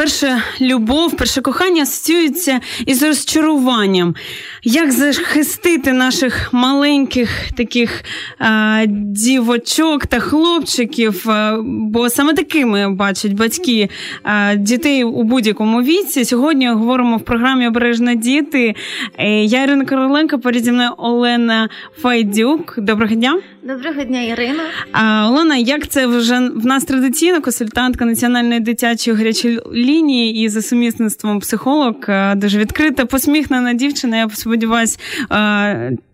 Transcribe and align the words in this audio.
перша 0.00 0.42
любов, 0.60 1.16
перше 1.16 1.42
кохання 1.42 1.82
асоціюється 1.82 2.60
із 2.86 3.02
розчаруванням. 3.02 4.14
Як 4.64 4.92
захистити 4.92 5.92
наших 5.92 6.52
маленьких 6.52 7.30
таких 7.56 8.04
а, 8.38 8.84
дівочок 8.88 10.06
та 10.06 10.20
хлопчиків? 10.20 11.30
А, 11.30 11.58
бо 11.64 12.08
саме 12.08 12.34
такими 12.34 12.94
бачать 12.94 13.32
батьки 13.32 13.88
а, 14.22 14.54
дітей 14.54 15.04
у 15.04 15.22
будь-якому 15.22 15.82
віці. 15.82 16.24
Сьогодні 16.24 16.68
говоримо 16.68 17.16
в 17.16 17.20
програмі 17.20 17.68
Обережно 17.68 18.14
діти. 18.14 18.74
Е, 19.18 19.44
я 19.44 19.64
Ірина 19.64 19.84
Короленко, 19.84 20.38
переді 20.38 20.72
мною 20.72 20.90
Олена 20.98 21.68
Файдюк. 22.00 22.74
Доброго 22.78 23.14
дня. 23.14 23.40
Доброго 23.62 24.04
дня, 24.04 24.22
Ірина. 24.22 24.62
А, 24.92 25.28
Олена, 25.30 25.56
як 25.56 25.88
це 25.88 26.06
вже 26.06 26.50
в 26.54 26.66
нас 26.66 26.84
традиційно 26.84 27.42
консультантка 27.42 28.04
національної 28.04 28.60
дитячої 28.60 29.16
гарячої 29.16 29.60
лінії 29.74 30.44
і 30.44 30.48
за 30.48 30.62
сумісництвом 30.62 31.40
психолог, 31.40 31.94
дуже 32.36 32.58
відкрита, 32.58 33.06
посміхнена 33.06 33.74
дівчина. 33.74 34.16
Я 34.16 34.26
сподіваюся, 34.50 34.98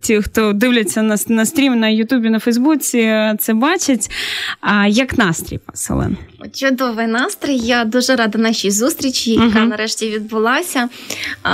ті, 0.00 0.22
хто 0.22 0.52
дивляться 0.52 1.02
на 1.02 1.16
на 1.28 1.46
стрім 1.46 1.80
на 1.80 1.88
Ютубі, 1.88 2.30
на 2.30 2.38
Фейсбуці, 2.38 3.32
це 3.38 3.54
бачать. 3.54 4.10
А 4.60 4.86
як 4.86 5.18
настрій, 5.18 5.60
вас, 5.66 5.90
Чудовий 6.54 7.06
настрій. 7.06 7.56
Я 7.56 7.84
дуже 7.84 8.16
рада 8.16 8.38
нашій 8.38 8.70
зустрічі, 8.70 9.30
яка 9.30 9.46
uh-huh. 9.46 9.66
нарешті 9.66 10.10
відбулася. 10.10 10.88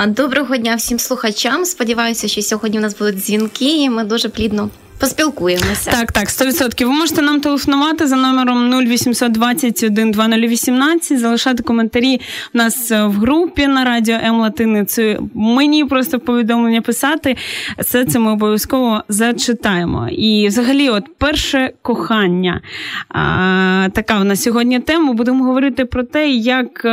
Доброго 0.06 0.56
дня 0.56 0.74
всім 0.74 0.98
слухачам. 0.98 1.64
Сподіваюся, 1.64 2.28
що 2.28 2.42
сьогодні 2.42 2.78
у 2.78 2.82
нас 2.82 2.98
будуть 2.98 3.18
дзвінки, 3.18 3.82
і 3.82 3.90
ми 3.90 4.04
дуже 4.04 4.28
плідно 4.28 4.70
поспілкуємося. 4.98 5.90
Так, 5.90 6.12
так, 6.12 6.28
100%. 6.28 6.84
Ви 6.84 6.92
можете 6.92 7.22
нам 7.22 7.40
телефонувати 7.40 8.06
за 8.06 8.16
номером 8.16 8.70
0800 8.70 9.32
21 9.32 10.10
2018, 10.10 11.18
залишати 11.18 11.62
коментарі 11.62 12.20
у 12.54 12.58
нас 12.58 12.90
в 12.90 13.10
групі 13.10 13.66
на 13.66 13.84
радіо 13.84 14.14
М 14.14 14.40
Латиницею. 14.40 15.30
Мені 15.34 15.84
просто 15.84 16.20
повідомлення 16.20 16.82
писати. 16.82 17.36
Все 17.78 18.04
це 18.04 18.18
ми 18.18 18.32
обов'язково 18.32 19.02
зачитаємо. 19.08 20.08
І 20.08 20.46
взагалі, 20.48 20.88
от 20.88 21.04
перше 21.18 21.72
кохання. 21.82 22.60
А, 23.08 23.88
Така 23.92 24.18
в 24.18 24.24
нас 24.24 24.42
сьогодні 24.42 24.80
тема. 24.80 25.12
Будемо 25.12 25.44
говорити 25.44 25.84
про 25.84 26.02
те, 26.02 26.28
як. 26.28 26.86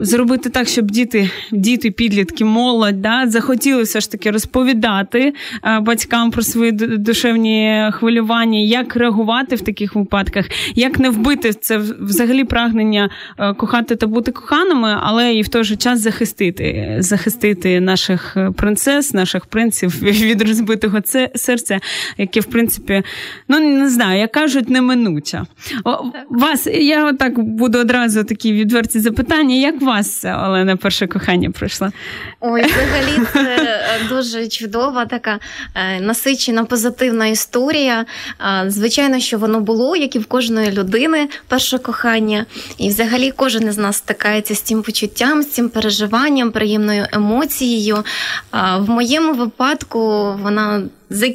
Зробити 0.00 0.50
так, 0.50 0.68
щоб 0.68 0.90
діти, 0.90 1.30
діти, 1.52 1.90
підлітки, 1.90 2.44
молодь 2.44 3.02
да, 3.02 3.24
захотіли 3.26 3.82
все 3.82 4.00
ж 4.00 4.10
таки 4.10 4.30
розповідати 4.30 5.34
е, 5.64 5.80
батькам 5.80 6.30
про 6.30 6.42
свої 6.42 6.72
душевні 6.72 7.88
хвилювання, 7.92 8.58
як 8.58 8.96
реагувати 8.96 9.56
в 9.56 9.60
таких 9.60 9.94
випадках, 9.94 10.46
як 10.74 10.98
не 10.98 11.10
вбити 11.10 11.52
це 11.52 11.78
взагалі 12.00 12.44
прагнення 12.44 13.10
е, 13.38 13.54
кохати 13.54 13.96
та 13.96 14.06
бути 14.06 14.32
коханими, 14.32 14.98
але 15.00 15.34
і 15.34 15.42
в 15.42 15.48
той 15.48 15.64
же 15.64 15.76
час 15.76 16.00
захистити, 16.00 16.96
захистити 16.98 17.80
наших 17.80 18.36
принцес, 18.56 19.14
наших 19.14 19.46
принців 19.46 20.02
від 20.02 20.42
розбитого 20.42 20.98
серця, 21.34 21.80
яке 22.18 22.40
в 22.40 22.46
принципі, 22.46 23.02
ну 23.48 23.60
не 23.60 23.90
знаю, 23.90 24.20
як 24.20 24.32
кажуть, 24.32 24.70
неминуче. 24.70 25.42
Вас 26.30 26.66
я 26.66 27.06
отак 27.06 27.38
буду 27.38 27.78
одразу 27.78 28.24
такі 28.24 28.52
відверті 28.52 29.00
запитання 29.00 29.19
питання, 29.22 29.54
як 29.54 29.82
вас, 29.82 30.24
Олена, 30.24 30.76
перше 30.76 31.06
кохання 31.06 31.50
пройшло? 31.50 31.88
Ой, 32.40 32.62
взагалі 32.62 33.26
це 33.32 33.40
е, 33.40 34.08
дуже 34.08 34.48
чудова, 34.48 35.06
така 35.06 35.38
е, 35.74 36.00
насичена, 36.00 36.64
позитивна 36.64 37.26
історія. 37.26 38.06
Звичайно, 38.66 39.20
що 39.20 39.38
воно 39.38 39.60
було, 39.60 39.96
як 39.96 40.16
і 40.16 40.18
в 40.18 40.26
кожної 40.26 40.70
людини, 40.70 41.28
перше 41.48 41.78
кохання. 41.78 42.46
І 42.78 42.88
взагалі 42.88 43.32
кожен 43.36 43.68
із 43.68 43.78
нас 43.78 43.96
стикається 43.96 44.54
з 44.54 44.60
цим 44.60 44.82
почуттям, 44.82 45.42
з 45.42 45.50
цим 45.50 45.68
переживанням, 45.68 46.50
приємною 46.50 47.06
емоцією. 47.12 48.04
В 48.78 48.90
моєму 48.90 49.34
випадку 49.34 50.32
вона 50.42 50.82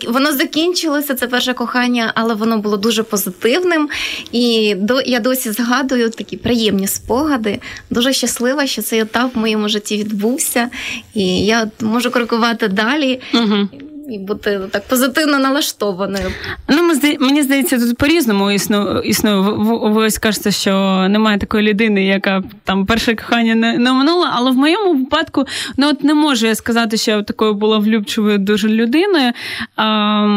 воно 0.07 0.31
закінчилося 0.31 1.15
це 1.15 1.27
перше 1.27 1.53
кохання, 1.53 2.11
але 2.15 2.33
воно 2.33 2.57
було 2.57 2.77
дуже 2.77 3.03
позитивним. 3.03 3.89
І 4.31 4.75
до 4.77 5.01
я 5.01 5.19
досі 5.19 5.51
згадую 5.51 6.09
такі 6.09 6.37
приємні 6.37 6.87
спогади. 6.87 7.59
Дуже 7.89 8.13
щаслива, 8.13 8.67
що 8.67 8.81
цей 8.81 8.99
етап 8.99 9.35
в 9.35 9.39
моєму 9.39 9.69
житті 9.69 9.97
відбувся, 9.97 10.69
і 11.13 11.45
я 11.45 11.71
можу 11.81 12.11
крокувати 12.11 12.67
далі. 12.67 13.21
Угу 13.33 13.67
і 14.09 14.19
бути 14.19 14.59
так 14.71 14.87
позитивно 14.87 15.39
налаштованою. 15.39 16.31
Ну, 16.69 16.93
мені 17.19 17.43
здається, 17.43 17.79
тут 17.79 17.97
по-різному 17.97 18.51
існує. 18.51 19.01
існує. 19.03 19.35
Ви 19.65 20.05
ось 20.05 20.17
кажете, 20.17 20.51
що 20.51 20.71
немає 21.09 21.37
такої 21.37 21.69
людини, 21.69 22.05
яка 22.05 22.43
там 22.63 22.85
перше 22.85 23.15
кохання 23.15 23.55
не, 23.55 23.77
не 23.77 23.91
оминула, 23.91 24.31
але 24.33 24.51
в 24.51 24.55
моєму 24.55 24.93
випадку 24.93 25.45
ну 25.77 25.89
от 25.89 26.03
не 26.03 26.13
можу 26.13 26.47
я 26.47 26.55
сказати, 26.55 26.97
що 26.97 27.11
я 27.11 27.23
такою 27.23 27.53
була 27.53 27.77
влюбчивою 27.77 28.37
дуже 28.37 28.69
людиною. 28.69 29.31
А, 29.75 30.27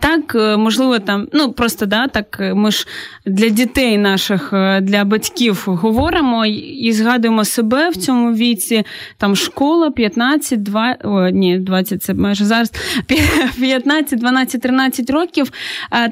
Так, 0.00 0.34
можливо, 0.58 0.98
там, 0.98 1.28
ну 1.32 1.52
просто 1.52 1.86
да, 1.86 2.08
так 2.08 2.36
ми 2.54 2.70
ж 2.70 2.86
для 3.26 3.48
дітей 3.48 3.98
наших, 3.98 4.48
для 4.82 5.04
батьків 5.04 5.62
говоримо 5.66 6.46
і 6.46 6.92
згадуємо 6.92 7.44
себе 7.44 7.90
в 7.90 7.96
цьому 7.96 8.34
віці. 8.34 8.84
Там 9.16 9.36
школа 9.36 9.90
15, 9.90 10.62
2, 10.62 10.96
о, 11.04 11.28
ні, 11.28 11.58
20 11.58 12.02
це 12.02 12.14
майже 12.14 12.44
зараз. 12.44 12.72
15, 13.06 14.18
12, 14.18 14.62
13 14.62 15.10
років. 15.10 15.52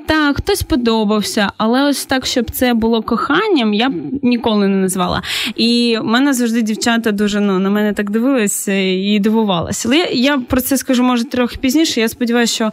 Так, 0.07 0.37
хтось 0.37 0.63
подобався, 0.63 1.53
але 1.57 1.83
ось 1.83 2.07
так, 2.07 2.27
щоб 2.27 2.51
це 2.51 2.75
було 2.75 3.03
коханням, 3.03 3.75
я 3.75 3.89
б 3.89 3.95
ніколи 4.23 4.69
не 4.69 4.77
назвала. 4.77 5.23
І 5.57 5.99
в 6.01 6.05
мене 6.05 6.33
завжди 6.33 6.63
дівчата 6.63 7.13
дуже 7.13 7.41
ну, 7.41 7.59
на 7.59 7.71
мене 7.71 7.93
так 7.93 8.11
дивилися 8.11 8.73
і 8.83 9.19
дивувалися. 9.19 9.89
Але 9.89 9.97
я, 10.13 10.39
про 10.39 10.61
це 10.61 10.77
скажу, 10.77 11.03
може, 11.03 11.25
трохи 11.25 11.57
пізніше. 11.57 12.01
Я 12.01 12.09
сподіваюся, 12.09 12.55
що 12.55 12.73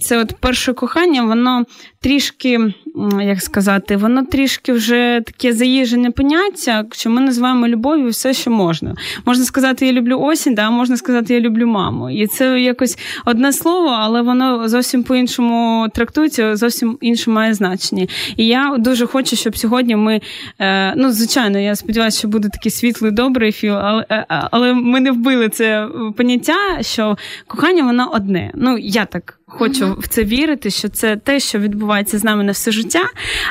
це 0.00 0.18
от 0.18 0.32
перше 0.40 0.72
кохання, 0.72 1.24
воно 1.24 1.64
трішки, 2.00 2.74
як 3.20 3.42
сказати, 3.42 3.96
воно 3.96 4.24
трішки 4.24 4.72
вже 4.72 5.22
таке 5.26 5.52
заїжджене 5.52 6.10
поняття, 6.10 6.84
що 6.92 7.10
ми 7.10 7.20
називаємо 7.20 7.68
любов'ю 7.68 8.08
все, 8.08 8.34
що 8.34 8.50
можна. 8.50 8.94
Можна 9.24 9.44
сказати, 9.44 9.86
я 9.86 9.92
люблю 9.92 10.20
осінь, 10.20 10.54
да, 10.54 10.70
можна 10.70 10.96
сказати, 10.96 11.34
я 11.34 11.40
люблю 11.40 11.66
маму. 11.66 12.10
І 12.10 12.26
це 12.26 12.60
якось 12.60 12.98
одне 13.24 13.52
слово, 13.52 13.88
але 13.88 14.22
воно 14.22 14.68
зовсім 14.68 15.02
по-іншому 15.02 15.86
трактується, 15.94 16.56
зовсім 16.56 16.98
інше 17.00 17.30
має 17.30 17.54
значення. 17.54 18.06
І 18.36 18.46
я 18.46 18.76
дуже 18.78 19.06
хочу, 19.06 19.36
щоб 19.36 19.56
сьогодні 19.56 19.96
ми, 19.96 20.20
е, 20.58 20.94
ну, 20.96 21.12
звичайно, 21.12 21.58
я 21.58 21.76
сподіваюся, 21.76 22.18
що 22.18 22.28
буде 22.28 22.48
такий 22.48 22.72
світлий, 22.72 23.10
добрий 23.10 23.52
філ, 23.52 23.74
але, 23.74 24.06
е, 24.10 24.26
але 24.28 24.74
ми 24.74 25.00
не 25.00 25.10
вбили 25.10 25.48
це 25.48 25.88
поняття, 26.16 26.82
що 26.82 27.16
кохання 27.46 27.82
воно 27.82 28.05
одне. 28.12 28.50
Ну, 28.54 28.76
я 28.76 29.06
так 29.06 29.40
хочу 29.48 29.96
в 29.98 30.08
це 30.08 30.24
вірити, 30.24 30.70
що 30.70 30.88
це 30.88 31.16
те, 31.16 31.40
що 31.40 31.58
відбувається 31.58 32.18
з 32.18 32.24
нами 32.24 32.44
на 32.44 32.52
все 32.52 32.72
життя. 32.72 33.04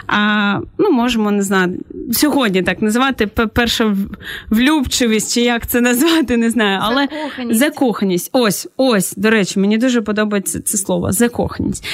А 0.08 0.60
ну, 0.78 0.92
можемо 0.92 1.32
не 1.32 1.42
знаю, 1.42 1.78
сьогодні 2.12 2.64
так 2.64 2.82
називати 2.82 3.28
перша 3.28 3.96
влюбчивість, 4.50 5.34
чи 5.34 5.42
як 5.42 5.68
це 5.68 5.82
назвати, 5.82 6.38
не 6.38 6.50
знаю. 6.50 6.80
Але 6.84 7.02
закоханість. 7.02 7.60
закоханість. 7.60 8.30
Ось, 8.34 8.68
ось, 8.78 9.14
до 9.18 9.30
речі, 9.30 9.60
мені 9.60 9.78
дуже 9.78 10.02
подобається 10.02 10.62
це 10.62 10.78
слово 10.78 11.12
закоханість. 11.12 11.86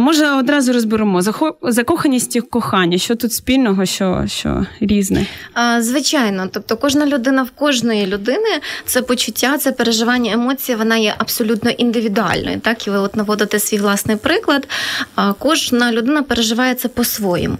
Може, 0.00 0.30
одразу 0.30 0.72
розберемо 0.72 1.22
закоханість 1.62 2.36
і 2.36 2.40
кохання. 2.40 2.98
Що 2.98 3.14
тут 3.14 3.32
спільного, 3.32 3.86
що 3.86 4.24
що 4.26 4.66
різне? 4.80 5.26
Звичайно, 5.78 6.48
тобто 6.52 6.76
кожна 6.76 7.06
людина 7.06 7.42
в 7.42 7.50
кожної 7.50 8.06
людини 8.06 8.48
це 8.84 9.02
почуття, 9.02 9.58
це 9.58 9.72
переживання 9.72 10.32
емоції, 10.32 10.78
вона 10.78 10.96
є 10.96 11.14
абсолютно 11.18 11.70
індивідуальною. 11.70 12.60
Так, 12.60 12.86
і 12.86 12.90
от 13.00 13.16
наводите 13.16 13.58
свій 13.58 13.78
власний 13.78 14.16
приклад. 14.16 14.68
Кожна 15.38 15.92
людина 15.92 16.22
переживає 16.22 16.74
це 16.74 16.88
по-своєму. 16.88 17.58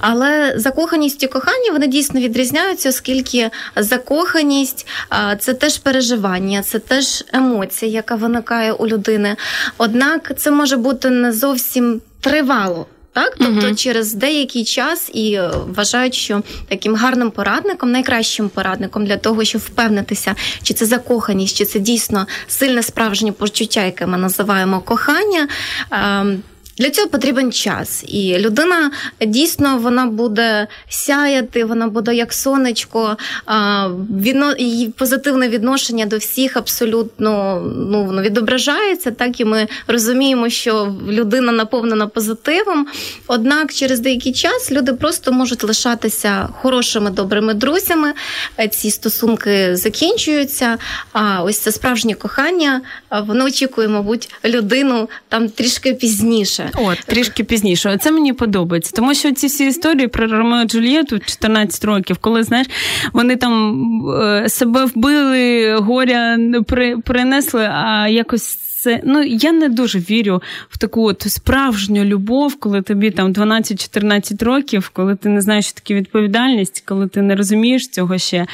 Але 0.00 0.54
закоханість 0.56 1.22
і 1.22 1.26
кохання 1.26 1.72
вони 1.72 1.86
дійсно 1.86 2.20
відрізняються, 2.20 2.88
оскільки 2.88 3.50
закоханість 3.76 4.86
це 5.38 5.54
теж 5.54 5.78
переживання, 5.78 6.62
це 6.62 6.78
теж 6.78 7.24
емоція, 7.32 7.92
яка 7.92 8.14
виникає 8.14 8.72
у 8.72 8.86
людини. 8.86 9.36
Однак 9.78 10.32
це 10.36 10.50
може 10.50 10.76
бути 10.76 11.10
не 11.10 11.32
зовсім 11.32 12.00
тривало. 12.20 12.86
Так, 13.16 13.36
тобто 13.38 13.66
uh 13.66 13.74
через 13.74 14.14
деякий 14.14 14.64
час 14.64 15.10
і 15.14 15.32
е, 15.32 15.50
вважають, 15.74 16.14
що 16.14 16.42
таким 16.68 16.94
гарним 16.94 17.30
порадником, 17.30 17.92
найкращим 17.92 18.48
порадником 18.48 19.06
для 19.06 19.16
того, 19.16 19.44
щоб 19.44 19.60
впевнитися, 19.60 20.34
чи 20.62 20.74
це 20.74 20.86
закоханість, 20.86 21.56
чи 21.56 21.64
це 21.64 21.78
дійсно 21.78 22.26
сильне 22.48 22.82
справжнє 22.82 23.32
почуття, 23.32 23.84
яке 23.84 24.06
ми 24.06 24.18
називаємо 24.18 24.80
кохання. 24.80 25.48
Для 26.78 26.90
цього 26.90 27.08
потрібен 27.08 27.52
час, 27.52 28.04
і 28.08 28.38
людина 28.38 28.90
дійсно 29.26 29.78
вона 29.78 30.06
буде 30.06 30.66
сяяти, 30.88 31.64
вона 31.64 31.88
буде 31.88 32.14
як 32.14 32.32
сонечко, 32.32 33.16
її 34.58 34.88
позитивне 34.88 35.48
відношення 35.48 36.06
до 36.06 36.16
всіх 36.18 36.56
абсолютно 36.56 37.62
ну 37.90 38.04
воно 38.04 38.22
відображається. 38.22 39.10
Так 39.10 39.40
і 39.40 39.44
ми 39.44 39.68
розуміємо, 39.86 40.48
що 40.48 40.94
людина 41.08 41.52
наповнена 41.52 42.06
позитивом. 42.06 42.86
Однак, 43.26 43.72
через 43.72 44.00
деякий 44.00 44.32
час 44.32 44.72
люди 44.72 44.92
просто 44.92 45.32
можуть 45.32 45.64
лишатися 45.64 46.48
хорошими 46.52 47.10
добрими 47.10 47.54
друзями. 47.54 48.12
Ці 48.70 48.90
стосунки 48.90 49.76
закінчуються. 49.76 50.78
А 51.12 51.42
ось 51.42 51.58
це 51.58 51.72
справжнє 51.72 52.14
кохання. 52.14 52.80
Воно 53.26 53.44
очікує, 53.44 53.88
мабуть, 53.88 54.34
людину 54.44 55.08
там 55.28 55.48
трішки 55.48 55.94
пізніше. 55.94 56.65
От, 56.74 56.98
трішки 56.98 57.44
пізніше. 57.44 57.98
Це 58.00 58.10
мені 58.10 58.32
подобається. 58.32 58.92
Тому 58.96 59.14
що 59.14 59.32
ці 59.32 59.46
всі 59.46 59.66
історії 59.66 60.08
про 60.08 60.26
Ромео 60.26 60.64
Джульєту 60.64 61.18
14 61.18 61.84
років, 61.84 62.18
коли 62.20 62.42
знаєш, 62.42 62.66
вони 63.12 63.36
там 63.36 63.82
е, 64.22 64.48
себе 64.48 64.84
вбили, 64.84 65.74
горя 65.74 66.38
принесли, 67.04 67.70
а 67.72 68.08
якось 68.08 68.65
це 68.78 69.00
ну 69.04 69.22
я 69.22 69.52
не 69.52 69.68
дуже 69.68 69.98
вірю 69.98 70.42
в 70.68 70.78
таку 70.78 71.08
от 71.08 71.22
справжню 71.22 72.04
любов, 72.04 72.56
коли 72.60 72.82
тобі 72.82 73.10
там 73.10 73.32
12-14 73.32 74.44
років, 74.44 74.90
коли 74.92 75.14
ти 75.16 75.28
не 75.28 75.40
знаєш, 75.40 75.64
що 75.64 75.74
таке 75.74 75.94
відповідальність, 75.94 76.82
коли 76.86 77.08
ти 77.08 77.22
не 77.22 77.36
розумієш 77.36 77.88
цього 77.88 78.18
ще. 78.18 78.46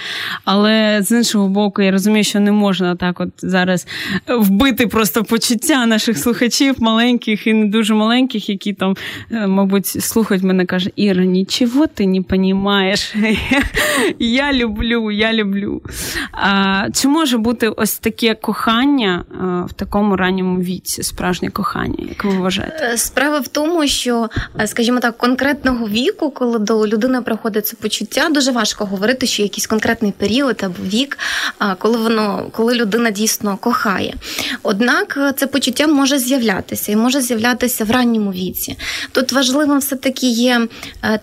Але 0.44 0.98
з 1.02 1.10
іншого 1.10 1.48
боку, 1.48 1.82
я 1.82 1.90
розумію, 1.90 2.24
що 2.24 2.40
не 2.40 2.52
можна 2.52 2.96
так 2.96 3.20
от 3.20 3.28
зараз 3.38 3.86
вбити 4.28 4.86
просто 4.86 5.24
почуття 5.24 5.86
наших 5.86 6.18
слухачів, 6.18 6.74
маленьких 6.78 7.46
і 7.46 7.52
не 7.52 7.66
дуже 7.66 7.94
маленьких, 7.94 8.48
які 8.48 8.72
там, 8.72 8.96
е, 9.30 9.46
мабуть, 9.46 9.86
слухають 9.86 10.42
мене, 10.44 10.66
каже, 10.66 10.90
Іра, 10.96 11.24
нічого 11.24 11.86
ти 11.86 12.06
не 12.06 12.24
розумієш. 12.30 13.14
Я 14.18 14.52
люблю, 14.52 15.10
я 15.10 15.32
люблю. 15.32 15.82
Чи 16.92 17.08
може 17.08 17.38
бути 17.38 17.68
ось 17.68 17.98
таке 17.98 18.34
кохання 18.34 19.24
в 19.70 19.72
такому 19.72 20.11
ранньому 20.16 20.60
віці 20.60 21.02
справжнє 21.02 21.50
кохання, 21.50 22.06
як 22.08 22.24
ви 22.24 22.30
вважаєте? 22.30 22.90
Е, 22.92 22.98
справа 22.98 23.38
в 23.38 23.48
тому, 23.48 23.86
що, 23.86 24.28
е, 24.60 24.66
скажімо 24.66 25.00
так, 25.00 25.18
конкретного 25.18 25.88
віку, 25.88 26.30
коли 26.30 26.58
до 26.58 26.86
людини 26.86 27.22
проходить 27.22 27.66
це 27.66 27.76
почуття, 27.76 28.28
дуже 28.30 28.50
важко 28.50 28.84
говорити, 28.84 29.26
що 29.26 29.42
якийсь 29.42 29.66
конкретний 29.66 30.12
період 30.12 30.62
або 30.64 30.84
вік, 30.84 31.18
коли 31.78 31.98
воно, 31.98 32.46
коли 32.52 32.74
людина 32.74 33.10
дійсно 33.10 33.56
кохає. 33.56 34.14
Однак 34.62 35.16
е, 35.16 35.32
це 35.36 35.46
почуття 35.46 35.86
може 35.86 36.18
з'являтися 36.18 36.92
і 36.92 36.96
може 36.96 37.20
з'являтися 37.20 37.84
в 37.84 37.90
ранньому 37.90 38.32
віці. 38.32 38.76
Тут 39.12 39.32
важливим 39.32 39.78
все-таки 39.78 40.26
є 40.26 40.68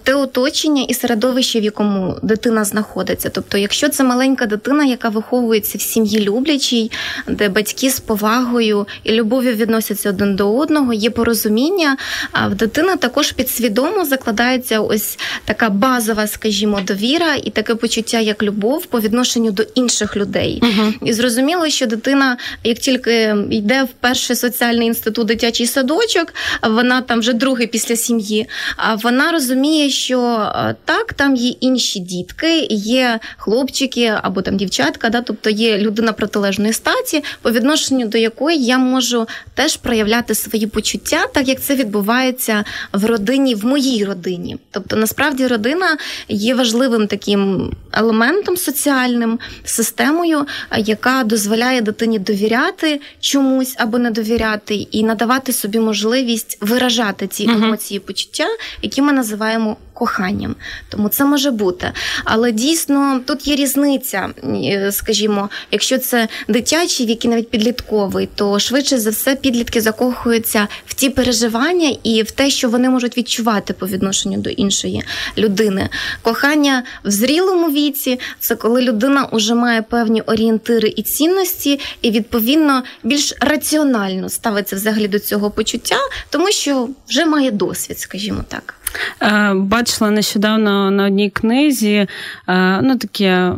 те 0.03 0.13
оточення 0.13 0.83
і 0.83 0.93
середовище, 0.93 1.59
в 1.59 1.63
якому 1.63 2.15
дитина 2.23 2.63
знаходиться. 2.63 3.29
Тобто, 3.29 3.57
якщо 3.57 3.89
це 3.89 4.03
маленька 4.03 4.45
дитина, 4.45 4.85
яка 4.85 5.09
виховується 5.09 5.77
в 5.77 5.81
сім'ї 5.81 6.19
люблячій, 6.19 6.91
де 7.27 7.49
батьки 7.49 7.89
з 7.89 7.99
повагою 7.99 8.78
і 9.03 9.11
любов'ю 9.11 9.55
відносяться 9.55 10.09
один 10.09 10.35
до 10.35 10.57
одного, 10.57 10.93
є 10.93 11.09
порозуміння. 11.09 11.97
А 12.31 12.47
в 12.47 12.55
дитини 12.55 12.95
також 12.95 13.31
підсвідомо 13.31 14.05
закладається 14.05 14.79
ось 14.79 15.19
така 15.45 15.69
базова, 15.69 16.27
скажімо, 16.27 16.79
довіра 16.87 17.35
і 17.35 17.49
таке 17.49 17.75
почуття, 17.75 18.19
як 18.19 18.43
любов 18.43 18.85
по 18.85 18.99
відношенню 18.99 19.51
до 19.51 19.63
інших 19.75 20.17
людей. 20.17 20.61
uh 20.61 20.93
І 21.05 21.13
зрозуміло, 21.13 21.69
що 21.69 21.85
дитина, 21.85 22.37
як 22.63 22.77
тільки 22.77 23.35
йде 23.49 23.83
в 23.83 23.89
перший 23.99 24.35
соціальний 24.35 24.87
інститут, 24.87 25.27
дитячий 25.27 25.67
садочок, 25.67 26.33
вона 26.63 27.01
там 27.01 27.19
вже 27.19 27.33
другий 27.33 27.67
після 27.67 27.95
сім'ї. 27.95 28.47
А 28.77 28.95
вона 28.95 29.31
розуміє, 29.31 29.89
що 29.89 30.51
так, 30.85 31.13
там 31.13 31.35
є 31.35 31.49
інші 31.49 31.99
дітки, 31.99 32.67
є 32.69 33.19
хлопчики 33.37 34.13
або 34.21 34.41
там 34.41 34.57
дівчатка, 34.57 35.09
да, 35.09 35.21
тобто 35.21 35.49
є 35.49 35.77
людина 35.77 36.13
протилежної 36.13 36.73
статі, 36.73 37.23
по 37.41 37.51
відношенню 37.51 38.07
до 38.07 38.17
якої 38.17 38.65
я 38.69 38.77
можу 38.77 39.27
теж 39.53 39.77
проявляти 39.77 40.35
свої 40.35 40.67
почуття, 40.67 41.27
так 41.33 41.47
як 41.47 41.61
це 41.61 41.75
відбувається 41.75 42.63
в 42.93 43.05
родині, 43.05 43.55
в 43.55 43.65
моїй 43.65 44.05
родині. 44.05 44.57
Тобто, 44.71 44.95
насправді, 44.95 45.47
родина 45.47 45.97
є 46.27 46.55
важливим 46.55 47.07
таким 47.07 47.71
елементом 47.91 48.57
соціальним 48.57 49.39
системою, 49.63 50.45
яка 50.77 51.23
дозволяє 51.23 51.81
дитині 51.81 52.19
довіряти 52.19 53.01
чомусь 53.19 53.75
або 53.77 53.97
не 53.97 54.11
довіряти, 54.11 54.75
і 54.75 55.03
надавати 55.03 55.53
собі 55.53 55.79
можливість 55.79 56.57
виражати 56.61 57.27
ці 57.27 57.43
емоції, 57.43 57.99
почуття, 57.99 58.47
які 58.81 59.01
ми 59.01 59.13
називаємо 59.13 59.77
коханням. 59.99 60.55
Тому 60.89 61.09
це 61.09 61.25
може 61.25 61.51
бути. 61.51 61.91
Але 62.23 62.51
дійсно 62.51 63.21
тут 63.25 63.47
є 63.47 63.55
різниця, 63.55 64.29
е, 64.43 64.91
скажімо, 64.91 65.49
якщо 65.71 65.97
це 65.97 66.27
дитячий, 66.47 67.05
вік 67.05 67.25
і 67.25 67.27
навіть 67.27 67.49
підлітковий, 67.49 68.29
то 68.35 68.59
швидше 68.59 68.97
за 68.97 69.09
все 69.09 69.35
підлітки 69.35 69.81
закохуються 69.81 70.67
в 70.85 70.93
ті 70.93 71.09
переживання 71.09 71.95
і 72.03 72.23
в 72.23 72.31
те, 72.31 72.49
що 72.49 72.69
вони 72.69 72.89
можуть 72.89 73.17
відчувати 73.17 73.73
по 73.73 73.87
відношенню 73.87 74.37
до 74.37 74.49
іншої 74.49 75.03
людини. 75.37 75.89
Кохання 76.21 76.83
в 77.03 77.11
зрілому 77.11 77.71
віці 77.71 78.19
це 78.39 78.55
коли 78.55 78.81
людина 78.81 79.29
вже 79.31 79.55
має 79.55 79.81
певні 79.81 80.21
орієнтири 80.21 80.93
і 80.95 81.01
цінності, 81.01 81.79
і 82.01 82.11
відповідно 82.11 82.83
більш 83.03 83.33
раціонально 83.41 84.29
ставиться 84.29 84.75
взагалі 84.75 85.07
до 85.07 85.19
цього 85.19 85.51
почуття, 85.51 85.99
тому 86.29 86.51
що 86.51 86.89
вже 87.07 87.25
має 87.25 87.51
досвід, 87.51 87.99
скажімо 87.99 88.43
так. 88.47 88.78
Е, 89.21 89.53
бачила 89.53 90.11
нещодавно 90.11 90.91
на 90.91 91.05
одній 91.05 91.29
книзі 91.29 92.07
е, 92.47 92.81
ну, 92.81 92.97
таке 92.97 93.51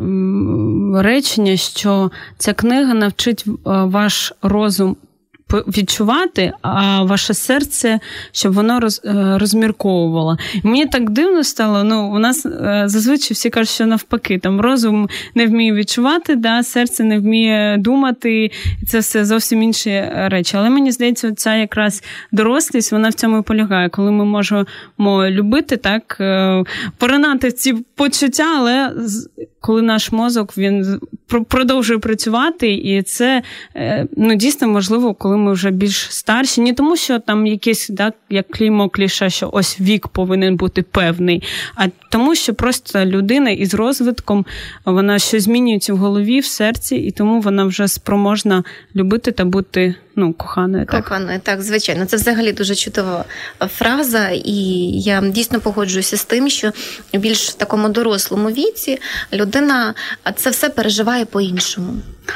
речення, 0.95 1.57
що 1.57 2.12
ця 2.38 2.54
книга 2.54 2.94
навчить 2.94 3.45
е, 3.48 3.54
ваш 3.66 4.33
розум 4.42 4.95
відчувати, 5.53 6.53
а 6.62 7.03
ваше 7.03 7.33
серце, 7.33 8.00
щоб 8.31 8.53
воно 8.53 8.80
роз, 8.80 9.01
е, 9.06 9.38
розмірковувало. 9.38 10.38
мені 10.63 10.86
так 10.86 11.09
дивно 11.09 11.44
стало. 11.44 11.83
Ну, 11.83 12.12
у 12.15 12.19
нас 12.19 12.45
е, 12.45 12.83
зазвичай 12.86 13.36
всі 13.36 13.50
кажуть, 13.50 13.69
що 13.69 13.86
навпаки, 13.86 14.39
там 14.39 14.62
розум 14.62 15.09
не 15.36 15.48
вміє 15.48 15.73
відчувати, 15.73 16.35
да, 16.35 16.64
серце 16.64 17.04
не 17.04 17.19
вміє 17.19 17.78
думати, 17.80 18.44
і 18.44 18.52
це 18.87 18.99
все 18.99 19.25
зовсім 19.25 19.64
інші 19.64 20.04
речі. 20.16 20.57
Але 20.57 20.69
мені 20.69 20.92
здається, 20.92 21.31
ця 21.31 21.56
якраз 21.56 22.04
дорослість, 22.31 22.92
вона 22.92 23.09
в 23.09 23.14
цьому 23.14 23.40
і 23.40 23.42
полягає, 23.42 23.90
коли 23.90 24.11
ми 24.11 24.25
можемо 24.25 24.66
любити, 25.30 25.78
так, 25.78 26.18
е, 26.19 26.64
поринати 26.97 27.52
ці 27.52 27.73
почуття, 27.95 28.45
але 28.57 28.92
коли 29.61 29.81
наш 29.81 30.11
мозок 30.11 30.57
він 30.57 30.99
продовжує 31.47 31.99
працювати, 31.99 32.73
і 32.73 33.01
це 33.01 33.41
ну, 34.18 34.35
дійсно 34.35 34.68
можливо, 34.68 35.13
коли 35.13 35.37
ми 35.37 35.53
вже 35.53 35.71
більш 35.71 36.07
старші, 36.09 36.61
не 36.61 36.73
тому, 36.73 36.97
що 36.97 37.19
там 37.19 37.47
якесь 37.47 37.89
да, 37.89 38.13
як 38.30 38.47
клімо 38.47 38.89
кліше, 38.89 39.30
що 39.30 39.49
ось 39.53 39.80
вік 39.80 40.07
повинен 40.07 40.56
бути 40.56 40.81
певний, 40.81 41.44
а 41.75 41.87
тому, 42.11 42.35
що 42.35 42.53
просто 42.53 43.06
людина 43.06 43.49
із 43.49 43.73
розвитком 43.73 44.45
вона 44.85 45.19
щось 45.19 45.44
змінюється 45.44 45.94
в 45.94 45.97
голові, 45.97 46.39
в 46.39 46.45
серці, 46.45 46.95
і 46.95 47.11
тому 47.11 47.41
вона 47.41 47.63
вже 47.63 47.87
спроможна 47.87 48.63
любити 48.95 49.31
та 49.31 49.45
бути 49.45 49.95
ну, 50.15 50.33
коханою. 50.33 50.85
Так? 50.85 51.03
Коханою, 51.03 51.39
так, 51.44 51.61
звичайно. 51.61 52.06
Це 52.06 52.18
взагалі 52.18 52.51
дуже 52.51 52.75
чудова 52.75 53.25
фраза, 53.59 54.30
і 54.30 54.53
я 55.01 55.21
дійсно 55.21 55.59
погоджуюся 55.59 56.18
з 56.18 56.25
тим, 56.25 56.49
що 56.49 56.71
більш 57.13 57.49
в 57.49 57.53
такому 57.53 57.89
дорослому 57.89 58.49
віці 58.49 58.99
людина 59.33 59.94
це 60.35 60.49
все 60.49 60.69
переживає 60.69 61.25
по-іншому. 61.25 61.94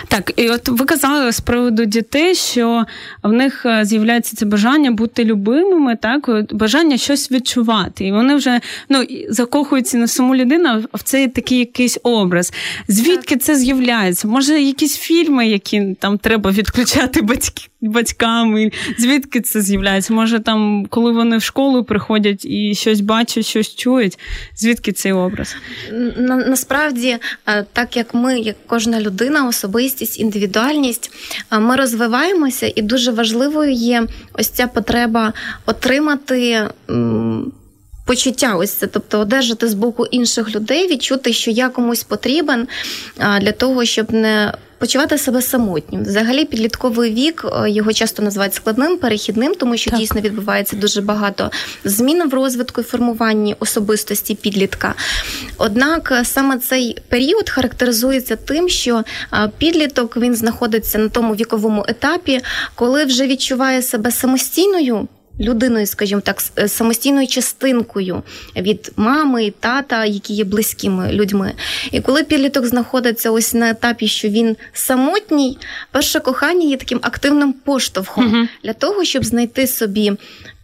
Так, 0.08 0.34
і 0.36 0.50
от 0.50 0.70
ви 0.70 0.86
казали 0.86 1.32
з 1.32 1.40
приводу 1.40 1.86
дітей, 1.86 2.36
що 2.36 2.86
в 3.24 3.32
них 3.32 3.66
е, 3.66 3.86
з'являється 3.86 4.36
це 4.36 4.46
бажання 4.46 4.92
бути 4.92 5.24
любимими, 5.24 5.96
так 5.96 6.30
бажання 6.52 6.98
щось 6.98 7.32
відчувати. 7.32 8.06
І 8.06 8.12
вони 8.12 8.36
вже 8.36 8.60
ну 8.90 9.06
закохуються 9.30 9.98
на 9.98 10.08
саму 10.08 10.36
людину 10.36 10.84
в 10.94 11.04
цей 11.04 11.28
такий 11.28 11.60
якийсь 11.60 11.98
образ. 12.04 12.54
Звідки 12.88 13.36
так. 13.36 13.44
це 13.44 13.56
з'являється? 13.56 14.28
Може, 14.28 14.62
якісь 14.62 14.98
фільми, 14.98 15.48
які 15.48 15.96
там 16.00 16.18
треба 16.18 16.52
відключати 16.52 17.22
батьки, 17.22 17.68
батьками? 17.88 18.72
Звідки 18.98 19.42
це 19.42 19.62
з'являється? 19.62 20.14
Може, 20.14 20.40
там, 20.40 20.86
коли 20.90 21.12
вони 21.12 21.38
в 21.38 21.42
школу 21.42 21.84
приходять 21.84 22.46
і 22.46 22.76
щось 22.76 23.02
бачать, 23.02 23.46
щось 23.46 23.76
чують, 23.76 24.20
звідки 24.56 24.92
цей 24.92 25.12
образ? 25.12 25.56
На, 26.18 26.36
насправді, 26.36 27.18
е, 27.48 27.66
так 27.74 27.98
як 27.98 28.14
ми, 28.14 28.40
як 28.40 28.56
кожна 28.68 29.02
людина, 29.02 29.48
особистість, 29.48 30.20
індивідуальність, 30.20 31.12
е, 31.52 31.60
ми 31.60 31.76
розвиваємося, 31.76 32.72
і 32.76 32.82
дуже 32.82 33.12
важливою 33.12 33.72
є 33.72 34.04
ось 34.34 34.50
ця 34.50 34.68
потреба 34.68 35.34
отримати 35.66 36.70
почуття, 38.06 38.56
ось 38.56 38.72
це, 38.72 38.88
тобто 38.88 39.20
одержати 39.20 39.68
з 39.68 39.74
боку 39.74 40.06
інших 40.06 40.56
людей, 40.56 40.88
відчути, 40.88 41.34
що 41.34 41.52
я 41.52 41.70
комусь 41.70 42.04
потрібен 42.04 42.68
для 43.18 43.52
того, 43.52 43.86
щоб 43.86 44.14
не 44.14 44.54
почувати 44.78 45.18
себе 45.18 45.42
самотнім. 45.42 46.04
Взагалі, 46.04 46.46
підлітковий 46.46 47.14
вік 47.14 47.46
е, 47.46 47.70
його 47.70 47.94
часто 47.94 48.24
називають 48.24 48.54
складним, 48.54 48.98
перехідним, 48.98 49.56
тому 49.56 49.78
що 49.78 49.92
так. 49.92 50.00
дійсно 50.00 50.22
відбувається 50.22 50.76
дуже 50.76 51.02
багато 51.02 51.52
змін 51.84 52.30
в 52.30 52.34
розвитку 52.34 52.82
і 52.82 52.84
формуванні 52.84 53.56
особистості 53.60 54.36
підлітка. 54.36 54.94
Однак 55.58 56.12
е, 56.12 56.26
саме 56.26 56.58
цей 56.58 56.98
період 57.10 57.50
характеризується 57.50 58.36
тим, 58.36 58.70
що 58.70 59.04
е, 59.34 59.52
підліток 59.58 60.18
він 60.18 60.36
знаходиться 60.36 60.98
на 60.98 61.10
тому 61.10 61.36
віковому 61.36 61.86
етапі, 61.88 62.42
коли 62.76 63.06
вже 63.06 63.28
відчуває 63.28 63.82
себе 63.82 64.12
самостійною 64.12 65.08
людиною, 65.40 65.86
скажімо 65.86 66.22
так, 66.22 66.38
е, 66.58 66.68
самостійною 66.68 67.28
частинкою 67.28 68.24
від 68.56 68.92
мами 68.96 69.46
і 69.46 69.52
тата, 69.52 70.06
які 70.06 70.34
є 70.34 70.44
близькими 70.44 71.12
людьми. 71.12 71.54
І 71.92 72.02
коли 72.02 72.24
підліток 72.24 72.66
знаходиться 72.66 73.32
ось 73.32 73.54
на 73.54 73.70
етапі, 73.70 74.08
що 74.08 74.30
він 74.30 74.58
самотній, 74.74 75.58
перше 75.92 76.20
кохання 76.20 76.68
є 76.68 76.78
таким 76.78 77.00
активним 77.02 77.54
поштовхом 77.54 78.26
uh 78.26 78.48
для 78.64 78.74
того, 78.74 79.04
щоб 79.04 79.26
знайти 79.26 79.68
собі 79.68 80.12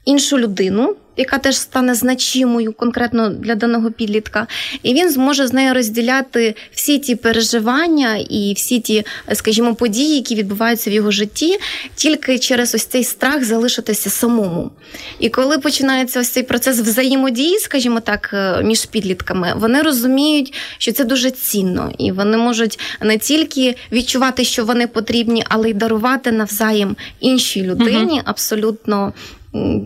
іншу 0.06 0.38
людину 0.38 0.96
яка 1.22 1.38
теж 1.38 1.58
стане 1.58 1.96
значимою 1.96 2.74
конкретно 2.74 3.30
для 3.30 3.56
даного 3.56 3.92
підлітка, 3.92 4.48
і 4.84 4.94
він 4.94 5.10
зможе 5.10 5.48
з 5.48 5.54
нею 5.54 5.74
розділяти 5.74 6.56
всі 6.72 7.00
ті 7.00 7.16
переживання 7.16 8.16
і 8.16 8.54
всі 8.58 8.80
ті, 8.80 9.06
скажімо, 9.34 9.75
події, 9.75 10.16
які 10.16 10.36
відбуваються 10.36 10.90
в 10.90 10.94
його 10.94 11.12
житті, 11.12 11.60
тільки 11.96 12.40
через 12.40 12.75
ось 12.75 12.86
цей 12.86 13.04
страх 13.04 13.44
залишитися 13.44 14.10
самому. 14.10 14.72
І 15.20 15.30
коли 15.30 15.58
починається 15.58 16.20
ось 16.20 16.30
цей 16.30 16.44
процес 16.44 16.80
взаємодії, 16.80 17.60
скажімо 17.60 18.00
так, 18.00 18.30
е, 18.34 18.63
між 18.63 18.86
підлітками, 18.86 19.54
вони 19.56 19.82
розуміють, 19.82 20.54
що 20.78 20.92
це 20.92 21.04
дуже 21.04 21.32
цінно, 21.32 21.92
і 21.98 22.12
вони 22.12 22.38
можуть 22.38 22.80
не 23.01 23.18
тільки 23.18 23.75
відчувати, 23.92 24.44
що 24.44 24.66
вони 24.66 24.88
потрібні, 24.88 25.44
але 25.50 25.70
й 25.70 25.74
дарувати 25.74 26.32
навзаєм 26.32 26.96
іншій 27.20 27.63
людині 27.63 28.13
угу. 28.13 28.22
абсолютно 28.25 29.13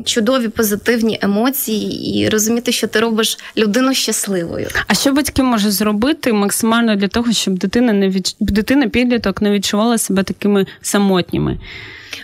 чудові 0.05 0.47
позитивні 0.47 1.19
емоції 1.21 2.19
і 2.19 2.29
розуміти, 2.29 2.71
що 2.71 2.87
ти 2.87 2.99
робиш 2.99 3.37
людину 3.57 3.93
щасливою. 3.93 4.67
А 4.87 4.93
що 4.93 5.11
батьки 5.11 5.43
можуть 5.43 5.71
зробити 5.71 6.33
максимально 6.33 6.95
для 6.95 7.07
того, 7.07 7.31
щоб 7.31 7.57
дитина 7.57 7.93
не 7.93 8.09
від... 8.09 8.35
дитина 8.39 8.87
підліток 8.87 9.41
не 9.41 9.51
відчувала 9.51 9.97
себе 9.97 10.23
такими 10.23 10.65
самотніми? 10.81 11.59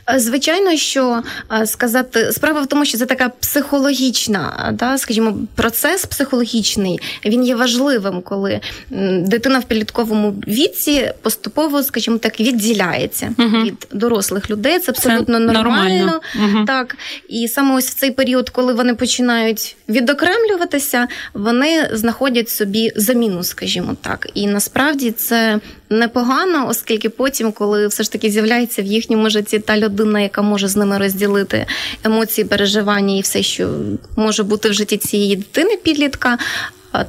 Е, 0.10 0.20
звичайно, 0.20 0.76
що 0.76 1.24
е, 1.54 1.68
сказати, 1.68 2.32
справа 2.32 2.62
в 2.62 2.68
тому, 2.68 2.86
що 2.86 2.98
це 2.98 3.06
така 3.06 3.30
психологічна, 3.30 4.70
да, 4.74 4.98
скажімо, 4.98 5.38
процес 5.56 6.06
психологічний, 6.06 7.00
він 7.26 7.44
є 7.44 7.56
важливим, 7.56 8.22
коли 8.22 8.60
дитина 9.22 9.60
в 9.60 9.64
підлітковому 9.64 10.32
віці 10.48 11.12
поступово, 11.22 11.84
скажімо 11.84 12.18
так, 12.18 12.40
відділяється 12.40 13.36
угу. 13.38 13.64
від 13.64 13.88
дорослих 13.92 14.50
людей. 14.50 14.80
Це 14.80 14.92
абсолютно 14.92 15.38
це 15.38 15.40
нормально. 15.40 16.22
нормально. 16.36 16.66
Так. 16.68 16.98
І 17.30 17.48
саме 17.48 17.76
ось 17.76 17.90
в 17.90 17.94
цей 17.94 18.12
період, 18.12 18.50
коли 18.50 18.74
вони 18.74 18.96
починають 18.96 19.76
відокремлюватися, 19.90 21.08
вони 21.34 21.90
знаходять 21.94 22.50
собі 22.50 22.92
заміну, 22.96 23.44
скажімо 23.44 23.96
так. 24.02 24.30
І 24.34 24.48
насправді 24.48 25.12
це 25.12 25.60
непогано, 25.92 26.68
оскільки 26.68 27.10
потім, 27.10 27.52
коли 27.52 27.88
все 27.88 28.04
ж 28.04 28.12
таки 28.12 28.30
з'являється 28.30 28.82
в 28.82 28.86
їхньому 28.86 29.30
житті 29.30 29.60
та 29.60 29.78
людина, 29.78 30.20
яка 30.20 30.42
може 30.42 30.68
з 30.68 30.76
ними 30.76 30.98
розділити 30.98 31.66
емоції, 32.04 32.46
переживання 32.46 33.16
і 33.16 33.22
все, 33.22 33.44
що 33.44 33.70
може 34.16 34.44
бути 34.44 34.70
в 34.70 34.74
житті 34.74 34.98
цієї 34.98 35.36
дитини, 35.36 35.78
підлітка, 35.84 36.38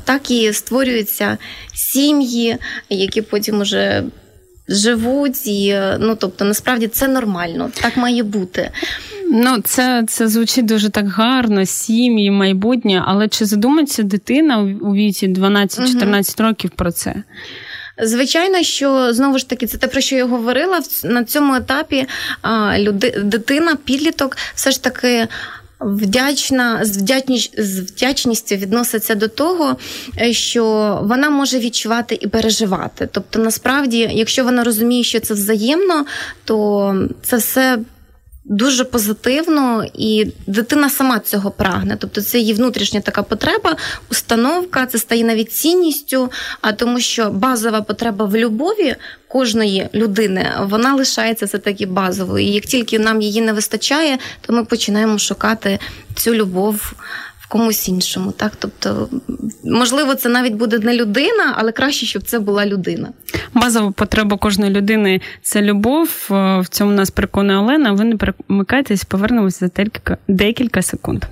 так 0.05 0.31
і 0.31 0.53
створюються 0.53 1.39
сім'ї, 1.75 2.57
які 2.91 3.23
потім 3.23 3.61
уже. 3.61 4.05
Живуть 4.69 5.47
і 5.47 5.79
ну 5.99 6.17
тобто 6.21 6.45
насправді 6.45 6.87
це 6.87 7.09
нормально, 7.09 7.71
так 7.81 7.97
має 7.97 8.23
бути. 8.23 8.71
Ну, 9.31 9.61
це 9.65 10.05
це 10.09 10.29
звучить 10.29 10.67
дуже 10.67 10.91
так 10.91 11.09
гарно, 11.09 11.67
сім'ї, 11.67 12.31
майбутнє, 12.31 13.03
але 13.07 13.29
чи 13.29 13.45
задумається 13.45 14.03
дитина 14.03 14.59
у 14.61 14.95
віці 14.95 15.29
12-14 15.29 16.41
угу. 16.41 16.49
років 16.49 16.71
про 16.71 16.93
це? 16.93 17.15
Звичайно, 18.03 18.63
що 18.63 19.13
знову 19.13 19.39
ж 19.39 19.49
таки 19.49 19.67
це 19.67 19.79
те, 19.79 19.87
про 19.87 20.01
що 20.01 20.17
я 20.17 20.27
говорила 20.27 20.81
на 21.05 21.25
цьому 21.25 21.55
етапі. 21.55 22.07
Люди, 22.79 23.11
дитина, 23.25 23.77
підліток, 23.85 24.37
все 24.55 24.71
ж 24.71 24.83
таки. 24.83 25.29
Вдячна 25.85 26.85
з 26.85 26.99
вдячність, 26.99 27.61
з 27.61 27.81
вдячністю 27.81 28.55
відноситься 28.55 29.15
до 29.15 29.29
того, 29.29 29.77
е, 30.21 30.33
що 30.33 30.65
вона 31.03 31.31
може 31.31 31.59
відчувати 31.59 32.19
і 32.21 32.29
переживати. 32.29 33.09
Тобто, 33.13 33.39
насправді, 33.39 34.11
якщо 34.13 34.45
вона 34.45 34.65
розуміє, 34.65 35.05
що 35.05 35.21
це 35.21 35.35
взаємно, 35.35 36.07
то 36.45 36.95
це 37.23 37.37
все 37.37 37.79
дуже 38.45 38.85
позитивно, 38.85 39.85
і 39.95 40.33
дитина 40.47 40.91
сама 40.91 41.19
цього 41.19 41.51
прагне. 41.51 41.97
Тобто, 42.01 42.21
це 42.21 42.39
її 42.39 42.55
внутрішня 42.55 43.01
така 43.01 43.23
потреба, 43.23 43.77
установка, 44.11 44.87
це 44.87 44.99
стає 44.99 45.25
навіть 45.25 45.53
цінністю, 45.53 46.31
а 46.61 46.73
тому, 46.73 47.01
що 47.01 47.31
базова 47.31 47.83
потреба 47.83 48.25
в 48.25 48.37
любові 48.37 48.97
кожної 49.29 49.89
людини 49.95 50.51
вона 50.61 50.95
лишається 50.95 51.47
все 51.47 51.59
таки 51.59 51.87
базовою. 51.87 52.45
І 52.47 52.51
як 52.51 52.65
тільки 52.65 52.99
нам 52.99 53.23
її 53.23 53.41
не 53.41 53.53
вистачає, 53.53 54.19
то 54.41 54.53
ми 54.53 54.65
починаємо 54.65 55.19
шукати 55.19 55.79
цю 56.15 56.35
любов 56.35 56.93
комусь 57.53 57.89
іншому. 57.89 58.33
Так, 58.33 58.53
тобто, 58.59 59.09
можливо, 59.65 60.15
це 60.15 60.29
навіть 60.29 60.55
буде 60.55 60.79
не 60.79 60.97
людина, 60.97 61.55
але 61.57 61.73
краще, 61.73 62.07
щоб 62.07 62.23
це 62.23 62.39
була 62.39 62.67
людина. 62.67 63.09
Базова 63.55 63.91
потреба 63.91 64.37
кожної 64.37 64.71
людини 64.71 65.21
це 65.43 65.63
любов. 65.63 66.29
Е, 66.31 66.61
в 66.61 66.69
цьому 66.69 66.93
нас 66.93 67.11
переконує 67.11 67.59
Олена. 67.59 67.93
Ви 67.93 68.05
не 68.05 68.17
перемикайтесь, 68.17 69.05
повернемося 69.05 69.59
за 69.61 69.67
декілька, 69.67 70.17
декілька 70.29 70.83
секунд. 70.83 71.25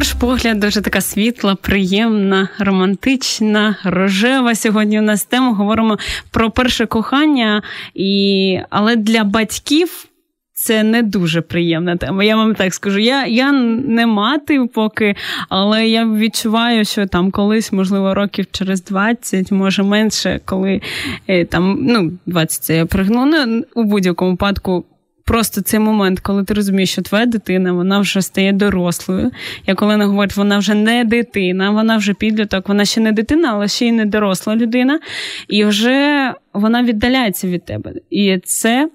Перший 0.00 0.20
погляд, 0.20 0.60
дуже 0.60 0.80
така 0.80 1.00
світла, 1.00 1.54
приємна, 1.54 2.48
романтична, 2.58 3.76
рожева. 3.84 4.54
Сьогодні 4.54 4.98
у 4.98 5.02
нас 5.02 5.24
тема 5.24 5.54
говоримо 5.54 5.98
про 6.30 6.50
перше 6.50 6.86
кохання, 6.86 7.62
і... 7.94 8.58
але 8.70 8.96
для 8.96 9.24
батьків. 9.24 10.06
Це 10.52 10.82
не 10.82 11.02
дуже 11.02 11.40
приємна 11.40 11.96
тема. 11.96 12.24
Я 12.24 12.36
вам 12.36 12.54
так 12.54 12.74
скажу. 12.74 12.98
Я 12.98 13.26
я 13.26 13.52
не 13.52 14.06
мати 14.06 14.60
поки, 14.74 15.14
але 15.48 15.88
я 15.88 16.06
відчуваю, 16.06 16.84
що 16.84 17.06
там 17.06 17.30
колись, 17.30 17.72
можливо, 17.72 18.14
років 18.14 18.46
через 18.50 18.84
20, 18.84 19.52
може 19.52 19.82
менше, 19.82 20.40
коли 20.44 20.80
е, 21.28 21.44
там 21.44 21.78
ну 21.80 22.12
20 22.26 22.64
це 22.64 22.76
я 22.76 22.86
пригну. 22.86 23.26
Ну, 23.26 23.64
у 23.74 23.84
будь-якому 23.84 24.30
випадку 24.30 24.84
просто 25.30 25.60
цей 25.60 25.80
момент, 25.80 26.20
коли 26.20 26.44
ти 26.44 26.54
розумієш, 26.54 26.92
що 26.92 27.02
твоя 27.02 27.26
дитина 27.26 27.72
вона 27.72 28.00
вже 28.00 28.22
стає 28.22 28.52
дорослою. 28.52 29.30
Як 29.66 29.82
Олена 29.82 30.06
говорить, 30.06 30.36
вона 30.36 30.58
вже 30.58 30.74
не 30.74 31.04
дитина, 31.04 31.70
вона 31.70 31.96
вже 31.96 32.14
підліток, 32.14 32.68
вона 32.68 32.84
ще 32.84 33.00
не 33.00 33.12
дитина, 33.12 33.50
але 33.52 33.68
ще 33.68 33.86
й 33.86 33.92
не 33.92 34.04
доросла 34.04 34.56
людина, 34.56 35.00
і 35.48 35.64
вже 35.64 36.32
вона 36.54 36.82
віддаляється 36.82 37.48
від 37.48 37.64
тебе. 37.64 37.92
І 38.10 38.38
це. 38.44 38.88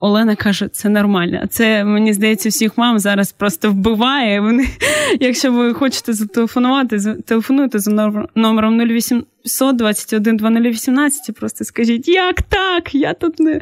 Олена 0.00 0.36
каже, 0.36 0.68
це 0.68 0.88
нормально. 0.88 1.46
Це 1.50 1.84
мені 1.84 2.12
здається, 2.12 2.48
всіх 2.48 2.78
мам 2.78 2.98
зараз 2.98 3.32
просто 3.32 3.70
вбиває. 3.70 4.40
Вони, 4.40 4.66
якщо 5.20 5.52
ви 5.52 5.74
хочете 5.74 6.12
зателефонувати, 6.12 6.98
телефонуйте 7.26 7.78
за 7.78 8.12
номером 8.34 8.80
08 8.80 9.24
21 9.72 10.36
2018, 10.36 11.34
просто 11.34 11.64
скажіть, 11.64 12.08
як 12.08 12.42
так? 12.42 12.94
Я 12.94 13.14
тут 13.14 13.40
не, 13.40 13.60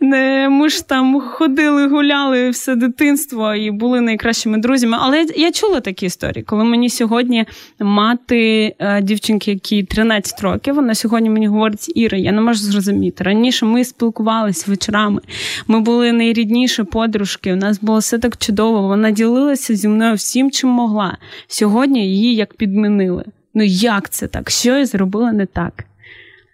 не 0.00 0.48
ми 0.48 0.68
ж 0.68 0.88
там 0.88 1.20
ходили, 1.20 1.88
гуляли 1.88 2.50
все 2.50 2.76
дитинство 2.76 3.54
і 3.54 3.70
були 3.70 4.00
найкращими 4.00 4.58
друзями. 4.58 4.96
Але 5.00 5.18
я, 5.18 5.26
я 5.36 5.52
чула 5.52 5.80
такі 5.80 6.06
історії, 6.06 6.42
коли 6.42 6.64
мені 6.64 6.90
сьогодні 6.90 7.44
мати 7.80 8.74
е, 8.78 9.02
дівчинки, 9.02 9.50
які 9.50 9.82
13 9.82 10.40
років, 10.40 10.74
вона 10.74 10.94
сьогодні 10.94 11.30
мені 11.30 11.46
говорить, 11.46 11.92
Іра, 11.94 12.18
я 12.18 12.32
не 12.32 12.40
можу 12.40 12.58
зрозуміти. 12.58 13.24
Раніше 13.24 13.66
ми 13.66 13.84
спілкувалися 13.84 14.64
вечорами, 14.70 15.20
ми 15.66 15.80
були 15.80 16.12
найрідніші 16.12 16.82
подружки. 16.82 17.52
У 17.52 17.56
нас 17.56 17.80
було 17.80 17.98
все 17.98 18.18
так 18.18 18.36
чудово. 18.36 18.88
Вона 18.88 19.10
ділилася 19.10 19.74
зі 19.74 19.88
мною 19.88 20.14
всім, 20.14 20.50
чим 20.50 20.70
могла. 20.70 21.16
Сьогодні 21.48 22.06
її 22.06 22.34
як 22.34 22.54
підмінили. 22.54 23.24
Ну 23.54 23.64
як 23.64 24.10
це 24.10 24.26
так? 24.26 24.50
Що 24.50 24.78
я 24.78 24.86
зробила 24.86 25.32
не 25.32 25.46
так? 25.46 25.84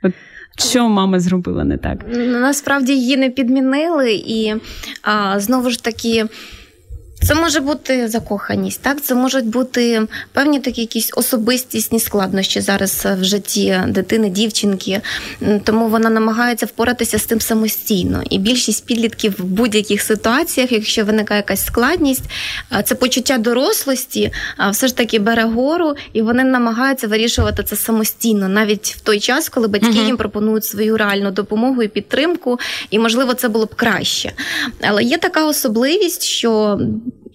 От 0.03 0.13
що 0.59 0.89
мама 0.89 1.21
зробила 1.21 1.65
не 1.65 1.77
так? 1.79 2.05
Насправді 2.17 2.93
її 2.93 3.17
не 3.17 3.31
підмінили, 3.31 4.15
і 4.15 4.55
а, 5.03 5.41
знову 5.41 5.71
ж 5.71 5.85
таки. 5.85 6.27
Це 7.27 7.35
може 7.35 7.61
бути 7.61 8.09
закоханість, 8.09 8.83
так 8.83 9.03
це 9.03 9.15
можуть 9.15 9.47
бути 9.47 10.03
певні 10.33 10.61
такі 10.61 10.81
якісь 10.81 11.11
особистісні 11.17 12.01
складнощі 12.01 12.61
зараз 12.61 13.07
в 13.21 13.25
житті 13.25 13.81
дитини, 13.89 14.31
дівчинки, 14.31 15.01
тому 15.65 15.89
вона 15.89 16.11
намагається 16.11 16.67
впоратися 16.67 17.19
з 17.19 17.25
тим 17.25 17.41
самостійно. 17.41 18.23
І 18.31 18.39
більшість 18.39 18.87
підлітків 18.87 19.35
в 19.39 19.45
будь-яких 19.45 20.03
ситуаціях, 20.03 20.73
якщо 20.73 21.05
виникає 21.05 21.39
якась 21.39 21.65
складність, 21.65 22.25
це 22.85 22.95
почуття 22.95 23.39
дорослості, 23.39 24.33
все 24.71 24.87
ж 24.87 24.97
таки 24.97 25.19
бере 25.19 25.45
гору, 25.45 25.95
і 26.13 26.23
вони 26.23 26.45
намагаються 26.45 27.09
вирішувати 27.09 27.63
це 27.63 27.77
самостійно, 27.77 28.49
навіть 28.49 28.87
в 28.87 29.01
той 29.01 29.21
час, 29.21 29.49
коли 29.49 29.69
батьки 29.69 29.87
uh 29.87 30.07
їм 30.07 30.17
пропонують 30.17 30.65
свою 30.65 30.97
реальну 30.97 31.31
допомогу 31.31 31.83
і 31.83 31.89
підтримку, 31.89 32.59
і 32.91 32.99
можливо 32.99 33.35
це 33.35 33.49
було 33.49 33.67
б 33.67 33.75
краще. 33.75 34.33
Але 34.81 35.03
є 35.03 35.19
така 35.19 35.47
особливість, 35.47 36.23
що 36.23 36.79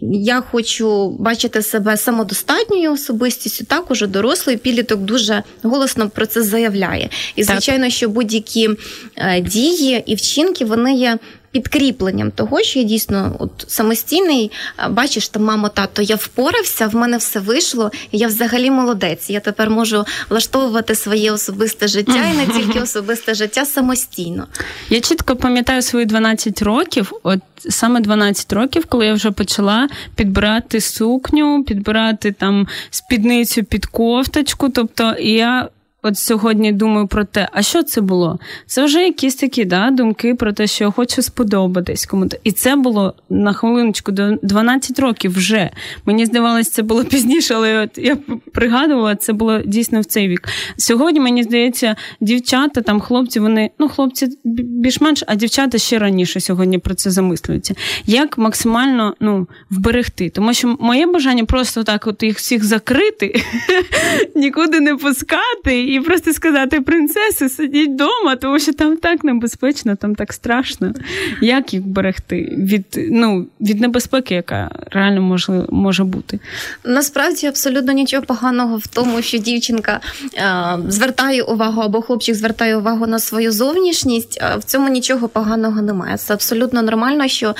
я 0.01 0.41
хочу 0.41 1.09
бачити 1.09 1.61
себе 1.61 1.97
самодостатньою 1.97 2.93
особистістю, 2.93 3.65
так 3.65 3.91
уже 3.91 4.07
дорослий 4.07 4.57
підліток 4.57 5.01
дуже 5.01 5.43
голосно 5.63 6.09
про 6.09 6.25
це 6.25 6.43
заявляє. 6.43 7.09
І 7.35 7.43
звичайно, 7.43 7.89
що 7.89 8.09
будь-які 8.09 8.69
е, 9.15 9.41
дії 9.41 10.03
і 10.05 10.15
вчинки 10.15 10.65
вони 10.65 10.93
є 10.93 11.17
підкріпленням 11.51 12.31
того, 12.31 12.61
що 12.61 12.79
я 12.79 12.85
дійсно 12.85 13.35
от 13.39 13.51
самостійний, 13.67 14.51
бачиш, 14.89 15.29
там, 15.29 15.43
мамо, 15.43 15.69
тато, 15.69 16.01
я 16.01 16.15
впорався, 16.15 16.87
в 16.87 16.95
мене 16.95 17.17
все 17.17 17.39
вийшло, 17.39 17.91
і 18.11 18.17
я 18.17 18.27
взагалі 18.27 18.71
молодець. 18.71 19.29
Я 19.29 19.39
тепер 19.39 19.69
можу 19.69 20.05
влаштовувати 20.29 20.95
своє 20.95 21.31
особисте 21.31 21.87
життя 21.87 22.23
і 22.33 22.37
не 22.37 22.47
тільки 22.47 22.79
особисте 22.83 23.33
життя 23.33 23.65
самостійно. 23.65 24.47
Я 24.89 24.99
чітко 24.99 25.35
пам'ятаю 25.35 25.81
свої 25.81 26.05
12 26.05 26.61
років, 26.61 27.11
от 27.23 27.39
саме 27.69 27.99
12 27.99 28.53
років, 28.53 28.85
коли 28.85 29.05
я 29.05 29.13
вже 29.13 29.31
почала 29.31 29.89
підбирати 30.15 30.81
сукню, 30.81 31.63
підбирати 31.63 32.31
там 32.31 32.67
спідницю 32.89 33.63
під 33.63 33.85
кофточку. 33.85 34.69
Тобто 34.69 35.15
я 35.19 35.69
от 36.01 36.17
сьогодні 36.17 36.71
думаю 36.71 37.07
про 37.07 37.25
те, 37.25 37.49
а 37.51 37.61
що 37.61 37.83
це 37.83 38.01
було? 38.01 38.39
Це 38.65 38.85
вже 38.85 39.03
якісь 39.03 39.35
такі 39.35 39.65
да, 39.65 39.91
думки 39.91 40.35
про 40.35 40.53
те, 40.53 40.67
що 40.67 40.83
я 40.83 40.91
хочу 40.91 41.21
сподобатись 41.21 42.05
комусь. 42.05 42.31
І 42.43 42.51
це 42.51 42.75
було 42.75 43.13
на 43.29 43.53
хвилиночку 43.53 44.11
до 44.11 44.35
12 44.41 44.99
років 44.99 45.31
вже. 45.31 45.69
Мені 46.05 46.25
здавалося, 46.25 46.71
це 46.71 46.83
було 46.83 47.03
пізніше, 47.11 47.53
але 47.53 47.83
от 47.83 47.97
я 47.97 48.17
пригадувала, 48.53 49.15
це 49.15 49.33
було 49.33 49.59
дійсно 49.59 50.01
в 50.01 50.05
цей 50.05 50.27
вік. 50.27 50.47
Сьогодні 50.77 51.19
мені 51.19 51.43
здається, 51.43 51.95
дівчата, 52.21 52.81
там 52.81 52.99
хлопці, 52.99 53.39
вони 53.39 53.69
ну 53.79 53.89
хлопці 53.89 54.27
більш-менш, 54.43 55.23
а 55.27 55.35
дівчата 55.35 55.77
ще 55.77 55.99
раніше 55.99 56.39
сьогодні 56.39 56.77
про 56.77 56.95
це 56.95 57.11
замислюються. 57.11 57.75
Як 58.05 58.37
максимально 58.37 59.15
ну, 59.19 59.47
вберегти? 59.69 60.29
Тому 60.29 60.53
що 60.53 60.77
моє 60.79 61.05
бажання 61.05 61.45
просто 61.45 61.83
так, 61.83 62.07
от 62.07 62.23
їх 62.23 62.37
всіх 62.37 62.63
закрити, 62.63 63.41
нікуди 64.35 64.79
не 64.79 64.95
пускати 64.95 65.90
і 65.91 65.99
просто 65.99 66.33
сказати 66.33 66.81
принцеси, 66.81 67.49
сидіть 67.49 67.89
вдома, 67.89 68.35
тому 68.35 68.59
що 68.59 68.73
там 68.73 68.97
так 68.97 69.23
небезпечно, 69.23 69.95
там 69.95 70.15
так 70.15 70.33
страшно. 70.33 70.93
Як 71.41 71.73
їх 71.73 71.85
берегти 71.85 72.55
від 72.57 72.85
ну, 73.11 73.47
від 73.61 73.81
небезпеки, 73.81 74.35
яка 74.35 74.71
реально 74.91 75.21
може 75.21 75.65
може 75.69 76.03
бути? 76.03 76.39
Насправді 76.85 77.47
абсолютно 77.47 77.93
нічого 77.93 78.23
поганого 78.23 78.77
в 78.77 78.87
тому, 78.87 79.21
що 79.21 79.37
дівчинка 79.37 79.99
е, 80.35 80.77
звертає 80.87 81.43
увагу 81.43 81.81
або 81.81 82.01
хлопчик 82.01 82.35
звертає 82.35 82.77
увагу 82.77 83.07
на 83.07 83.19
свою 83.19 83.51
зовнішність. 83.51 84.41
В 84.57 84.63
цьому 84.63 84.89
нічого 84.89 85.27
поганого 85.27 85.81
немає. 85.81 86.17
Це 86.17 86.33
абсолютно 86.33 86.81
нормально, 86.81 87.27
що 87.27 87.55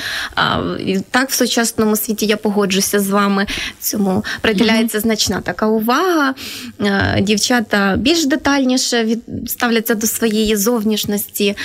е, 0.88 1.02
так 1.12 1.30
в 1.30 1.34
сучасному 1.34 1.96
світі 1.96 2.26
я 2.26 2.38
погоджуся 2.38 3.00
з 3.00 3.10
вами. 3.10 3.46
Цьому 3.80 4.24
приділяється 4.42 4.98
mm-hmm. 4.98 5.02
значна 5.02 5.42
така 5.42 5.68
увага. 5.68 6.34
Е, 6.82 7.22
дівчата 7.22 7.96
більш 7.98 8.21
більш 8.22 8.30
детальніше 8.30 9.04
від 9.04 9.20
ставляться 9.48 9.96
до 9.96 10.08
своєї 10.08 10.56
зовнішності. 10.56 11.56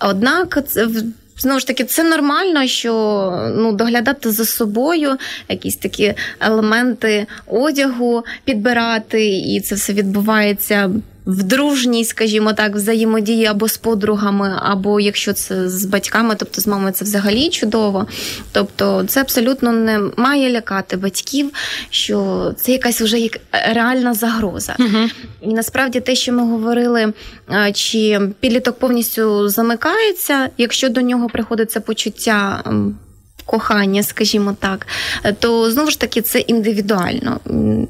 Однак 0.00 0.58
це 0.68 0.88
Знову 1.38 1.60
ж 1.60 1.66
таки, 1.66 1.84
це 1.84 2.04
нормально, 2.04 2.66
що 2.66 2.92
ну 3.56 3.72
доглядати 3.72 4.30
за 4.30 4.44
собою 4.44 5.16
якісь 5.48 5.76
такі 5.76 6.14
елементи 6.40 7.26
одягу 7.46 8.24
підбирати, 8.44 9.26
і 9.26 9.60
це 9.60 9.74
все 9.74 9.92
відбувається 9.92 10.90
в 11.26 11.42
дружній, 11.42 12.04
скажімо 12.04 12.52
так, 12.52 12.74
взаємодії 12.74 13.46
або 13.46 13.68
з 13.68 13.76
подругами, 13.76 14.58
або 14.62 15.00
якщо 15.00 15.32
це 15.32 15.68
з 15.68 15.84
батьками, 15.84 16.34
тобто 16.38 16.60
з 16.60 16.66
мамою, 16.66 16.92
це 16.92 17.04
взагалі 17.04 17.50
чудово. 17.50 18.06
Тобто, 18.52 19.04
це 19.08 19.20
абсолютно 19.20 19.72
не 19.72 20.00
має 20.16 20.50
лякати 20.50 20.96
батьків, 20.96 21.50
що 21.90 22.52
це 22.56 22.72
якась 22.72 23.00
вже 23.00 23.18
як 23.18 23.40
реальна 23.52 24.14
загроза. 24.14 24.76
Угу. 24.78 25.08
І 25.40 25.48
насправді 25.48 26.00
те, 26.00 26.14
що 26.14 26.32
ми 26.32 26.42
говорили, 26.42 27.12
чи 27.74 28.20
підліток 28.40 28.78
повністю 28.78 29.48
замикається, 29.48 30.48
якщо 30.58 30.88
до 30.88 31.00
нього 31.00 31.28
приходиться 31.28 31.80
почуття 31.80 32.64
кохання, 33.46 34.02
скажімо 34.02 34.56
так, 34.60 34.86
то 35.38 35.70
знову 35.70 35.90
ж 35.90 36.00
таки 36.00 36.22
це 36.22 36.38
індивідуально. 36.38 37.40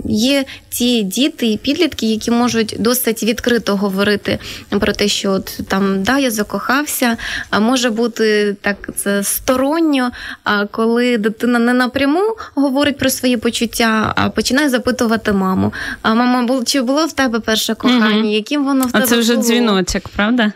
Є 0.05 0.45
ті 0.69 1.03
діти 1.03 1.47
і 1.47 1.57
підлітки, 1.57 2.07
які 2.07 2.31
можуть 2.31 2.77
досить 2.79 3.23
відкрито 3.23 3.77
говорити 3.77 4.38
про 4.71 4.93
те, 4.93 5.09
що 5.09 5.33
от 5.33 5.61
там 5.69 6.03
да, 6.03 6.19
я 6.19 6.31
закохався, 6.31 7.17
а 7.51 7.61
може 7.61 7.90
бути 7.90 8.57
так 8.61 8.88
це 8.97 9.23
сторонньо. 9.23 10.11
А 10.45 10.67
коли 10.67 11.19
дитина 11.19 11.59
не 11.59 11.73
напряму 11.73 12.37
говорить 12.55 12.99
про 12.99 13.11
свої 13.11 13.37
почуття, 13.37 14.12
а 14.17 14.31
починає 14.31 14.69
запитувати 14.69 15.33
маму: 15.33 15.73
а 16.03 16.14
мама, 16.14 16.62
чи 16.64 16.83
було 16.83 17.07
в 17.07 17.12
тебе 17.12 17.40
перше 17.40 17.75
кохання? 17.75 18.19
Угу. 18.19 18.29
Яким 18.29 18.64
воно 18.64 18.87
в 18.87 18.93
тебе? 18.93 19.05
А 19.05 19.07
це 19.07 19.17
вже 19.19 19.33
було? 19.35 19.47
дзвіночок, 19.47 20.09
правда? 20.09 20.53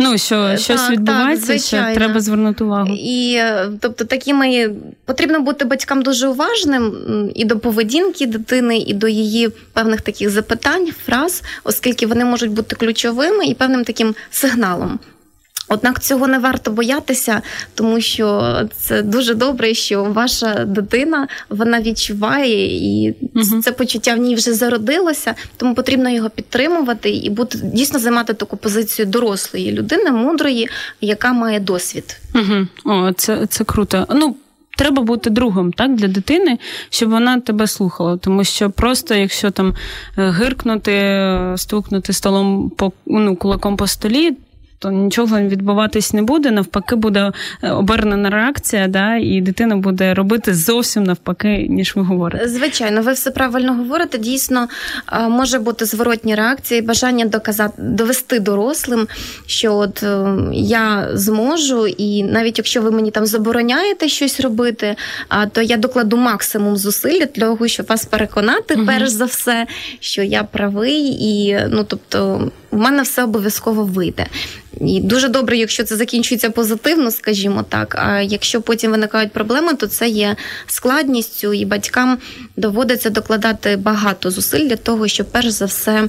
Ну, 0.00 0.18
що 0.18 0.36
е, 0.36 0.58
щось 0.58 0.80
так, 0.80 0.90
відбувається, 0.90 1.52
так, 1.52 1.60
що 1.62 1.94
треба 1.94 2.20
звернути 2.20 2.64
увагу. 2.64 2.96
І 2.98 3.40
тобто, 3.62 3.78
тобто, 3.80 4.04
такими 4.04 4.70
потрібно 5.04 5.40
бути 5.40 5.64
батькам 5.64 6.02
дуже 6.02 6.28
уважним 6.28 6.92
і 7.34 7.44
до 7.44 7.58
поведінки 7.58 8.26
дитини, 8.26 8.78
і 8.78 8.94
до 8.94 9.08
її 9.08 9.48
певних 9.72 10.00
таких 10.00 10.30
запитань, 10.30 10.88
фраз, 11.06 11.42
оскільки 11.64 12.06
вони 12.06 12.24
можуть 12.24 12.50
бути 12.50 12.76
ключовими 12.76 13.46
і 13.46 13.54
певним 13.54 13.84
таким 13.84 14.14
сигналом. 14.30 14.98
Однак 15.72 16.02
цього 16.02 16.26
не 16.26 16.38
варто 16.38 16.70
боятися, 16.70 17.42
тому 17.74 18.00
що 18.00 18.58
це 18.76 19.02
дуже 19.02 19.34
добре, 19.34 19.74
що 19.74 20.04
ваша 20.04 20.64
дитина 20.64 21.28
вона 21.48 21.80
відчуває, 21.80 22.76
і 22.76 23.14
угу. 23.34 23.62
це 23.62 23.72
почуття 23.72 24.14
в 24.14 24.18
ній 24.18 24.34
вже 24.34 24.54
зародилося, 24.54 25.34
тому 25.56 25.74
потрібно 25.74 26.10
його 26.10 26.30
підтримувати 26.30 27.10
і 27.10 27.30
бути 27.30 27.58
дійсно 27.62 27.98
займати 27.98 28.34
таку 28.34 28.56
позицію 28.56 29.06
дорослої 29.06 29.72
людини, 29.72 30.10
мудрої, 30.10 30.68
яка 31.00 31.32
має 31.32 31.60
досвід. 31.60 32.16
Угу. 32.34 32.66
О, 32.94 33.12
це, 33.12 33.46
це 33.46 33.64
круто. 33.64 34.06
Ну. 34.14 34.36
Треба 34.76 35.02
бути 35.02 35.30
другом 35.30 35.72
так 35.72 35.94
для 35.94 36.08
дитини, 36.08 36.58
щоб 36.90 37.10
вона 37.10 37.40
тебе 37.40 37.66
слухала. 37.66 38.16
Тому 38.16 38.44
що 38.44 38.70
просто 38.70 39.14
якщо 39.14 39.50
там 39.50 39.74
е, 40.18 40.30
гиркнути, 40.30 41.28
стукнути 41.56 42.12
столом 42.12 42.70
по 42.70 42.92
ну, 43.06 43.36
кулаком 43.36 43.76
по 43.76 43.86
столі, 43.86 44.36
то 44.80 44.90
нічого 44.90 45.40
відбуватись 45.40 46.12
не 46.12 46.22
буде. 46.22 46.50
Навпаки, 46.50 46.96
буде 46.96 47.32
е, 47.62 47.70
обернена 47.70 48.30
реакція, 48.30 48.88
да, 48.88 49.16
і 49.16 49.40
дитина 49.40 49.76
буде 49.76 50.14
робити 50.14 50.54
зовсім 50.54 51.04
навпаки, 51.04 51.66
ніж 51.70 51.96
ви 51.96 52.02
говорите. 52.02 52.48
Звичайно, 52.48 53.02
ви 53.02 53.12
все 53.12 53.30
правильно 53.30 53.74
говорите. 53.74 54.18
Дійсно 54.18 54.68
е, 55.12 55.28
може 55.28 55.58
бути 55.58 55.84
зворотні 55.84 56.34
реакції, 56.34 56.82
бажання 56.82 57.24
доказати 57.24 57.82
довести 57.82 58.40
дорослим, 58.40 59.08
що 59.46 59.74
от 59.74 60.02
е, 60.02 60.36
я 60.52 61.08
зможу, 61.14 61.86
і 61.86 62.22
навіть 62.22 62.58
якщо 62.58 62.82
ви 62.82 62.90
мені 62.90 63.10
там 63.10 63.26
забороняєте 63.26 64.08
щось 64.08 64.40
робити, 64.40 64.96
то 65.52 65.62
я 65.62 65.76
докладу 65.76 66.16
максимум 66.16 66.76
зусиль 66.76 67.18
для 67.18 67.26
того, 67.26 67.68
щоб 67.68 67.86
вас 67.86 68.04
переконати, 68.04 68.74
угу. 68.74 68.86
перш 68.86 69.08
за 69.08 69.24
все, 69.24 69.66
що 70.00 70.22
я 70.22 70.42
правий, 70.42 71.16
і 71.20 71.58
ну 71.70 71.84
тобто 71.84 72.50
в 72.70 72.78
мене 72.78 73.02
все 73.02 73.24
обов'язково 73.24 73.84
вийде. 73.84 74.26
І 74.80 75.00
дуже 75.00 75.28
добре, 75.28 75.56
якщо 75.56 75.84
це 75.84 75.96
закінчується 75.96 76.50
позитивно, 76.50 77.10
скажімо 77.10 77.64
так. 77.68 77.94
А 77.98 78.20
якщо 78.20 78.62
потім 78.62 78.90
виникають 78.90 79.32
проблеми, 79.32 79.74
то 79.74 79.86
це 79.86 80.08
є 80.08 80.36
складністю, 80.66 81.52
і 81.52 81.64
батькам 81.64 82.18
доводиться 82.56 83.10
докладати 83.10 83.76
багато 83.76 84.30
зусиль 84.30 84.68
для 84.68 84.76
того, 84.76 85.08
щоб 85.08 85.26
перш 85.26 85.48
за 85.48 85.64
все 85.64 86.08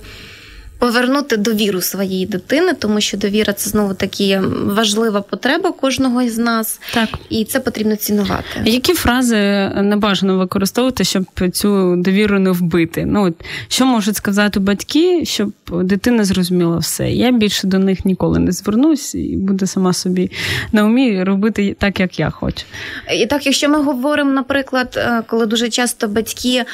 повернути 0.81 1.37
довіру 1.37 1.81
своєї 1.81 2.25
дитини, 2.25 2.73
тому 2.73 3.01
що 3.01 3.17
довіра 3.17 3.53
це 3.53 3.69
знову 3.69 3.93
таки 3.93 4.41
важлива 4.63 5.21
потреба 5.21 5.71
кожного 5.71 6.21
із 6.21 6.37
нас, 6.37 6.79
так 6.93 7.09
і 7.29 7.45
це 7.45 7.59
потрібно 7.59 7.95
цінувати. 7.95 8.43
Які 8.65 8.93
фрази 8.93 9.35
не 9.69 9.95
бажано 9.95 10.37
використовувати, 10.37 11.03
щоб 11.03 11.25
цю 11.53 11.95
довіру 11.97 12.39
не 12.39 12.51
вбити? 12.51 13.05
Ну 13.05 13.23
от 13.23 13.33
що 13.67 13.85
можуть 13.85 14.15
сказати 14.15 14.59
батьки, 14.59 15.25
щоб 15.25 15.51
дитина 15.71 16.23
зрозуміла 16.23 16.77
все? 16.77 17.11
Я 17.11 17.31
більше 17.31 17.67
до 17.67 17.79
них 17.79 18.05
ніколи 18.05 18.39
не 18.39 18.51
звернусь 18.51 19.15
і 19.15 19.35
буде 19.37 19.67
сама 19.67 19.93
собі 19.93 20.31
на 20.71 20.85
умі 20.85 21.23
робити 21.23 21.75
так, 21.79 21.99
як 21.99 22.19
я 22.19 22.29
хочу. 22.29 22.65
І 23.13 23.25
так, 23.25 23.45
якщо 23.45 23.69
ми 23.69 23.81
говоримо, 23.83 24.31
наприклад, 24.31 24.93
е, 24.97 25.23
коли 25.27 25.45
дуже 25.45 25.69
часто 25.69 26.07
батьки 26.07 26.65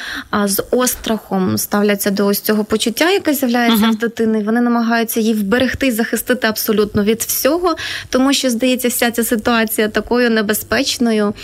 з 0.44 0.62
острахом 0.70 1.58
ставляться 1.58 2.10
до 2.10 2.26
ось 2.26 2.40
цього 2.40 2.64
почуття, 2.64 3.10
яке 3.10 3.34
з'являється 3.34 3.86
uh-huh. 3.86 3.97
Дитини, 3.98 4.42
вони 4.44 4.60
намагаються 4.60 5.20
її 5.20 5.34
вберегти 5.34 5.92
захистити 5.92 6.46
абсолютно 6.46 7.04
від 7.04 7.20
всього, 7.22 7.76
тому 8.10 8.32
що 8.32 8.50
здається, 8.50 8.88
вся 8.88 9.10
ця 9.10 9.24
ситуація 9.24 9.88
такою 9.88 10.30
небезпечною. 10.30 11.34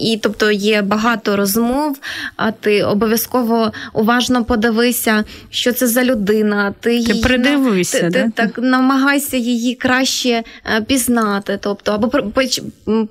І 0.00 0.18
тобто 0.22 0.50
є 0.50 0.82
багато 0.82 1.36
розмов, 1.36 1.98
а 2.36 2.50
ти 2.50 2.82
обов'язково 2.82 3.72
уважно 3.92 4.44
подивися, 4.44 5.24
що 5.50 5.72
це 5.72 5.86
за 5.86 6.04
людина. 6.04 6.74
Ти, 6.80 6.90
ти 6.90 6.96
її, 6.96 7.22
придивися, 7.22 8.00
ти, 8.00 8.08
да? 8.10 8.22
ти 8.22 8.32
так 8.34 8.58
намагайся 8.58 9.36
її 9.36 9.74
краще 9.74 10.28
е, 10.28 10.44
пізнати. 10.80 11.58
Тобто, 11.62 11.92
або 11.92 12.10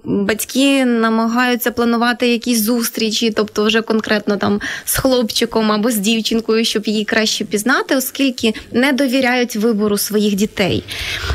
батьки 0.04 0.86
намагаються 0.86 1.72
планувати 1.72 2.28
якісь 2.28 2.62
зустрічі, 2.62 3.32
тобто 3.36 3.66
вже 3.66 3.82
конкретно 3.82 4.38
там 4.38 4.62
з 4.86 4.98
хлопчиком 4.98 5.72
або 5.72 5.92
з 5.92 5.98
дівчинкою, 5.98 6.66
щоб 6.66 6.86
її 6.86 7.06
краще 7.06 7.46
пізнати, 7.46 7.98
оскільки 8.00 8.54
не 8.72 8.92
довіряють 8.92 9.56
вибору 9.56 9.98
своїх 9.98 10.36
дітей. 10.36 10.84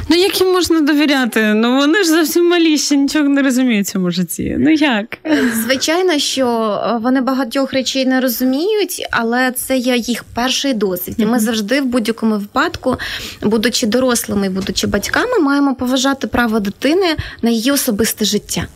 Ну 0.09 0.17
як 0.17 0.41
їм 0.41 0.53
можна 0.53 0.81
довіряти? 0.81 1.55
Ну 1.55 1.77
вони 1.77 2.03
ж 2.03 2.11
зовсім 2.11 2.49
малі, 2.49 2.79
ще 2.79 2.97
нічого 2.97 3.29
не 3.29 3.43
розуміють 3.43 3.87
в 3.87 3.93
цьому 3.93 4.11
житті. 4.11 4.57
Ну 4.59 4.71
як? 4.71 5.19
Звичайно, 5.65 6.19
що 6.19 6.47
е, 6.47 6.99
вони 7.03 7.21
багатьох 7.21 7.73
речей 7.73 8.07
не 8.07 8.21
розуміють, 8.21 9.07
але 9.11 9.53
це 9.53 9.77
є 9.77 9.97
їх 9.97 10.25
перший 10.35 10.75
досвід. 10.75 11.15
І 11.19 11.27
ми 11.27 11.39
завжди 11.39 11.81
в 11.81 11.85
будь-якому 11.85 12.35
випадку, 12.35 12.97
будучи 13.43 13.87
дорослими, 13.87 14.49
будучи 14.49 14.87
батьками, 14.87 15.39
маємо 15.41 15.75
поважати 15.75 16.27
право 16.27 16.61
дитини 16.61 17.17
на 17.43 17.51
її 17.51 17.71
особисте 17.71 18.25
життя. 18.25 18.67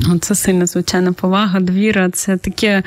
Ну, 0.00 0.18
це 0.18 0.34
сильна, 0.34 0.66
звичайна 0.66 1.12
повага, 1.12 1.60
довіра. 1.60 2.10
Це 2.10 2.36
таке, 2.36 2.82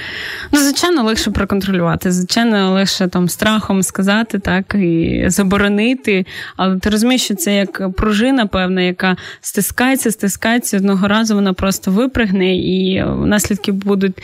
ну, 0.52 0.60
звичайно, 0.60 1.04
легше 1.04 1.32
проконтролювати. 1.32 2.12
Звичайно, 2.12 2.72
легше 2.74 3.08
там 3.08 3.30
страхом 3.30 3.84
сказати, 3.84 4.39
так, 4.39 4.76
і 4.76 5.24
заборонити. 5.28 6.26
Але 6.56 6.78
ти 6.78 6.89
розумієш, 6.89 7.24
що 7.24 7.36
це 7.36 7.56
як 7.56 7.91
пружина, 7.93 8.45
певна, 8.45 8.82
яка 8.82 9.17
стискається, 9.41 10.12
стискається, 10.12 10.78
одного 10.78 11.08
разу 11.08 11.36
вона 11.36 11.54
просто 11.54 11.91
випригне, 11.91 12.56
і 12.56 13.04
наслідки 13.26 13.72
будуть 13.72 14.24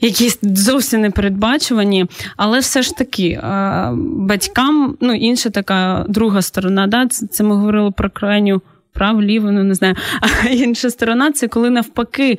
якісь 0.00 0.38
зовсім 0.42 1.00
непередбачувані. 1.00 2.06
Але 2.36 2.58
все 2.58 2.82
ж 2.82 2.96
таки, 2.96 3.40
батькам, 3.96 4.96
ну, 5.00 5.14
інша 5.14 5.50
така 5.50 6.04
друга 6.08 6.42
сторона, 6.42 6.86
да, 6.86 7.06
це 7.06 7.44
ми 7.44 7.56
говорили 7.56 7.90
про 7.90 8.10
крайню 8.10 8.62
право, 8.92 9.22
ліво, 9.22 9.50
ну 9.50 9.64
не 9.64 9.74
знаю. 9.74 9.94
А 10.20 10.48
інша 10.48 10.90
сторона 10.90 11.32
це 11.32 11.48
коли 11.48 11.70
навпаки. 11.70 12.38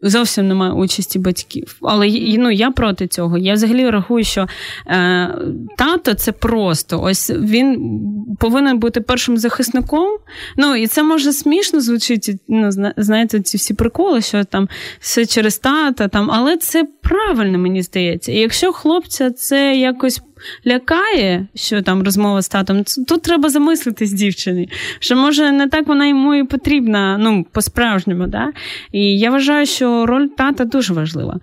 Зовсім 0.00 0.48
немає 0.48 0.72
участі 0.72 1.18
батьків. 1.18 1.76
Але 1.82 2.08
ну, 2.38 2.50
я 2.50 2.70
проти 2.70 3.06
цього. 3.06 3.38
Я 3.38 3.54
взагалі 3.54 3.90
рахую, 3.90 4.24
що 4.24 4.46
е, 4.86 5.34
тато 5.78 6.14
це 6.14 6.32
просто 6.32 7.02
ось 7.02 7.30
він 7.30 7.96
повинен 8.40 8.78
бути 8.78 9.00
першим 9.00 9.36
захисником. 9.36 10.08
Ну 10.56 10.76
і 10.76 10.86
це 10.86 11.02
може 11.02 11.32
смішно 11.32 11.80
звучити. 11.80 12.38
Ну, 12.48 12.70
знаєте, 12.96 13.40
ці 13.40 13.56
всі 13.56 13.74
приколи, 13.74 14.20
що 14.20 14.44
там 14.44 14.68
все 15.00 15.26
через 15.26 15.58
тата, 15.58 16.08
там, 16.08 16.30
але 16.30 16.56
це 16.56 16.84
правильно, 17.02 17.58
мені 17.58 17.82
здається. 17.82 18.32
І 18.32 18.38
якщо 18.38 18.72
хлопця 18.72 19.30
це 19.30 19.76
якось 19.76 20.22
лякає, 20.66 21.46
що 21.54 21.82
там 21.82 22.02
розмова 22.02 22.42
з 22.42 22.48
татом, 22.48 22.84
тут 23.08 23.22
треба 23.22 23.48
замислитись 23.48 24.12
дівчині, 24.12 24.68
що 24.98 25.16
може 25.16 25.52
не 25.52 25.68
так 25.68 25.86
вона 25.86 26.06
йому 26.06 26.34
і 26.34 26.44
потрібна, 26.44 27.18
ну, 27.18 27.46
по-справжньому. 27.52 28.26
Да? 28.26 28.52
І 28.92 29.18
я 29.18 29.30
вважаю, 29.30 29.66
що 29.66 30.06
роль 30.06 30.26
тата 30.26 30.64
дуже 30.64 30.94
важлива. 30.94 31.40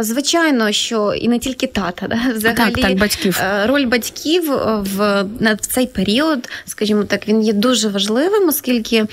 Звичайно, 0.00 0.72
що 0.72 1.14
і 1.14 1.28
не 1.28 1.38
тільки 1.38 1.66
тата, 1.66 2.06
да? 2.06 2.20
взагалі 2.34 2.72
так, 2.72 2.84
так, 2.84 2.98
батьків. 2.98 3.40
Е, 3.42 3.66
роль 3.66 3.86
батьків 3.86 4.52
е, 4.52 4.82
в 4.96 5.24
на 5.40 5.56
цей 5.56 5.86
період, 5.86 6.48
скажімо 6.66 7.04
так, 7.04 7.28
він 7.28 7.42
є 7.42 7.52
дуже 7.52 7.88
важливим, 7.88 8.48
оскільки 8.48 9.06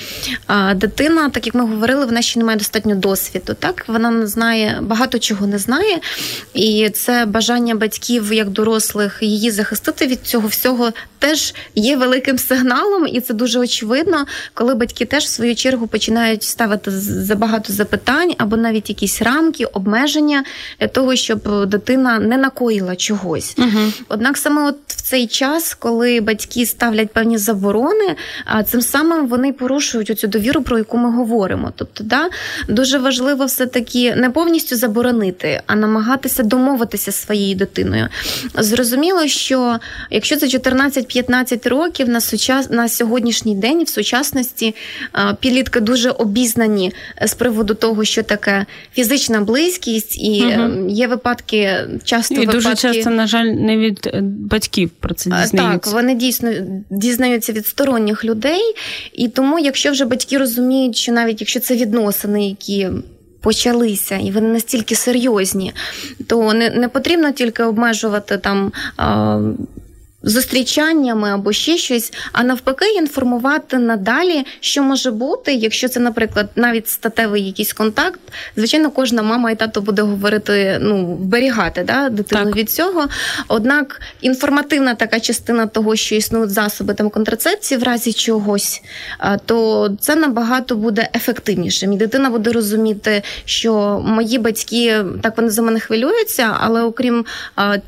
дитина, 0.75 1.30
так 1.30 1.45
як 1.45 1.56
ми 1.56 1.62
говорили, 1.62 2.06
вона 2.06 2.21
ще 2.21 2.39
не 2.39 2.45
має 2.45 2.58
достатньо 2.58 2.95
досвіду. 2.95 3.54
Так 3.60 3.86
вона 3.88 4.12
не 4.12 4.28
знає 4.28 4.80
багато 4.82 5.19
чого 5.19 5.47
не 5.47 5.60
знає, 5.60 5.99
і 6.54 6.89
це 6.89 7.25
бажання 7.25 7.75
батьків 7.75 8.34
як 8.34 8.49
дорослих 8.49 9.17
її 9.21 9.51
захистити 9.51 10.08
від 10.08 10.21
цього 10.21 10.47
всього 10.47 10.91
теж 11.19 11.54
є 11.75 11.97
великим 11.97 12.38
сигналом, 12.38 13.08
і 13.08 13.21
це 13.21 13.34
дуже 13.34 13.60
очевидно, 13.60 14.25
коли 14.54 14.75
батьки 14.75 15.06
теж 15.06 15.23
в 15.23 15.28
свою 15.28 15.56
чергу 15.56 15.88
починають 15.88 16.43
ставити 16.43 16.91
забагато 16.91 17.73
запитань 17.73 18.34
або 18.38 18.58
навіть 18.58 18.89
якісь 18.89 19.21
рамки, 19.21 19.65
обмеження 19.65 20.43
для 20.80 20.88
того, 20.88 21.15
щоб 21.15 21.65
дитина 21.65 22.20
не 22.20 22.38
накоїла 22.38 22.96
чогось. 22.96 23.56
Угу. 23.58 23.94
Однак 24.10 24.38
саме 24.38 24.70
от 24.70 24.78
в 24.88 25.02
цей 25.02 25.28
час, 25.28 25.74
коли 25.74 26.22
батьки 26.22 26.65
ставлять 26.65 27.13
певні 27.13 27.38
заборони, 27.38 28.15
а 28.46 28.63
цим 28.63 28.82
самим 28.82 29.28
вони 29.28 29.54
порушують 29.54 30.10
оцю 30.10 30.28
довіру, 30.28 30.62
про 30.62 30.78
яку 30.78 30.98
ми 30.98 31.12
говоримо. 31.12 31.74
Тобто, 31.76 32.04
да, 32.04 32.30
дуже 32.68 32.98
важливо 32.98 33.46
все 33.46 33.65
таки 33.65 34.15
не 34.15 34.30
повністю 34.30 34.76
заборонити, 34.76 35.62
а 35.68 35.76
намагатися 35.76 36.44
домовитися 36.44 37.12
своєю 37.12 37.56
дитиною. 37.56 38.08
Зрозуміло, 38.54 39.28
що 39.28 39.80
якщо 40.12 40.36
це 40.36 40.46
14-15 40.46 41.70
років 41.70 42.10
на 42.10 42.22
сучас... 42.22 42.70
на 42.70 42.89
сьогоднішній 42.89 43.56
день 43.56 43.84
в 43.84 43.89
сучасності 43.89 44.76
підлітки 45.39 45.80
дуже 45.80 46.10
обізнані 46.10 46.94
з 47.22 47.34
приводу 47.34 47.74
того, 47.74 48.04
що 48.04 48.24
таке 48.24 48.65
фізична 48.94 49.41
близькість 49.41 50.18
і 50.18 50.44
угу. 50.47 50.89
є 50.89 51.08
випадки, 51.08 51.77
часто 52.03 52.36
і 52.36 52.38
випадки... 52.38 52.58
дуже 52.58 52.75
часто, 52.75 53.10
на 53.10 53.27
жаль, 53.27 53.45
не 53.45 53.77
від 53.77 54.12
е, 54.13 54.21
батьків 54.21 54.89
про 54.99 55.13
це 55.13 55.29
дізнаються. 55.29 55.58
Так, 55.58 55.88
вони 55.88 56.15
дійсно 56.15 56.51
дізнаються 56.89 57.53
від 57.53 57.67
сторонніх 57.67 58.25
людей, 58.25 58.62
і 59.13 59.27
тому, 59.27 59.60
якщо 59.60 59.91
вже 59.91 60.05
батьки 60.05 60.38
розуміють, 60.38 60.95
що 60.95 61.12
навіть 61.12 61.41
якщо 61.41 61.60
це 61.60 61.75
відносини, 61.75 62.47
які 62.47 62.89
почалися, 63.41 64.17
і 64.17 64.31
вони 64.31 64.47
настільки 64.47 64.95
серйозні, 64.95 65.73
то 66.27 66.53
не 66.53 66.69
не 66.69 66.89
потрібно 66.89 67.31
тільки 67.31 67.63
обмежувати 67.63 68.38
там 68.38 68.71
зустрічаннями 70.26 71.30
або 71.30 71.52
ще 71.52 71.78
щось, 71.78 72.14
а 72.32 72.44
навпаки, 72.44 72.86
інформувати 72.86 73.78
надалі, 73.78 74.46
що 74.60 74.84
може 74.84 75.12
бути, 75.12 75.54
якщо 75.54 75.88
це, 75.88 76.00
наприклад, 76.00 76.50
навіть 76.56 76.88
статевий 76.88 77.46
якийсь 77.46 77.74
контакт. 77.74 78.20
Звичайно, 78.58 78.92
кожна 78.92 79.22
мама 79.22 79.52
і 79.52 79.56
тато 79.56 79.82
буде 79.82 80.02
говорити, 80.02 80.78
ну 80.82 81.06
вберігати 81.06 81.84
да, 81.84 82.10
дитину 82.10 82.46
так. 82.46 82.56
від 82.56 82.70
цього. 82.70 83.08
Однак 83.48 84.02
інформативна 84.22 84.96
така 84.96 85.20
частина 85.20 85.68
того, 85.68 85.96
що 85.96 86.16
існують 86.16 86.50
засоби 86.50 86.94
там 86.94 87.10
контрацепції 87.10 87.80
в 87.80 87.84
разі 87.84 88.14
чогось, 88.14 88.82
то 89.46 89.90
це 90.00 90.16
набагато 90.16 90.76
буде 90.76 91.10
ефективнішим. 91.16 91.94
І 91.94 91.98
дитина 91.98 92.30
буде 92.30 92.52
розуміти, 92.52 93.22
що 93.46 94.02
мої 94.06 94.38
батьки 94.38 95.04
так 95.22 95.38
вони 95.38 95.50
за 95.50 95.62
мене 95.62 95.80
хвилюються, 95.80 96.58
але 96.60 96.82
окрім 96.82 97.26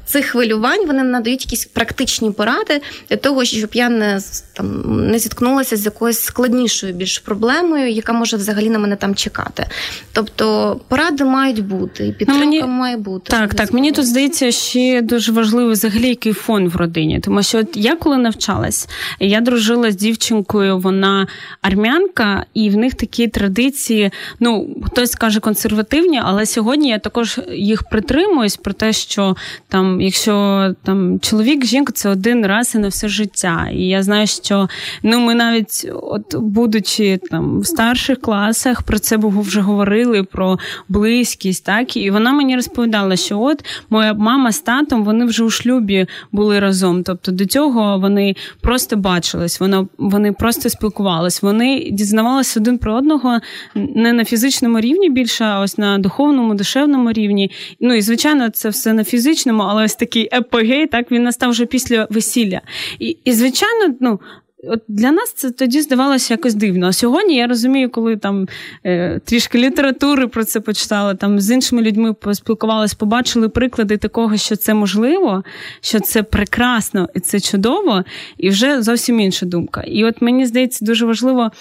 цих 0.06 0.26
хвилювань, 0.26 0.88
вони 0.88 1.04
надають 1.04 1.45
якісь 1.45 1.65
практичні 1.65 2.26
практичні 2.31 2.47
поради 2.47 2.81
для 3.09 3.17
того, 3.17 3.45
щоб 3.45 3.69
я 3.73 3.89
не 3.89 4.19
там 4.53 4.83
не 5.11 5.19
зіткнулася 5.19 5.77
з 5.77 5.85
якоюсь 5.85 6.19
складнішою 6.19 6.93
більш 6.93 7.19
проблемою, 7.19 7.91
яка 7.91 8.13
може 8.13 8.37
взагалі 8.37 8.69
на 8.69 8.79
мене 8.79 8.95
там 8.95 9.15
чекати. 9.15 9.67
Тобто 10.13 10.79
поради 10.87 11.23
мають 11.23 11.65
бути, 11.65 12.07
і 12.07 12.11
підтримка 12.11 12.45
мені... 12.45 12.63
має 12.63 12.97
бути. 12.97 13.31
Так, 13.31 13.53
так. 13.53 13.73
Мені 13.73 13.91
тут 13.91 14.05
здається, 14.05 14.51
ще 14.51 15.01
дуже 15.01 15.31
важливо 15.31 15.71
взагалі 15.71 16.09
який 16.09 16.33
фон 16.33 16.67
в 16.67 16.75
родині. 16.75 17.19
Тому 17.19 17.43
що 17.43 17.59
от 17.59 17.67
я 17.77 17.95
коли 17.95 18.17
навчалась, 18.17 18.89
я 19.19 19.41
дружила 19.41 19.91
з 19.91 19.95
дівчинкою, 19.95 20.77
вона 20.77 21.27
армянка, 21.61 22.45
і 22.53 22.69
в 22.69 22.77
них 22.77 22.93
такі 22.93 23.27
традиції. 23.27 24.11
Ну, 24.39 24.67
хтось 24.83 25.15
каже 25.15 25.39
консервативні, 25.39 26.21
але 26.23 26.45
сьогодні 26.45 26.89
я 26.89 26.99
також 26.99 27.39
їх 27.51 27.83
притримуюсь 27.83 28.57
про 28.57 28.73
те, 28.73 28.93
що 28.93 29.35
там, 29.67 30.01
якщо 30.01 30.73
там 30.83 31.19
чоловік, 31.19 31.65
жінка 31.65 31.93
це 31.95 32.09
один 32.17 32.45
раз 32.45 32.75
і 32.75 32.77
на 32.77 32.88
все 32.88 33.08
життя. 33.08 33.69
І 33.73 33.88
я 33.88 34.03
знаю, 34.03 34.27
що 34.27 34.69
ну 35.03 35.19
ми 35.19 35.36
навіть, 35.36 35.89
от 35.93 36.36
будучи 36.36 37.19
там 37.30 37.60
в 37.60 37.67
старших 37.67 38.21
класах, 38.21 38.82
про 38.82 38.99
це 38.99 39.17
вже 39.21 39.62
говорили, 39.62 40.23
про 40.23 40.60
близькість, 40.89 41.65
так 41.65 41.97
і 41.97 42.12
вона 42.12 42.32
мені 42.32 42.56
розповідала, 42.56 43.15
що 43.15 43.39
от 43.39 43.65
моя 43.89 44.13
мама 44.13 44.51
з 44.51 44.60
татом 44.60 45.03
вони 45.03 45.25
вже 45.25 45.43
у 45.43 45.49
шлюбі 45.49 46.08
були 46.32 46.60
разом. 46.60 47.03
Тобто 47.03 47.32
до 47.32 47.45
цього 47.45 47.99
вони 47.99 48.36
просто 48.62 48.95
бачились, 48.95 49.60
вона 49.60 49.88
вони 49.97 50.32
просто 50.32 50.69
спілкувались. 50.69 51.41
Вони 51.41 51.89
дізнавалися 51.91 52.60
один 52.60 52.77
про 52.77 52.93
одного 52.93 53.39
не 53.75 54.13
на 54.13 54.25
фізичному 54.25 54.80
рівні 54.80 55.10
більше, 55.10 55.45
а 55.45 55.60
ось 55.60 55.77
на 55.77 55.97
духовному, 55.97 56.53
душевному 56.53 57.12
рівні. 57.12 57.51
Ну 57.80 57.93
і 57.93 58.01
звичайно, 58.01 58.49
це 58.49 58.69
все 58.69 58.93
на 58.93 59.03
фізичному, 59.03 59.63
але 59.63 59.84
ось 59.84 59.95
такий 59.95 60.30
епогей, 60.34 60.88
так 60.88 61.12
він 61.12 61.23
настав 61.23 61.49
вже 61.49 61.65
після 61.65 62.06
весілля. 62.09 62.61
І, 62.99 63.17
і 63.23 63.33
звичайно, 63.33 63.95
ну. 63.99 64.19
От 64.63 64.81
Для 64.87 65.11
нас 65.11 65.33
це 65.33 65.51
тоді 65.51 65.81
здавалося 65.81 66.33
якось 66.33 66.55
дивно. 66.55 66.87
А 66.87 66.93
сьогодні 66.93 67.35
я 67.35 67.47
розумію, 67.47 67.89
коли 67.89 68.17
там 68.17 68.47
е, 68.85 69.19
трішки 69.25 69.57
літератури 69.57 70.27
про 70.27 70.45
це 70.45 70.59
почитала, 70.59 71.15
там 71.15 71.39
з 71.39 71.51
іншими 71.51 71.81
людьми 71.81 72.13
поспілкувалась, 72.13 72.93
побачили 72.93 73.49
приклади 73.49 73.97
такого, 73.97 74.37
що 74.37 74.55
це 74.55 74.73
можливо, 74.73 75.43
що 75.81 75.99
це 75.99 76.23
прекрасно 76.23 77.09
і 77.13 77.19
це 77.19 77.39
чудово, 77.39 78.03
і 78.37 78.49
вже 78.49 78.81
зовсім 78.81 79.19
інша 79.19 79.45
думка. 79.45 79.81
І 79.81 80.05
от 80.05 80.21
мені 80.21 80.45
здається, 80.45 80.85
дуже 80.85 81.05
важливо 81.05 81.51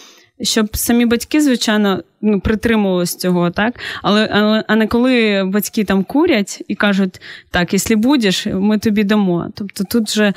щоб 0.43 0.77
самі 0.77 1.07
батьки, 1.07 1.41
звичайно, 1.41 2.03
ну, 2.21 2.41
притримувалися 2.41 3.19
цього, 3.19 3.51
так? 3.51 3.81
Але, 4.03 4.29
але 4.33 4.65
а 4.69 4.77
не 4.77 4.87
коли 4.87 5.45
батьки 5.47 5.85
там 5.85 6.05
курять 6.05 6.65
і 6.69 6.75
кажуть, 6.75 7.21
так, 7.51 7.73
якщо 7.73 7.97
будеш, 7.97 8.47
ми 8.47 8.79
тобі 8.79 9.05
дамо. 9.05 9.47
Тобто 9.55 9.85
тут 9.85 10.15
же 10.15 10.35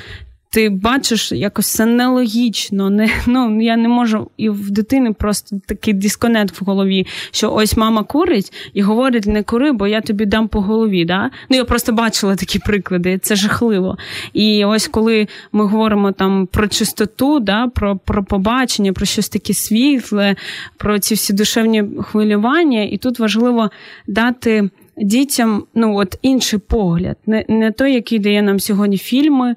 ти 0.52 0.70
бачиш 0.70 1.32
якось 1.32 1.68
це 1.68 1.86
нелогічно. 1.86 2.90
Не, 2.90 3.10
ну, 3.28 3.62
Я 3.62 3.78
не 3.78 3.88
можу, 3.88 4.30
і 4.38 4.50
в 4.50 4.72
дитини 4.72 5.14
просто 5.14 5.60
такий 5.66 5.94
дисконект 5.94 6.62
в 6.62 6.66
голові, 6.66 7.08
що 7.32 7.54
ось 7.54 7.78
мама 7.78 8.04
курить 8.04 8.54
і 8.74 8.82
говорить, 8.82 9.26
не 9.26 9.44
кури, 9.44 9.72
бо 9.72 9.88
я 9.88 10.02
тобі 10.02 10.26
дам 10.26 10.48
по 10.48 10.62
голові. 10.62 11.06
Да? 11.06 11.32
Ну, 11.50 11.58
Я 11.58 11.66
просто 11.66 11.92
бачила 11.94 12.36
такі 12.36 12.60
приклади, 12.60 13.18
це 13.18 13.36
жахливо. 13.36 13.98
І 14.34 14.66
ось 14.66 14.88
коли 14.88 15.28
ми 15.52 15.66
говоримо 15.66 16.12
там 16.12 16.48
про 16.48 16.68
чистоту, 16.68 17.40
да, 17.40 17.68
про 17.68 17.98
про 17.98 18.24
побачення, 18.24 18.94
про 18.94 19.06
щось 19.06 19.30
таке 19.30 19.54
світле, 19.54 20.36
про 20.78 21.00
ці 21.00 21.16
всі 21.16 21.34
душевні 21.34 21.84
хвилювання, 22.02 22.84
і 22.84 22.98
тут 22.98 23.20
важливо 23.20 23.70
дати 24.08 24.70
дітям 25.02 25.64
ну 25.74 25.98
от 25.98 26.20
інший 26.22 26.60
погляд, 26.60 27.18
не 27.26 27.46
не 27.48 27.72
той, 27.72 27.94
який 27.94 28.20
дає 28.20 28.42
нам 28.42 28.60
сьогодні 28.60 28.98
фільми, 28.98 29.50
е, 29.52 29.56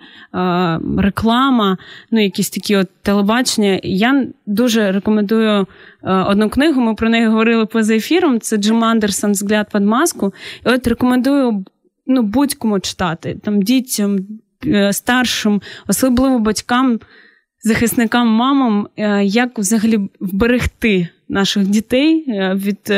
реклама, 0.98 1.78
ну 2.10 2.22
якісь 2.22 2.50
такі 2.50 2.76
от 2.76 2.88
телебачення. 3.02 3.80
Я 3.82 4.26
дуже 4.46 4.92
рекомендую 4.92 5.66
е, 6.04 6.12
одну 6.12 6.50
книгу. 6.50 6.80
Ми 6.80 6.94
про 6.94 7.08
неї 7.08 7.26
говорили 7.26 7.66
поза 7.66 7.94
ефіром. 7.94 8.40
Це 8.40 8.56
Джим 8.56 8.84
Андерсон 8.84 9.32
«Взгляд 9.32 9.68
під 9.72 9.82
маску. 9.82 10.34
І 10.66 10.68
от 10.68 10.86
рекомендую 10.86 11.64
ну, 12.06 12.22
будь-кому 12.22 12.80
читати 12.80 13.36
там 13.44 13.62
дітям, 13.62 14.18
е, 14.66 14.92
старшим, 14.92 15.62
особливо 15.88 16.38
батькам. 16.38 17.00
Захисникам, 17.64 18.28
мамам, 18.28 18.88
як 19.22 19.58
взагалі 19.58 20.00
вберегти 20.20 21.08
наших 21.28 21.66
дітей 21.66 22.24
від 22.54 22.92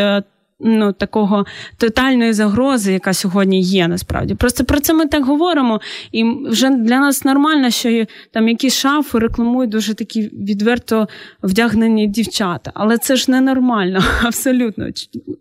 ну, 0.61 0.93
такого 0.93 1.47
тотальної 1.79 2.33
загрози, 2.33 2.93
яка 2.93 3.13
сьогодні 3.13 3.61
є, 3.61 3.89
насправді. 3.89 4.35
Просто 4.35 4.65
про 4.65 4.81
це 4.81 4.95
ми 4.95 5.07
так 5.07 5.25
говоримо, 5.25 5.81
і 6.13 6.25
вже 6.47 6.71
для 6.71 7.01
нас 7.01 7.25
нормально, 7.25 7.71
що 7.71 8.05
там 8.33 8.49
якісь 8.49 8.77
шафи 8.77 9.19
рекламують 9.19 9.71
дуже 9.71 9.95
такі 9.95 10.21
відверто 10.23 11.09
вдягнені 11.43 12.07
дівчата. 12.07 12.71
Але 12.75 12.99
це 12.99 13.17
ж 13.17 13.31
ненормально, 13.31 14.03
абсолютно. 14.23 14.89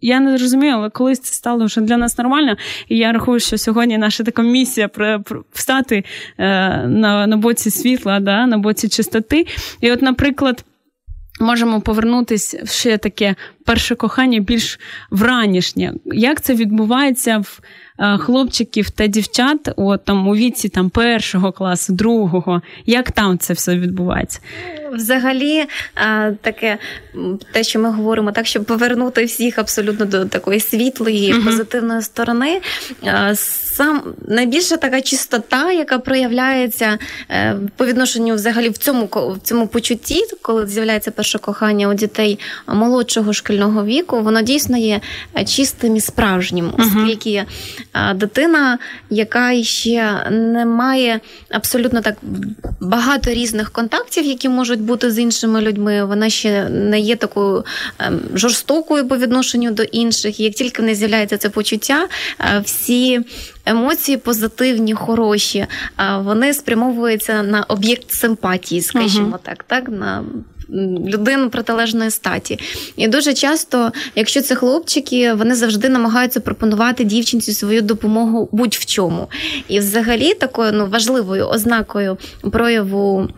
Я 0.01 0.19
не 0.19 0.37
розумію, 0.37 0.73
але 0.75 0.89
колись 0.89 1.19
це 1.19 1.33
стало 1.33 1.65
вже 1.65 1.81
для 1.81 1.97
нас 1.97 2.17
нормально. 2.17 2.55
І 2.87 2.97
я 2.97 3.11
рахую, 3.11 3.39
що 3.39 3.57
сьогодні 3.57 3.97
наша 3.97 4.23
така 4.23 4.41
місія 4.41 4.89
встати 5.51 6.03
е, 6.37 6.43
на 6.87 7.27
на 7.27 7.37
боці 7.37 7.69
світла, 7.69 8.19
да, 8.19 8.45
на 8.45 8.57
боці 8.57 8.89
чистоти. 8.89 9.45
І, 9.81 9.91
от, 9.91 10.01
наприклад 10.01 10.65
можемо 11.39 11.81
повернутися 11.81 12.65
ще 12.65 12.97
таке 12.97 13.35
перше 13.65 13.95
кохання 13.95 14.39
більш 14.39 14.79
вранішнє. 15.11 15.93
Як 16.05 16.41
це 16.41 16.55
відбувається 16.55 17.37
в 17.37 17.59
Е, 17.99 18.17
хлопчиків 18.17 18.89
та 18.89 19.07
дівчат 19.07 19.69
от, 19.75 20.05
там, 20.05 20.27
у 20.27 20.35
віці 20.35 20.69
там, 20.69 20.89
першого 20.89 21.51
класу, 21.51 21.93
другого. 21.93 22.61
Як 22.85 23.11
там 23.11 23.37
це 23.37 23.53
все 23.53 23.75
відбувається? 23.75 24.39
Взагалі, 24.93 25.65
е, 25.95 26.35
таке 26.41 26.77
те, 27.51 27.63
що 27.63 27.79
ми 27.79 27.91
говоримо, 27.91 28.31
так 28.31 28.45
щоб 28.45 28.65
повернути 28.65 29.25
всіх 29.25 29.59
абсолютно 29.59 30.05
до 30.05 30.25
такої 30.25 30.59
світлої, 30.59 31.33
uh 31.33 31.45
позитивної 31.45 32.01
сторони. 32.01 32.61
Е, 33.05 33.35
сам 33.35 34.03
найбільша 34.27 34.77
така 34.77 35.01
чистота, 35.01 35.71
яка 35.71 35.99
проявляється 35.99 36.97
по 37.75 37.85
відношенню 37.85 38.35
взагалі 38.35 38.69
в 38.69 38.77
цьому 38.77 39.09
в 39.13 39.39
цьому 39.43 39.67
почутті, 39.67 40.21
коли 40.41 40.67
з'являється 40.67 41.11
перше 41.11 41.39
кохання 41.39 41.89
у 41.89 41.93
дітей 41.93 42.39
молодшого 42.67 43.33
шкільного 43.33 43.85
віку, 43.85 44.21
воно 44.21 44.41
дійсно 44.41 44.77
є 44.77 45.01
чистим 45.45 45.95
і 45.95 46.01
справжнім, 46.01 46.73
оскільки 46.77 47.45
дитина, 48.15 48.79
яка 49.09 49.63
ще 49.63 50.29
не 50.31 50.65
має 50.65 51.19
абсолютно 51.49 52.01
так 52.01 52.15
багато 52.79 53.31
різних 53.31 53.71
контактів, 53.71 54.25
які 54.25 54.49
можуть 54.49 54.81
бути 54.83 55.11
з 55.11 55.19
іншими 55.19 55.61
людьми. 55.61 56.05
Вона 56.05 56.29
ще 56.29 56.69
не 56.69 56.99
є 56.99 57.15
такою 57.15 57.65
ем, 57.99 58.19
жорстокою 58.33 59.07
по 59.07 59.17
відношенню 59.17 59.71
до 59.71 59.83
інших. 59.83 60.39
І 60.39 60.43
як 60.43 60.53
тільки 60.53 60.81
в 60.81 60.85
неї 60.85 60.95
з'являється 60.95 61.37
це 61.37 61.49
почуття, 61.49 62.07
е, 62.39 62.61
всі 62.65 63.21
емоції 63.65 64.17
позитивні, 64.17 64.93
хороші, 64.93 65.59
е, 65.59 65.67
вони 66.17 66.53
спрямовуються 66.53 67.43
на 67.43 67.63
об'єкт 67.63 68.11
симпатії, 68.11 68.81
скажімо 68.81 69.35
uh 69.35 69.39
так, 69.43 69.63
так 69.63 69.89
на 69.89 70.23
людину 71.07 71.49
протилежної 71.49 72.11
статі. 72.11 72.59
І 72.95 73.07
дуже 73.07 73.33
часто, 73.33 73.91
якщо 74.15 74.41
це 74.41 74.55
хлопчики, 74.55 75.33
вони 75.33 75.55
завжди 75.55 75.89
намагаються 75.89 76.39
пропонувати 76.39 77.03
дівчинці 77.03 77.53
свою 77.53 77.81
допомогу 77.81 78.49
будь-в 78.51 78.85
чому. 78.85 79.27
І 79.67 79.79
взагалі 79.79 80.33
такою 80.33 80.71
ну, 80.73 80.87
важливою 80.87 81.47
ознакою 81.47 82.17
прояву 82.51 83.29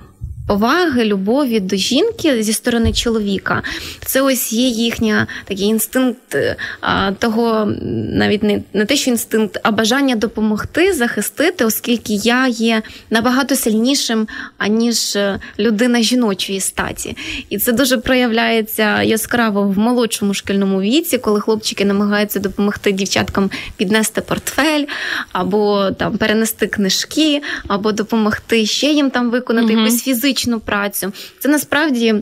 поваги, 0.47 1.05
любові 1.05 1.59
до 1.59 1.75
жінки 1.75 2.43
зі 2.43 2.53
сторони 2.53 2.93
чоловіка. 2.93 3.63
Це 4.05 4.21
ось 4.21 4.53
є 4.53 4.67
їхня 4.67 5.27
такий 5.45 5.65
інстинкт 5.65 6.37
а, 6.81 7.11
того, 7.11 7.73
навіть 8.11 8.43
не, 8.43 8.61
не 8.73 8.85
те, 8.85 8.95
що 8.95 9.11
інстинкт, 9.11 9.59
а 9.63 9.71
бажання 9.71 10.15
допомогти, 10.15 10.93
захистити, 10.93 11.65
оскільки 11.65 12.13
я 12.13 12.47
є 12.47 12.81
набагато 13.09 13.55
сильнішим, 13.55 14.27
аніж 14.57 15.15
е, 15.15 15.39
людина 15.59 16.01
жіночої 16.01 16.59
статі. 16.59 17.17
І 17.49 17.57
це 17.57 17.71
дуже 17.71 17.97
проявляється 17.97 19.03
яскраво 19.03 19.63
в 19.63 19.77
молодшому 19.77 20.33
шкільному 20.33 20.81
віці, 20.81 21.17
коли 21.17 21.41
хлопчики 21.41 21.85
намагаються 21.85 22.39
допомогти 22.39 22.91
дівчаткам 22.91 23.49
піднести 23.77 24.21
портфель, 24.21 24.85
або 25.31 25.91
там 25.91 26.17
перенести 26.17 26.67
книжки, 26.67 27.41
або 27.67 27.91
допомогти 27.91 28.65
ще 28.65 28.87
їм 28.87 29.09
там 29.09 29.31
виконати 29.31 29.73
mm 29.73 29.75
якусь 29.75 30.03
фізичну 30.03 30.34
фізичну 30.35 30.59
працю. 30.59 31.13
Це 31.39 31.49
насправді. 31.49 32.15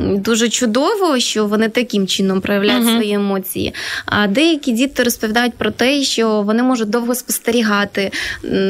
Дуже 0.00 0.48
чудово, 0.48 1.18
що 1.18 1.46
вони 1.46 1.68
таким 1.68 2.06
чином 2.06 2.40
проявляють 2.40 2.84
uh-huh. 2.84 2.94
свої 2.94 3.12
емоції. 3.12 3.74
А 4.06 4.26
деякі 4.26 4.72
діти 4.72 5.02
розповідають 5.02 5.54
про 5.54 5.70
те, 5.70 6.02
що 6.02 6.42
вони 6.42 6.62
можуть 6.62 6.90
довго 6.90 7.14
спостерігати 7.14 8.10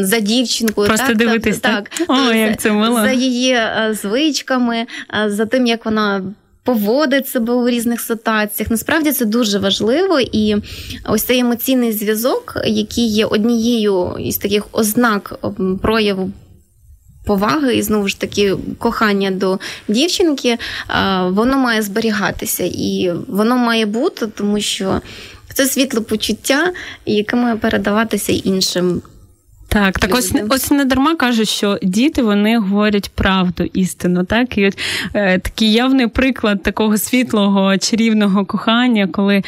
за 0.00 0.20
дівчинкою, 0.20 0.88
Просто 0.88 1.06
так, 1.06 1.16
дивитись, 1.16 1.58
так, 1.58 1.90
так? 1.90 2.10
О, 2.10 2.32
як 2.32 2.60
це 2.60 2.72
мило. 2.72 3.00
за 3.00 3.10
її 3.10 3.52
е, 3.52 3.96
звичками, 4.02 4.76
е, 5.24 5.30
за 5.30 5.46
тим, 5.46 5.66
як 5.66 5.84
вона. 5.84 6.22
Поводить 6.64 7.28
себе 7.28 7.52
у 7.54 7.68
різних 7.68 8.00
ситуаціях. 8.00 8.70
Насправді 8.70 9.12
це 9.12 9.24
дуже 9.24 9.58
важливо, 9.58 10.20
і 10.20 10.56
ось 11.08 11.22
цей 11.22 11.38
емоційний 11.38 11.92
зв'язок, 11.92 12.56
який 12.66 13.06
є 13.06 13.26
однією 13.26 14.16
із 14.18 14.36
таких 14.38 14.66
ознак 14.72 15.38
прояву 15.82 16.32
поваги 17.26 17.76
і 17.76 17.82
знову 17.82 18.08
ж 18.08 18.20
таки 18.20 18.56
кохання 18.78 19.30
до 19.30 19.58
дівчинки, 19.88 20.58
воно 21.28 21.58
має 21.58 21.82
зберігатися 21.82 22.64
і 22.64 23.12
воно 23.28 23.56
має 23.56 23.86
бути, 23.86 24.26
тому 24.26 24.60
що 24.60 25.00
це 25.54 25.66
світле 25.66 26.00
почуття, 26.00 26.72
яке 27.06 27.36
має 27.36 27.56
передаватися 27.56 28.32
іншим. 28.32 29.02
Так, 29.76 29.98
так 29.98 30.14
ось 30.14 30.34
ось 30.48 30.70
не 30.70 30.84
дарма 30.84 31.14
кажуть, 31.14 31.48
що 31.48 31.78
діти 31.82 32.22
вони 32.22 32.58
говорять 32.58 33.10
правду 33.14 33.64
істину. 33.64 34.24
Так, 34.24 34.58
і 34.58 34.66
от 34.66 34.78
е, 35.14 35.38
такий 35.38 35.72
явний 35.72 36.06
приклад 36.06 36.62
такого 36.62 36.98
світлого 36.98 37.78
чарівного 37.78 38.44
кохання, 38.44 39.06
коли 39.06 39.36
е, 39.36 39.42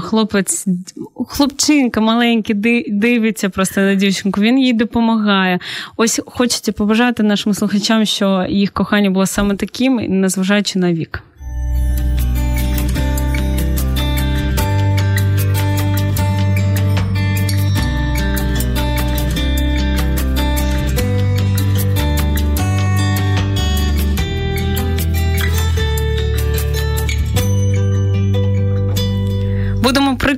хлопець, 0.00 0.66
хлопчинка 1.28 2.00
маленький, 2.00 2.84
дивиться 2.88 3.48
просто 3.48 3.80
на 3.80 3.94
дівчинку, 3.94 4.40
він 4.40 4.58
їй 4.58 4.72
допомагає. 4.72 5.58
Ось 5.96 6.20
хочеться 6.26 6.72
побажати 6.72 7.22
нашим 7.22 7.54
слухачам, 7.54 8.04
що 8.04 8.46
їх 8.48 8.70
кохання 8.70 9.10
було 9.10 9.26
саме 9.26 9.54
таким, 9.54 10.20
незважаючи 10.20 10.78
на 10.78 10.92
вік. 10.92 11.22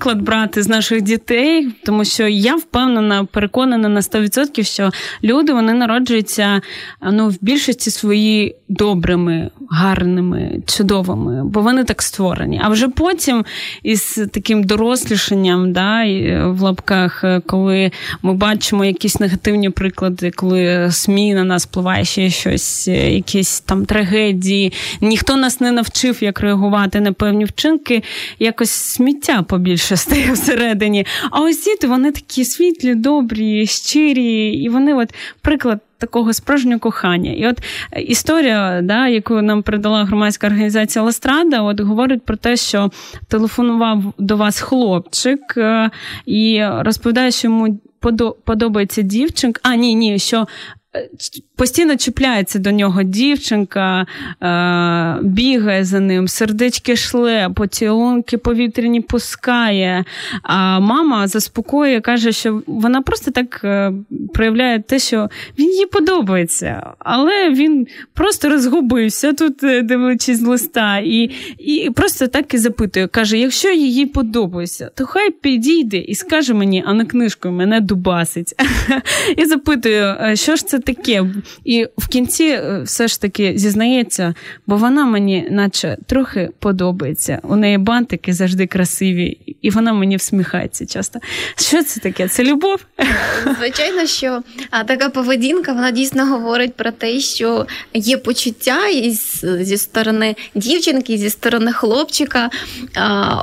Приклад 0.03 0.23
брати 0.23 0.62
з 0.62 0.69
наших 0.69 1.03
дітей, 1.03 1.69
тому 1.85 2.05
що 2.05 2.29
я 2.29 2.57
впевнена, 2.57 3.25
переконана 3.25 3.88
на 3.88 4.01
100%, 4.01 4.65
що 4.65 4.91
люди 5.25 5.53
вони 5.53 5.73
народжуються 5.73 6.61
ну, 7.12 7.29
в 7.29 7.38
більшості 7.41 7.91
свої 7.91 8.57
добрими, 8.69 9.51
гарними, 9.71 10.62
чудовими, 10.67 11.45
бо 11.45 11.61
вони 11.61 11.85
так 11.85 12.03
створені. 12.03 12.61
А 12.65 12.69
вже 12.69 12.88
потім 12.88 13.45
із 13.83 14.21
таким 14.33 14.65
дорослішанням, 14.65 15.73
да, 15.73 16.05
в 16.47 16.61
лапках, 16.61 17.25
коли 17.47 17.91
ми 18.23 18.35
бачимо 18.35 18.85
якісь 18.85 19.21
негативні 19.21 19.71
приклади, 19.71 20.31
коли 20.31 20.88
СМІ 20.93 21.35
на 21.35 21.45
нас 21.45 21.67
впливає 21.67 22.05
ще 22.05 22.31
щось, 22.31 22.88
якісь 22.88 23.61
там 23.61 23.87
трагедії, 23.87 24.73
ніхто 25.01 25.37
нас 25.37 25.61
не 25.61 25.73
навчив, 25.73 26.19
як 26.21 26.41
реагувати 26.41 27.01
на 27.01 27.12
певні 27.12 27.45
вчинки, 27.45 28.03
якось 28.38 28.71
сміття 28.71 29.43
побільше 29.43 29.91
стає 29.96 30.33
всередині. 30.33 31.07
А 31.31 31.40
ось 31.40 31.64
діти 31.64 31.87
вони 31.87 32.12
такі 32.12 32.44
світлі, 32.44 32.94
добрі, 32.94 33.66
щирі, 33.66 34.48
і 34.48 34.68
вони, 34.68 34.94
от 34.94 35.14
приклад. 35.40 35.81
Такого 35.98 36.33
справжнього 36.33 36.78
кохання. 36.78 37.33
І 37.33 37.46
от 37.46 37.59
історія, 38.07 38.81
да, 38.83 39.09
яку 39.09 39.42
нам 39.42 39.62
передала 39.62 40.05
громадська 40.05 40.46
організація 40.46 41.05
Ластрада, 41.05 41.62
от 41.62 41.81
говорить 41.81 42.22
про 42.24 42.37
те, 42.37 42.57
що 42.57 42.90
телефонував 43.28 44.02
до 44.18 44.37
вас 44.37 44.61
хлопчик 44.61 45.40
е, 45.57 45.90
і 46.26 46.64
розповідає, 46.78 47.31
що 47.31 47.48
йому 47.48 47.81
подобається 48.44 49.02
дівчинка. 49.02 49.61
А, 49.64 49.74
ні, 49.74 49.94
ні, 49.94 50.18
що 50.18 50.46
Постійно 51.62 51.96
чіпляється 51.96 52.59
до 52.59 52.70
нього 52.70 53.03
дівчинка, 53.03 54.07
е, 54.42 55.18
бігає 55.22 55.85
за 55.85 56.01
ним, 56.01 56.29
сердечки 56.29 56.96
шле, 56.96 57.51
поцілунки 57.55 58.38
повітряні 58.38 59.01
пускає. 59.01 60.05
А 60.42 60.81
мама 60.81 61.27
заспокоює, 61.27 62.01
каже, 62.01 62.33
що 62.33 62.62
вона 62.66 63.03
просто 63.03 63.31
так 63.31 63.61
е, 63.64 63.92
проявляє 64.35 64.83
те, 64.83 64.98
що 64.98 65.29
він 65.59 65.70
їй 65.70 65.87
подобається, 65.87 66.92
але 66.98 67.51
він 67.51 67.87
просто 68.14 68.48
розгубився 68.48 69.33
тут, 69.33 69.62
е, 69.62 69.83
дивлячись 69.83 70.38
з 70.38 70.42
листа, 70.42 70.98
і 70.98 71.31
і 71.59 71.90
просто 71.94 72.27
так 72.27 72.55
і 72.55 72.59
запитує. 72.59 73.07
Каже: 73.07 73.38
якщо 73.38 73.70
їй 73.70 74.07
подобається, 74.07 74.90
то 74.94 75.07
хай 75.07 75.31
підійде 75.31 75.96
і 75.96 76.14
скаже 76.14 76.55
мені, 76.55 76.85
а 76.87 76.94
на 76.94 77.05
книжкою 77.05 77.55
мене 77.55 77.81
дубасить. 77.81 78.55
І 79.37 79.44
запитую, 79.44 80.16
що 80.35 80.57
ж 80.57 80.66
це 80.66 80.79
таке? 80.79 81.25
І 81.65 81.87
в 81.99 82.09
кінці 82.09 82.45
е, 82.45 82.81
все 82.85 83.09
ж 83.09 83.21
таки 83.21 83.53
зізнається, 83.57 84.35
бо 84.67 84.77
вона 84.77 85.05
мені, 85.05 85.49
наче, 85.51 85.97
трохи 86.07 86.51
подобається. 86.59 87.41
У 87.43 87.57
неї 87.57 87.79
бантики 87.79 88.33
завжди 88.33 88.67
красиві, 88.67 89.57
і 89.62 89.71
вона 89.71 89.93
мені 89.93 90.17
всміхається 90.17 90.87
часто. 90.87 91.19
Що 91.57 91.83
це 91.83 92.01
таке? 92.01 92.29
Це 92.29 92.45
любов? 92.45 92.81
Звичайно, 93.59 94.07
що 94.07 94.43
така 94.87 95.09
поведінка 95.09 95.73
вона 95.73 95.91
дійсно 95.91 96.27
говорить 96.27 96.75
про 96.75 96.91
те, 96.91 97.21
що 97.21 97.67
є 97.95 98.17
почуття 98.19 98.88
із, 98.88 99.45
зі 99.61 99.77
сторони 99.77 100.37
дівчинки, 100.55 101.19
зі 101.19 101.31
сторони 101.31 101.73
хлопчика. 101.73 102.51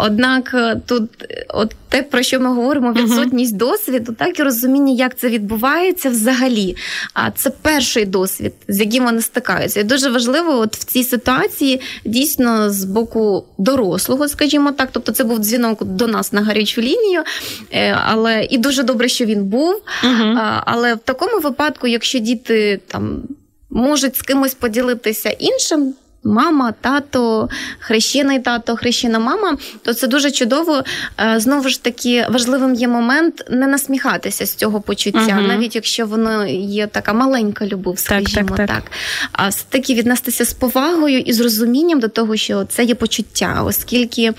Однак 0.02 0.52
е, 0.54 0.82
тут, 0.86 1.10
от 1.48 1.76
те, 1.90 2.04
про 2.04 2.24
що 2.24 2.40
ми 2.40 2.54
говоримо, 2.54 2.94
відсутність 2.94 3.58
досвіду, 3.58 4.14
так 4.14 4.40
і 4.40 4.44
розуміння, 4.44 4.94
як 4.94 5.18
це 5.18 5.30
відбувається 5.30 6.10
взагалі. 6.10 6.76
А 7.14 7.32
це 7.32 7.50
перший 7.50 8.06
досвід, 8.06 8.54
з 8.68 8.80
яким 8.80 9.04
вони 9.04 9.22
стикаються. 9.22 9.80
І 9.80 9.84
дуже 9.84 10.10
важливо, 10.10 10.58
от 10.60 10.76
в 10.76 10.84
цій 10.84 11.04
ситуації 11.04 11.82
дійсно 12.06 12.70
з 12.70 12.84
боку 12.84 13.46
дорослого, 13.58 14.28
скажімо 14.28 14.72
так, 14.72 14.90
тобто 14.92 15.12
це 15.12 15.24
був 15.24 15.40
дзвінок 15.40 15.84
до 15.84 16.08
нас 16.08 16.34
на 16.34 16.42
гарячу 16.42 16.82
лінію, 16.82 17.24
е, 17.72 17.98
але 18.06 18.48
і 18.50 18.58
дуже 18.58 18.84
добре, 18.84 19.10
що 19.10 19.26
він 19.26 19.44
був. 19.46 19.82
uh 20.04 20.62
Але 20.66 20.96
в 20.96 21.00
такому 21.00 21.40
випадку, 21.40 21.88
якщо 21.88 22.20
діти 22.20 22.80
там 22.88 23.24
можуть 23.70 24.16
з 24.16 24.22
кимось 24.22 24.54
поділитися 24.54 25.30
іншим 25.30 25.94
мама, 26.24 26.74
тато, 26.82 27.50
хрещений 27.80 28.40
тато, 28.40 28.76
хрещена 28.76 29.20
мама, 29.20 29.58
то 29.84 29.94
це 29.94 30.08
дуже 30.08 30.32
чудово. 30.32 30.84
Е, 31.20 31.40
знову 31.40 31.70
ж 31.70 31.84
таки, 31.84 32.26
важливим 32.30 32.74
є 32.76 32.88
момент 32.88 33.46
не 33.50 33.68
насміхатися 33.68 34.46
з 34.46 34.56
цього 34.56 34.82
почуття, 34.82 35.20
uh 35.20 35.48
навіть 35.48 35.76
якщо 35.76 36.06
воно 36.06 36.46
є 36.48 36.88
така 36.88 37.14
маленька 37.14 37.66
любов, 37.66 38.00
скажімо 38.00 38.48
так. 38.48 38.58
так, 38.58 38.68
так. 38.68 38.84
А 39.32 39.48
все-таки 39.48 39.94
віднестися 39.94 40.46
з 40.46 40.54
повагою 40.54 41.20
і 41.20 41.34
з 41.34 41.40
розумінням 41.40 42.00
до 42.00 42.08
того, 42.08 42.36
що 42.36 42.66
це 42.66 42.84
є 42.84 42.96
почуття, 42.96 43.62
оскільки 43.66 44.34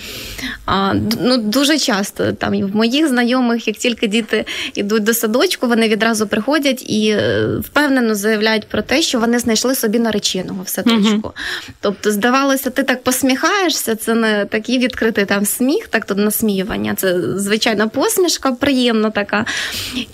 ну, 1.20 1.36
дуже 1.36 1.78
часто 1.78 2.32
там 2.32 2.54
і 2.54 2.64
в 2.64 2.76
моїх 2.76 3.08
знайомих, 3.08 3.68
як 3.68 3.76
тільки 3.76 4.06
діти 4.06 4.44
йдуть 4.74 5.02
до 5.02 5.14
садочку, 5.14 5.66
вони 5.66 5.88
відразу 5.88 6.26
приходять 6.26 6.90
і 6.90 7.08
е, 7.08 7.46
впевнено 7.64 8.14
заявляють 8.14 8.68
про 8.68 8.82
те, 8.82 9.02
що 9.02 9.20
вони 9.20 9.38
знайшли 9.38 9.74
собі 9.74 9.98
нареченого 9.98 10.62
в 10.62 10.68
садочку. 10.68 11.28
uh 11.28 11.69
Тобто, 11.80 12.10
здавалося, 12.10 12.70
ти 12.70 12.82
так 12.82 13.02
посміхаєшся, 13.02 13.96
це 13.96 14.14
не 14.14 14.44
такий 14.44 14.78
відкритий 14.78 15.24
там 15.24 15.46
сміх, 15.46 15.88
так 15.88 16.04
тут 16.04 16.18
насміювання. 16.18 16.94
Це 16.94 17.38
звичайна 17.38 17.88
посмішка, 17.88 18.52
приємна 18.52 19.10
така. 19.10 19.44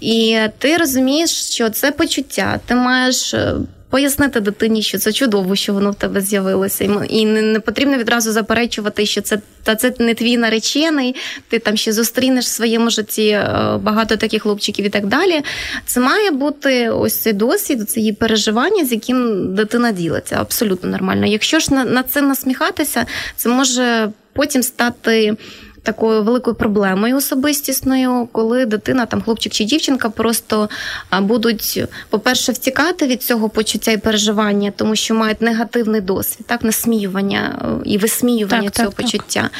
І 0.01 0.39
ти 0.59 0.77
розумієш, 0.77 1.31
що 1.31 1.71
це 1.71 1.93
почуття. 1.93 2.61
Ти 2.67 2.75
маєш 2.75 3.35
е, 3.35 3.55
пояснити 3.91 4.41
дитині, 4.41 4.83
що 4.83 4.99
це 4.99 5.13
чудово, 5.13 5.57
що 5.57 5.73
воно 5.75 5.91
в 5.91 5.95
тебе 5.95 6.21
з'явилося, 6.21 7.05
і 7.09 7.27
не, 7.27 7.61
потрібно 7.61 7.97
відразу 7.97 8.33
заперечувати, 8.33 9.07
що 9.07 9.21
це 9.21 9.39
та 9.63 9.77
це 9.77 9.93
не 9.99 10.15
твій 10.15 10.37
наречений, 10.37 11.15
ти 11.49 11.59
там 11.59 11.77
ще 11.77 11.93
зустрінеш 11.93 12.45
в 12.45 12.49
своєму 12.49 12.91
житті 12.91 13.29
е, 13.29 13.79
багато 13.83 14.17
таких 14.17 14.43
хлопчиків 14.43 14.87
і 14.87 14.89
так 14.89 15.07
далі. 15.07 15.43
Це 15.87 16.01
має 16.01 16.31
бути 16.31 16.91
ось 16.91 17.15
цей 17.15 17.33
досвід, 17.33 17.91
це 17.91 18.01
її 18.01 18.13
переживання, 18.13 18.85
з 18.85 18.93
яким 18.93 19.55
дитина 19.55 19.93
ділиться. 19.93 20.37
Абсолютно 20.41 20.91
нормально. 20.91 21.27
Якщо 21.27 21.59
ж 21.59 21.75
над 21.75 22.11
цим 22.11 22.29
насміхатися, 22.29 23.07
це 23.37 23.49
може 23.49 24.09
потім 24.33 24.63
стати 24.63 25.37
такою 25.87 26.23
великою 26.23 26.57
проблемою 26.57 27.17
особистісною, 27.17 28.29
коли 28.33 28.67
дитина, 28.67 29.07
там 29.07 29.23
хлопчик 29.23 29.53
чи 29.53 29.65
дівчинка, 29.65 30.11
просто 30.11 30.69
будуть, 31.21 31.85
по-перше, 32.11 32.53
втікати 32.53 33.07
від 33.07 33.23
цього 33.23 33.49
почуття 33.49 33.93
і 33.93 33.97
переживання, 33.97 34.73
тому 34.77 34.97
що 34.97 35.15
мають 35.15 35.43
негативний 35.43 36.01
досвід, 36.01 36.47
так 36.47 36.65
насміювання 36.65 37.59
е, 37.63 37.89
і 37.91 37.99
висміювання 37.99 38.71
так, 38.71 38.75
цього 38.75 38.89
так, 38.89 38.97
почуття. 38.97 39.43
Так. 39.43 39.51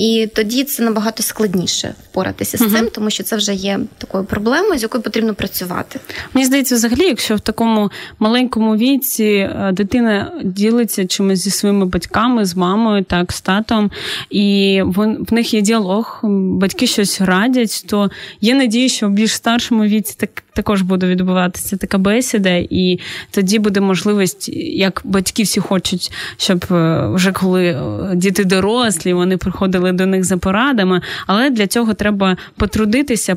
І 0.00 0.28
тоді 0.34 0.64
це 0.64 0.82
набагато 0.82 1.22
складніше 1.22 1.94
впоратися 2.10 2.58
з 2.58 2.72
цим, 2.72 2.88
тому 2.92 3.10
що 3.10 3.22
це 3.22 3.36
вже 3.36 3.54
є 3.54 3.80
такою 3.98 4.24
проблемою, 4.24 4.78
з 4.78 4.82
якою 4.82 5.02
потрібно 5.02 5.34
працювати. 5.34 6.00
Мені 6.34 6.46
здається, 6.46 6.74
взагалі, 6.74 7.04
якщо 7.04 7.36
в 7.36 7.40
такому 7.40 7.90
маленькому 8.18 8.76
віці 8.76 9.24
е, 9.24 9.70
дитина 9.72 10.32
ділиться 10.44 11.06
чимось 11.06 11.38
зі 11.38 11.50
своїми 11.50 11.86
батьками, 11.86 12.44
з 12.44 12.56
мамою, 12.56 13.04
так, 13.04 13.32
з 13.32 13.40
татом, 13.40 13.90
і 14.30 14.82
в 14.86 15.32
них 15.32 15.54
є 15.54 15.60
діалог, 15.60 16.20
батьки 16.22 16.86
щось 16.86 17.20
радять, 17.20 17.84
то 17.86 18.10
є 18.40 18.54
надія, 18.54 18.88
що 18.88 19.08
в 19.08 19.10
більш 19.10 19.32
старшому 19.32 19.84
віці 19.84 20.14
так 20.18 20.42
також 20.52 20.82
буде 20.82 21.06
відбуватися 21.06 21.76
така 21.76 21.98
бесіда, 21.98 22.50
і 22.70 23.00
тоді 23.30 23.58
буде 23.58 23.80
можливість, 23.80 24.48
як 24.58 25.00
батьки 25.04 25.42
всі 25.42 25.60
хочуть, 25.60 26.12
щоб 26.36 26.64
е, 26.70 27.08
вже 27.14 27.32
коли 27.32 27.66
е, 27.66 27.80
діти 28.14 28.44
дорослі, 28.44 29.12
вони 29.12 29.36
приходили 29.36 29.89
до 29.92 30.06
них 30.06 30.24
за 30.24 30.36
порадами, 30.36 31.02
але 31.26 31.50
для 31.50 31.66
цього 31.66 31.94
треба 31.94 32.36
потрудитися. 32.56 33.36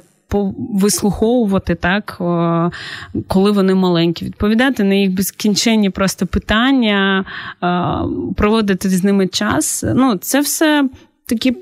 Вислуховувати 0.73 1.75
так, 1.75 2.17
коли 3.27 3.51
вони 3.51 3.75
маленькі, 3.75 4.25
відповідати 4.25 4.83
на 4.83 4.95
їх 4.95 5.11
безкінченні 5.11 5.89
просто 5.89 6.25
питання, 6.25 7.25
проводити 8.35 8.89
з 8.89 9.03
ними 9.03 9.27
час. 9.27 9.83
Ну, 9.95 10.17
це 10.17 10.39
все 10.39 10.89
такі 11.25 11.57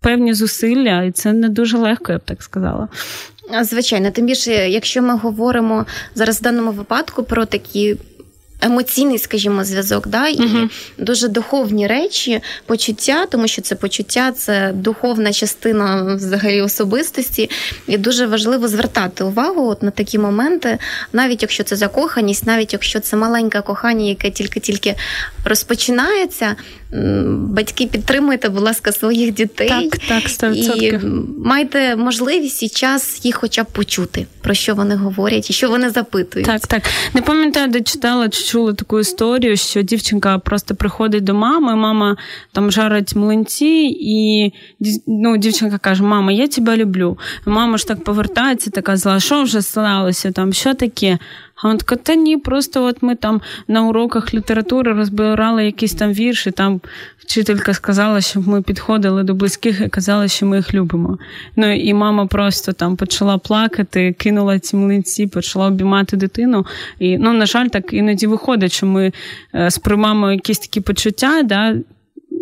певні 0.00 0.34
зусилля, 0.34 1.02
і 1.02 1.10
це 1.10 1.32
не 1.32 1.48
дуже 1.48 1.78
легко, 1.78 2.12
я 2.12 2.18
б 2.18 2.20
так 2.24 2.42
сказала. 2.42 2.88
Звичайно, 3.62 4.10
тим 4.10 4.26
більше, 4.26 4.50
якщо 4.50 5.02
ми 5.02 5.16
говоримо 5.16 5.86
зараз 6.14 6.40
в 6.40 6.42
даному 6.42 6.70
випадку 6.70 7.22
про 7.22 7.46
такі 7.46 7.96
емоційний, 8.60 9.18
скажімо, 9.18 9.64
зв'язок, 9.64 10.06
да, 10.08 10.28
і 10.28 10.44
угу. 10.44 10.68
дуже 10.98 11.28
духовні 11.28 11.86
речі, 11.86 12.40
почуття, 12.66 13.26
тому 13.26 13.48
що 13.48 13.62
це 13.62 13.74
почуття, 13.74 14.32
це 14.32 14.72
духовна 14.74 15.32
частина 15.32 16.14
взагалі 16.14 16.60
особистості, 16.60 17.50
і 17.86 17.98
дуже 17.98 18.26
важливо 18.26 18.68
звертати 18.68 19.24
увагу 19.24 19.68
от 19.68 19.82
на 19.82 19.90
такі 19.90 20.18
моменти, 20.18 20.78
навіть 21.12 21.42
якщо 21.42 21.64
це 21.64 21.76
закоханість, 21.76 22.46
навіть 22.46 22.72
якщо 22.72 23.00
це 23.00 23.16
маленьке 23.16 23.60
кохання, 23.60 24.04
яке 24.04 24.30
тільки-тільки 24.30 24.94
розпочинається. 25.44 26.56
Батьки 27.36 27.86
підтримуйте, 27.86 28.48
будь 28.48 28.62
ласка, 28.62 28.92
своїх 28.92 29.34
дітей 29.34 29.68
так, 29.68 29.98
так, 30.08 30.22
100%. 30.24 30.82
і 30.82 31.00
майте 31.44 31.96
можливість 31.96 32.62
і 32.62 32.68
час 32.68 33.24
їх, 33.24 33.36
хоча 33.36 33.62
б 33.62 33.66
почути, 33.66 34.26
про 34.40 34.54
що 34.54 34.74
вони 34.74 34.94
говорять 34.94 35.50
і 35.50 35.52
що 35.52 35.68
вони 35.68 35.90
запитують. 35.90 36.46
Так, 36.46 36.66
так 36.66 36.82
не 37.14 37.22
пам'ятаю, 37.22 37.68
де 37.68 37.80
читала 37.80 38.28
чи 38.28 38.44
чула 38.44 38.72
таку 38.72 39.00
історію, 39.00 39.56
що 39.56 39.82
дівчинка 39.82 40.38
просто 40.38 40.74
приходить 40.74 41.24
до 41.24 41.34
мами, 41.34 41.76
мама 41.76 42.16
там 42.52 42.70
жарить 42.70 43.14
млинці, 43.14 43.96
і 44.00 44.52
ну, 45.06 45.36
дівчинка 45.36 45.78
каже: 45.78 46.02
Мама, 46.02 46.32
я 46.32 46.48
тебе 46.48 46.76
люблю. 46.76 47.18
Мама 47.46 47.78
ж 47.78 47.86
так 47.86 48.04
повертається, 48.04 48.70
така 48.70 48.96
зла, 48.96 49.20
що 49.20 49.42
вже 49.42 49.62
сталося 49.62 50.32
там, 50.32 50.52
що 50.52 50.74
таке? 50.74 51.18
А 51.62 51.66
вона 51.66 51.78
така, 51.78 51.96
та 51.96 52.14
ні, 52.14 52.36
просто 52.36 52.84
от 52.84 53.02
ми 53.02 53.14
там 53.14 53.40
на 53.68 53.82
уроках 53.82 54.34
літератури 54.34 54.92
розбирали 54.92 55.64
якісь 55.64 55.94
там 55.94 56.12
вірші, 56.12 56.50
там 56.50 56.80
вчителька 57.18 57.74
сказала, 57.74 58.20
щоб 58.20 58.48
ми 58.48 58.62
підходили 58.62 59.22
до 59.22 59.34
близьких 59.34 59.80
і 59.80 59.88
казали, 59.88 60.28
що 60.28 60.46
ми 60.46 60.56
їх 60.56 60.74
любимо. 60.74 61.18
Ну 61.56 61.72
і 61.72 61.94
мама 61.94 62.26
просто 62.26 62.72
там 62.72 62.96
почала 62.96 63.38
плакати, 63.38 64.12
кинула 64.12 64.58
ці 64.58 64.76
млинці, 64.76 65.26
почала 65.26 65.66
обіймати 65.66 66.16
дитину. 66.16 66.66
І 66.98 67.18
ну, 67.18 67.32
на 67.32 67.46
жаль, 67.46 67.66
так 67.66 67.92
іноді 67.92 68.26
виходить, 68.26 68.72
що 68.72 68.86
ми 68.86 69.12
е, 69.54 69.70
сприймаємо 69.70 70.32
якісь 70.32 70.58
такі 70.58 70.80
почуття. 70.80 71.42
да, 71.42 71.74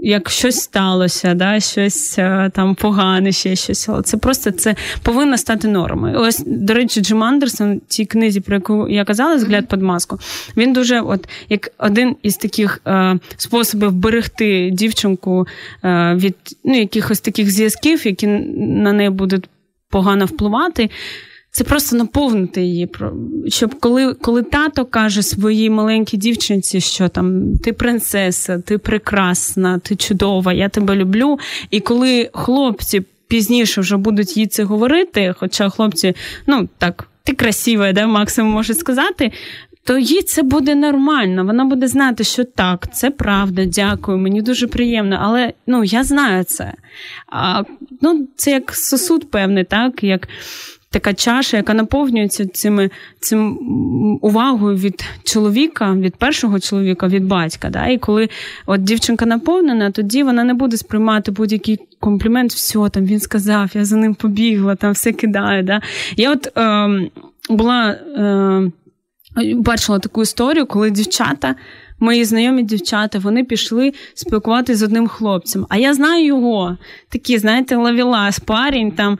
як 0.02 0.30
щось 0.30 0.60
сталося, 0.60 1.34
да, 1.34 1.60
щось 1.60 2.18
е, 2.18 2.50
там 2.54 2.74
погане, 2.74 3.32
ще 3.32 3.56
щось. 3.56 3.88
Але 3.88 4.02
це 4.02 4.16
просто 4.16 4.50
це 4.50 4.74
повинно 5.02 5.38
стати 5.38 5.68
нормою. 5.68 6.20
Ось, 6.20 6.42
до 6.46 6.74
речі, 6.74 7.00
Джим 7.00 7.24
Андерсон, 7.24 7.76
в 7.76 7.80
цій 7.88 8.04
книзі, 8.04 8.40
про 8.40 8.54
яку 8.54 8.88
я 8.88 9.04
казала, 9.04 9.38
«Згляд 9.38 9.68
під 9.68 9.82
маску, 9.82 10.18
він 10.56 10.72
дуже, 10.72 11.00
от 11.00 11.28
як 11.48 11.70
один 11.78 12.16
із 12.22 12.36
таких 12.36 12.80
е, 12.86 13.18
способів 13.36 13.92
берегти 13.92 14.70
дівчинку 14.72 15.46
е, 15.84 16.14
від 16.14 16.36
ну, 16.64 16.78
якихось 16.78 17.20
таких 17.20 17.50
зв'язків, 17.50 18.06
які 18.06 18.26
на 18.26 18.92
неї 18.92 19.10
будуть 19.10 19.48
погано 19.90 20.24
впливати. 20.24 20.90
Це 21.50 21.64
просто 21.64 21.96
наповнити 21.96 22.62
її. 22.62 22.88
Щоб 23.48 23.74
коли 23.80 24.14
коли 24.14 24.42
тато 24.42 24.84
каже 24.84 25.22
своїй 25.22 25.70
маленькій 25.70 26.16
дівчинці, 26.16 26.80
що 26.80 27.08
там 27.08 27.56
ти 27.64 27.72
принцеса, 27.72 28.58
ти 28.58 28.78
прекрасна, 28.78 29.78
ти 29.78 29.96
чудова, 29.96 30.52
я 30.52 30.68
тебе 30.68 30.96
люблю. 30.96 31.38
І 31.70 31.80
коли 31.80 32.30
хлопці 32.32 33.02
пізніше 33.28 33.80
вже 33.80 33.96
будуть 33.96 34.36
їй 34.36 34.46
це 34.46 34.64
говорити, 34.64 35.34
хоча 35.38 35.68
хлопці, 35.68 36.14
ну 36.46 36.68
так, 36.78 37.08
ти 37.24 37.32
красива, 37.32 37.92
да, 37.92 38.06
максимум 38.06 38.52
може 38.52 38.74
сказати. 38.74 39.32
То 39.84 39.98
їй 39.98 40.22
це 40.22 40.42
буде 40.42 40.74
нормально. 40.74 41.44
Вона 41.44 41.64
буде 41.64 41.88
знати, 41.88 42.24
що 42.24 42.44
так, 42.44 42.94
це 42.94 43.10
правда, 43.10 43.64
дякую, 43.64 44.18
мені 44.18 44.42
дуже 44.42 44.66
приємно, 44.66 45.18
але 45.20 45.52
ну 45.66 45.84
я 45.84 46.04
знаю 46.04 46.44
це. 46.44 46.74
А, 47.26 47.62
Ну, 48.00 48.28
Це 48.36 48.50
як 48.50 48.74
сосуд 48.74 49.30
певний, 49.30 49.64
так 49.64 50.04
як 50.04 50.28
така 50.90 51.14
чаша, 51.14 51.56
яка 51.56 51.74
наповнюється 51.74 52.46
цими 52.46 52.90
цим 53.20 53.58
увагою 54.22 54.76
від 54.76 55.04
чоловіка, 55.24 55.92
від 55.92 56.16
першого 56.16 56.60
чоловіка, 56.60 57.08
від 57.08 57.24
батька. 57.24 57.70
Да? 57.70 57.86
І 57.86 57.98
коли 57.98 58.28
от 58.66 58.82
дівчинка 58.82 59.26
наповнена, 59.26 59.90
тоді 59.90 60.22
вона 60.22 60.44
не 60.44 60.54
буде 60.54 60.76
сприймати 60.76 61.30
будь-який 61.30 61.78
комплімент, 62.00 62.52
все 62.52 62.88
там 62.88 63.04
він 63.04 63.20
сказав, 63.20 63.70
я 63.74 63.84
за 63.84 63.96
ним 63.96 64.14
побігла, 64.14 64.74
там 64.74 64.92
все 64.92 65.12
кидає. 65.12 65.62
Да? 65.62 65.80
Я 66.16 66.32
от 66.32 66.58
е, 66.58 67.10
була. 67.50 67.90
Е, 67.90 68.70
Бачила 69.54 69.98
таку 69.98 70.22
історію, 70.22 70.66
коли 70.66 70.90
дівчата, 70.90 71.54
мої 72.00 72.24
знайомі 72.24 72.62
дівчата, 72.62 73.18
вони 73.18 73.44
пішли 73.44 73.92
спілкуватися 74.14 74.78
з 74.78 74.82
одним 74.82 75.08
хлопцем. 75.08 75.66
А 75.68 75.76
я 75.76 75.94
знаю 75.94 76.26
його. 76.26 76.76
Такі, 77.08 77.38
знаєте, 77.38 77.76
лавілас, 77.76 78.38
парень 78.40 78.90
там 78.90 79.18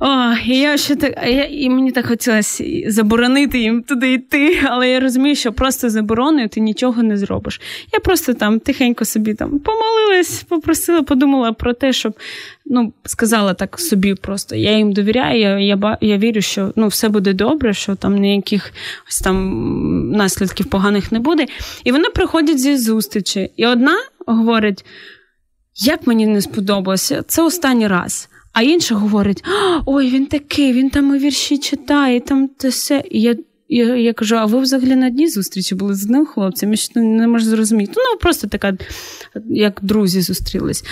о, 0.00 0.32
і 0.46 0.58
я 0.58 0.76
ще 0.76 0.96
так, 0.96 1.12
я, 1.26 1.44
і 1.44 1.68
мені 1.68 1.92
так 1.92 2.06
хотілося 2.06 2.64
заборонити 2.86 3.58
їм 3.58 3.82
туди 3.82 4.12
йти, 4.12 4.60
але 4.64 4.90
я 4.90 5.00
розумію, 5.00 5.36
що 5.36 5.52
просто 5.52 5.90
забороною 5.90 6.48
ти 6.48 6.60
нічого 6.60 7.02
не 7.02 7.16
зробиш. 7.16 7.60
Я 7.92 8.00
просто 8.00 8.34
там 8.34 8.60
тихенько 8.60 9.04
собі 9.04 9.34
там 9.34 9.58
помолилась, 9.58 10.42
попросила, 10.42 11.02
подумала 11.02 11.52
про 11.52 11.72
те, 11.72 11.92
щоб 11.92 12.18
ну, 12.66 12.92
сказала 13.04 13.54
так 13.54 13.80
собі 13.80 14.14
просто. 14.14 14.56
Я 14.56 14.76
їм 14.76 14.92
довіряю, 14.92 15.40
я 15.40 15.58
я, 15.58 15.98
я 16.00 16.18
вірю, 16.18 16.40
що 16.40 16.72
ну, 16.76 16.88
все 16.88 17.08
буде 17.08 17.32
добре, 17.32 17.74
що 17.74 17.94
там 17.94 18.16
ніяких 18.16 18.72
ось 19.08 19.20
там 19.20 20.10
наслідків 20.10 20.66
поганих 20.66 21.12
не 21.12 21.18
буде. 21.18 21.46
І 21.84 21.92
вони 21.92 22.08
приходять 22.08 22.58
зі 22.58 22.76
зустрічі. 22.76 23.50
І 23.56 23.66
одна 23.66 23.96
говорить: 24.26 24.84
як 25.74 26.06
мені 26.06 26.26
не 26.26 26.42
сподобалося, 26.42 27.22
це 27.26 27.42
останній 27.42 27.88
раз. 27.88 28.28
А 28.56 28.62
інша 28.62 28.94
говорить: 28.94 29.44
ой, 29.86 30.10
він 30.10 30.26
такий, 30.26 30.72
він 30.72 30.90
там 30.90 31.14
і 31.14 31.18
вірші 31.18 31.58
читає, 31.58 32.20
там 32.20 32.48
те 32.48 32.68
все. 32.68 33.02
І 33.10 33.20
я 33.20 33.36
я, 33.68 33.96
я 33.96 34.12
кажу: 34.12 34.36
а 34.36 34.44
ви 34.44 34.60
взагалі 34.60 34.96
на 34.96 35.10
дні 35.10 35.28
зустрічі 35.28 35.74
були 35.74 35.94
з 35.94 36.04
одним 36.04 36.26
хлопцем? 36.26 36.70
Я 36.70 36.76
що 36.76 37.00
не 37.00 37.26
можу 37.26 37.44
зрозуміти. 37.44 37.92
Ну, 37.96 38.18
просто 38.20 38.46
така, 38.48 38.72
як 39.50 39.78
друзі 39.82 40.20
зустрілись. 40.20 40.84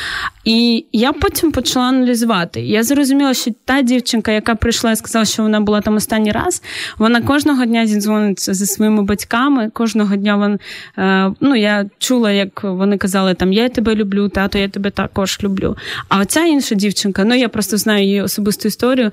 І 0.44 0.86
я 0.92 1.12
потім 1.12 1.52
почала 1.52 1.84
аналізувати. 1.84 2.60
Я 2.60 2.82
зрозуміла, 2.82 3.34
що 3.34 3.50
та 3.64 3.82
дівчинка, 3.82 4.32
яка 4.32 4.54
прийшла 4.54 4.92
і 4.92 4.96
сказала, 4.96 5.24
що 5.24 5.42
вона 5.42 5.60
була 5.60 5.80
там 5.80 5.96
останній 5.96 6.32
раз, 6.32 6.62
вона 6.98 7.22
кожного 7.22 7.64
дня 7.64 7.86
зідзвониться 7.86 8.54
зі 8.54 8.66
своїми 8.66 9.02
батьками. 9.02 9.70
Кожного 9.72 10.16
дня 10.16 10.36
вон, 10.36 10.58
е, 10.98 11.32
ну, 11.40 11.56
я 11.56 11.86
чула, 11.98 12.30
як 12.30 12.64
вони 12.64 12.98
казали, 12.98 13.34
там 13.34 13.52
я 13.52 13.68
тебе 13.68 13.94
люблю, 13.94 14.28
тато, 14.28 14.58
я 14.58 14.68
тебе 14.68 14.90
також 14.90 15.38
люблю. 15.42 15.76
А 16.08 16.20
оця 16.20 16.44
інша 16.44 16.74
дівчинка, 16.74 17.24
ну 17.24 17.34
я 17.34 17.48
просто 17.48 17.76
знаю 17.76 18.04
її 18.04 18.22
особисту 18.22 18.68
історію. 18.68 19.10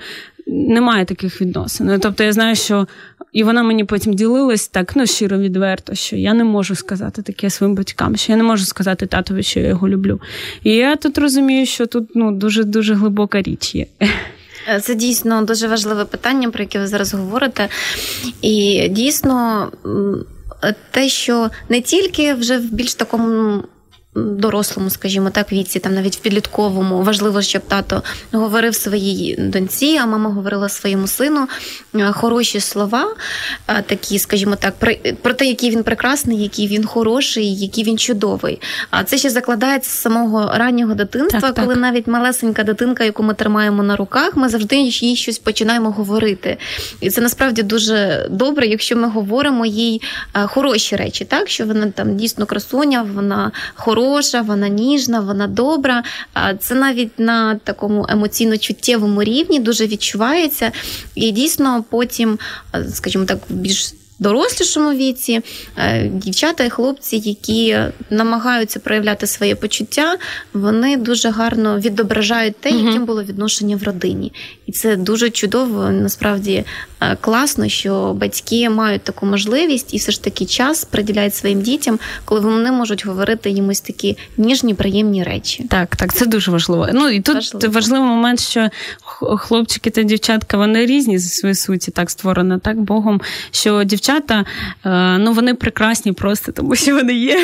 Немає 0.51 1.05
таких 1.05 1.41
відносин. 1.41 1.99
Тобто 1.99 2.23
я 2.23 2.33
знаю, 2.33 2.55
що 2.55 2.87
і 3.31 3.43
вона 3.43 3.63
мені 3.63 3.83
потім 3.83 4.13
ділилась 4.13 4.67
так, 4.67 4.95
ну 4.95 5.05
щиро 5.05 5.37
відверто, 5.37 5.95
що 5.95 6.15
я 6.15 6.33
не 6.33 6.43
можу 6.43 6.75
сказати 6.75 7.21
таке 7.21 7.49
своїм 7.49 7.75
батькам, 7.75 8.15
що 8.15 8.31
я 8.31 8.37
не 8.37 8.43
можу 8.43 8.65
сказати 8.65 9.05
татові, 9.05 9.43
що 9.43 9.59
я 9.59 9.67
його 9.67 9.89
люблю. 9.89 10.21
І 10.63 10.71
я 10.71 10.95
тут 10.95 11.17
розумію, 11.17 11.65
що 11.65 11.85
тут 11.85 12.09
ну 12.15 12.31
дуже 12.31 12.63
дуже 12.63 12.93
глибока 12.93 13.41
річ 13.41 13.75
є. 13.75 13.85
Е, 14.69 14.79
це 14.79 14.95
дійсно 14.95 15.41
дуже 15.41 15.67
важливе 15.67 16.05
питання, 16.05 16.49
про 16.49 16.63
яке 16.63 16.79
ви 16.79 16.87
зараз 16.87 17.13
говорите. 17.13 17.69
І 18.41 18.87
дійсно 18.89 19.67
те, 20.91 21.09
що 21.09 21.49
не 21.69 21.81
тільки 21.81 22.33
вже 22.33 22.57
в 22.57 22.73
більш 22.73 22.93
такому 22.95 23.63
дорослому, 24.15 24.89
скажімо 24.89 25.29
так, 25.29 25.51
віці, 25.51 25.79
там 25.79 25.95
навіть 25.95 26.15
в 26.15 26.19
підлітковому, 26.19 27.03
важливо, 27.03 27.41
щоб 27.41 27.61
тато 27.61 28.03
говорив 28.31 28.75
своїй 28.75 29.35
доньці, 29.39 29.99
а 30.01 30.05
мама 30.05 30.29
говорила 30.29 30.69
своєму 30.69 31.07
сину 31.07 31.47
е, 31.95 32.11
хороші 32.11 32.59
слова, 32.59 33.15
е, 33.67 33.81
такі, 33.81 34.19
скажімо 34.19 34.55
так, 34.55 34.73
про 35.21 35.33
те, 35.33 35.45
який 35.45 35.69
він 35.69 35.83
прекрасний, 35.83 36.43
який 36.43 36.67
він 36.67 36.85
хороший, 36.85 37.55
який 37.55 37.83
він 37.83 37.97
чудовий. 37.97 38.61
А 38.89 39.03
це 39.03 39.17
ще 39.17 39.29
закладається 39.29 39.89
з 39.89 39.93
самого 39.93 40.51
раннього 40.57 40.93
дитинства, 40.93 41.41
так, 41.41 41.55
коли 41.55 41.73
так. 41.73 41.81
навіть 41.81 42.07
малесенька 42.07 42.63
дитинка, 42.63 43.03
яку 43.03 43.23
ми 43.23 43.33
тримаємо 43.33 43.83
на 43.83 43.95
руках, 43.95 44.35
ми 44.35 44.49
завжди 44.49 44.75
їй 44.75 45.15
щось 45.15 45.39
починаємо 45.39 45.91
говорити. 45.91 46.57
І 47.01 47.09
це 47.09 47.21
насправді 47.21 47.63
дуже 47.63 48.27
добре, 48.29 48.67
якщо 48.67 48.95
ми 48.95 49.07
говоримо 49.07 49.65
їй 49.65 50.01
е, 50.33 50.47
хороші 50.47 50.95
речі, 50.95 51.25
так 51.25 51.49
що 51.49 51.65
вона 51.65 51.91
там 51.91 52.15
дійсно 52.15 52.45
красуня, 52.45 53.07
вона 53.15 53.51
хороша 53.75 54.00
хороша, 54.01 54.41
вона 54.41 54.67
ніжна, 54.67 55.19
вона 55.19 55.47
добра. 55.47 56.03
Це 56.59 56.75
навіть 56.75 57.19
на 57.19 57.55
такому 57.55 58.03
емоційно-чуттєвому 58.03 59.23
рівні 59.23 59.59
дуже 59.59 59.87
відчувається. 59.87 60.71
І 61.15 61.31
дійсно 61.31 61.83
потім, 61.89 62.39
скажімо 62.93 63.25
так, 63.25 63.39
більш 63.49 63.93
дорослішому 64.21 64.91
віці 64.91 65.41
е, 65.77 66.07
дівчата 66.07 66.63
і 66.63 66.69
хлопці, 66.69 67.17
які 67.17 67.77
намагаються 68.09 68.79
проявляти 68.79 69.27
своє 69.27 69.55
почуття, 69.55 70.17
вони 70.53 70.97
дуже 70.97 71.29
гарно 71.29 71.79
відображають 71.79 72.55
те, 72.59 72.69
яким 72.69 73.05
було 73.05 73.23
відношення 73.23 73.75
в 73.75 73.83
родині. 73.83 74.31
І 74.65 74.71
це 74.71 74.95
дуже 74.95 75.29
чудово, 75.29 75.89
насправді 75.89 76.63
е, 77.01 77.17
класно, 77.21 77.69
що 77.69 78.13
батьки 78.13 78.69
мають 78.69 79.01
таку 79.01 79.25
можливість 79.25 79.93
і 79.93 79.97
все 79.97 80.11
ж 80.11 80.23
таки 80.23 80.45
час 80.45 80.85
приділяють 80.85 81.35
своїм 81.35 81.61
дітям, 81.61 81.99
коли 82.25 82.41
вони 82.41 82.71
можуть 82.71 83.05
говорити 83.05 83.49
їм 83.49 83.69
ось 83.69 83.81
такі 83.81 84.17
ніжні, 84.37 84.73
приємні 84.73 85.23
речі. 85.23 85.65
Так, 85.69 85.95
так, 85.95 86.13
це 86.13 86.25
дуже 86.25 86.51
важливо. 86.51 86.87
Ну 86.93 87.09
і 87.09 87.21
тут 87.21 87.35
важливо. 87.35 87.73
важливий 87.73 88.07
момент, 88.07 88.39
що 88.39 88.69
хлопчики 89.37 89.89
та 89.89 90.03
дівчатка 90.03 90.57
вони 90.57 90.85
різні 90.85 91.17
за 91.17 91.29
своєю 91.29 91.55
суті, 91.55 91.91
так 91.91 92.09
створено 92.09 92.59
так 92.59 92.81
Богом. 92.81 93.21
Що 93.51 93.83
дівчата 93.83 94.10
е, 94.19 94.43
ну 95.17 95.33
вони 95.33 95.53
прекрасні 95.53 96.11
просто, 96.11 96.51
тому 96.51 96.75
що 96.75 96.95
вони 96.95 97.13
є. 97.13 97.39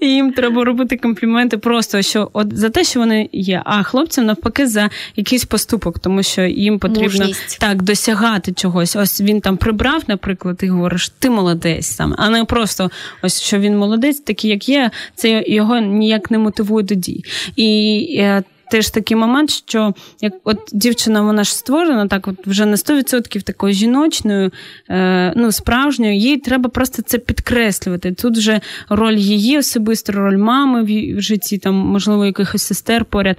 І 0.00 0.06
їм 0.06 0.32
треба 0.32 0.64
робити 0.64 0.96
компліменти 0.96 1.58
просто 1.58 2.02
що 2.02 2.30
от 2.32 2.58
за 2.58 2.70
те, 2.70 2.84
що 2.84 3.00
вони 3.00 3.28
є. 3.32 3.62
А 3.64 3.82
хлопцям 3.82 4.26
навпаки 4.26 4.66
за 4.66 4.90
якийсь 5.16 5.44
поступок, 5.44 5.98
тому 5.98 6.22
що 6.22 6.42
їм 6.42 6.78
потрібно 6.78 7.02
Мужність. 7.02 7.58
так 7.60 7.82
досягати 7.82 8.52
чогось. 8.52 8.96
Ось 8.96 9.20
він 9.20 9.40
там 9.40 9.56
прибрав, 9.56 10.02
наприклад, 10.06 10.60
і 10.62 10.68
говориш, 10.68 11.08
ти 11.08 11.30
молодець 11.30 11.86
саме, 11.86 12.16
а 12.18 12.28
не 12.28 12.44
просто 12.44 12.90
ось 13.22 13.42
що 13.42 13.58
він 13.58 13.78
молодець, 13.78 14.20
такий 14.20 14.50
як 14.50 14.68
є, 14.68 14.90
це 15.14 15.44
його 15.46 15.78
ніяк 15.78 16.30
не 16.30 16.38
мотивує 16.38 16.84
до 16.86 16.94
дій. 16.94 17.24
І 17.56 18.06
е, 18.20 18.42
теж 18.72 18.90
такий 18.90 19.16
момент, 19.16 19.50
що 19.50 19.94
як 20.20 20.32
от 20.44 20.58
дівчина, 20.72 21.22
вона 21.22 21.44
ж 21.44 21.54
створена, 21.56 22.06
так 22.06 22.28
от 22.28 22.46
вже 22.46 22.66
на 22.66 22.76
100% 22.76 23.42
такою 23.42 23.74
жіночною, 23.74 24.50
е, 24.90 25.32
ну 25.36 25.52
справжньою, 25.52 26.16
їй 26.16 26.36
треба 26.36 26.70
просто 26.70 27.02
це 27.02 27.18
підкреслювати. 27.18 28.12
Тут 28.12 28.36
вже 28.36 28.60
роль 28.88 29.14
її 29.14 29.58
особисто, 29.58 30.12
роль 30.12 30.36
мами 30.36 30.82
в 31.16 31.20
житті, 31.20 31.58
там, 31.58 31.74
можливо, 31.74 32.26
якихось 32.26 32.62
сестер 32.62 33.04
поряд. 33.04 33.36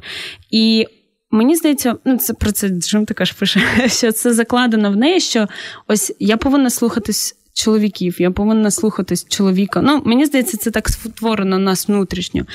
І 0.51 0.87
Мені 1.31 1.55
здається, 1.55 1.95
ну 2.05 2.17
це 2.17 2.33
про 2.33 2.51
це 2.51 2.69
Джим 2.69 3.05
також 3.05 3.31
пише, 3.31 3.61
що 3.87 4.11
це 4.11 4.33
закладено 4.33 4.91
в 4.91 4.95
неї, 4.95 5.19
що 5.19 5.47
ось 5.87 6.13
я 6.19 6.37
повинна 6.37 6.69
слухатись 6.69 7.35
чоловіків, 7.53 8.21
я 8.21 8.31
повинна 8.31 8.71
слухатись 8.71 9.25
чоловіка. 9.29 9.81
Ну, 9.81 10.01
мені 10.05 10.25
здається, 10.25 10.57
це 10.57 10.71
так 10.71 10.89
створено 10.89 11.59
нас 11.59 11.87
внутрішньо. 11.87 12.45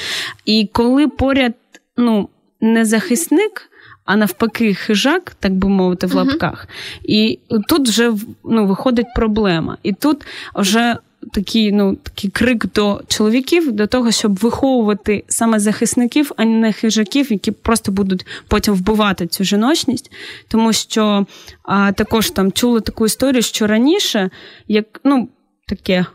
І 0.44 0.68
коли 0.72 1.08
поряд, 1.08 1.54
ну, 1.96 2.28
не 2.60 2.84
захисник, 2.84 3.70
а 4.04 4.16
навпаки, 4.16 4.74
хижак, 4.74 5.36
так 5.40 5.54
би 5.54 5.68
мовити, 5.68 6.06
в 6.06 6.14
лапках. 6.14 6.66
Uh-huh. 6.66 7.00
І 7.04 7.38
тут 7.68 7.88
вже 7.88 8.12
ну, 8.44 8.66
виходить 8.66 9.06
проблема. 9.14 9.76
І 9.82 9.92
тут 9.92 10.26
вже 10.54 10.96
такий 11.32 11.72
ну, 11.72 11.96
такий 11.96 12.30
крик 12.30 12.72
до 12.74 13.00
чоловіків, 13.08 13.72
до 13.72 13.86
того, 13.86 14.10
щоб 14.10 14.36
виховувати 14.36 15.24
саме 15.28 15.58
захисників, 15.58 16.32
а 16.36 16.44
не 16.44 16.72
хижаків, 16.72 17.32
які 17.32 17.50
просто 17.50 17.92
будуть 17.92 18.26
потім 18.48 18.74
вбивати 18.74 19.26
цю 19.26 19.44
жіночність. 19.44 20.12
Тому 20.48 20.72
що 20.72 21.26
а, 21.62 21.92
також 21.92 22.30
там 22.30 22.52
чули 22.52 22.80
таку 22.80 23.06
історію, 23.06 23.42
що 23.42 23.66
раніше, 23.66 24.30
як 24.68 25.00
ну. 25.04 25.28
Таке 25.68 26.06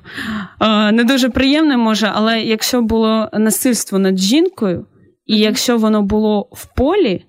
не 0.91 1.03
дуже 1.03 1.29
приємне 1.29 1.77
може, 1.77 2.11
але 2.13 2.41
якщо 2.41 2.81
було 2.81 3.29
насильство 3.33 3.99
над 3.99 4.17
жінкою, 4.17 4.85
і 5.25 5.37
якщо 5.37 5.77
воно 5.77 6.01
було 6.01 6.47
в 6.51 6.65
полі, 6.65 7.25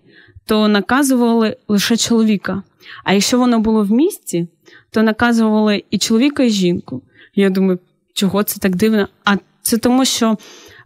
то 0.46 0.68
наказували 0.68 1.56
лише 1.68 1.96
чоловіка. 1.96 2.62
А 3.04 3.12
якщо 3.12 3.38
воно 3.38 3.58
було 3.58 3.82
в 3.82 3.90
місті, 3.90 4.46
то 4.90 5.02
наказували 5.02 5.84
і 5.90 5.98
чоловіка, 5.98 6.42
і 6.42 6.50
жінку. 6.50 7.02
Я 7.34 7.50
думаю, 7.50 7.78
чого 8.12 8.42
це 8.42 8.60
так 8.60 8.76
дивно? 8.76 9.08
А 9.24 9.36
це 9.62 9.78
тому, 9.78 10.04
що 10.04 10.36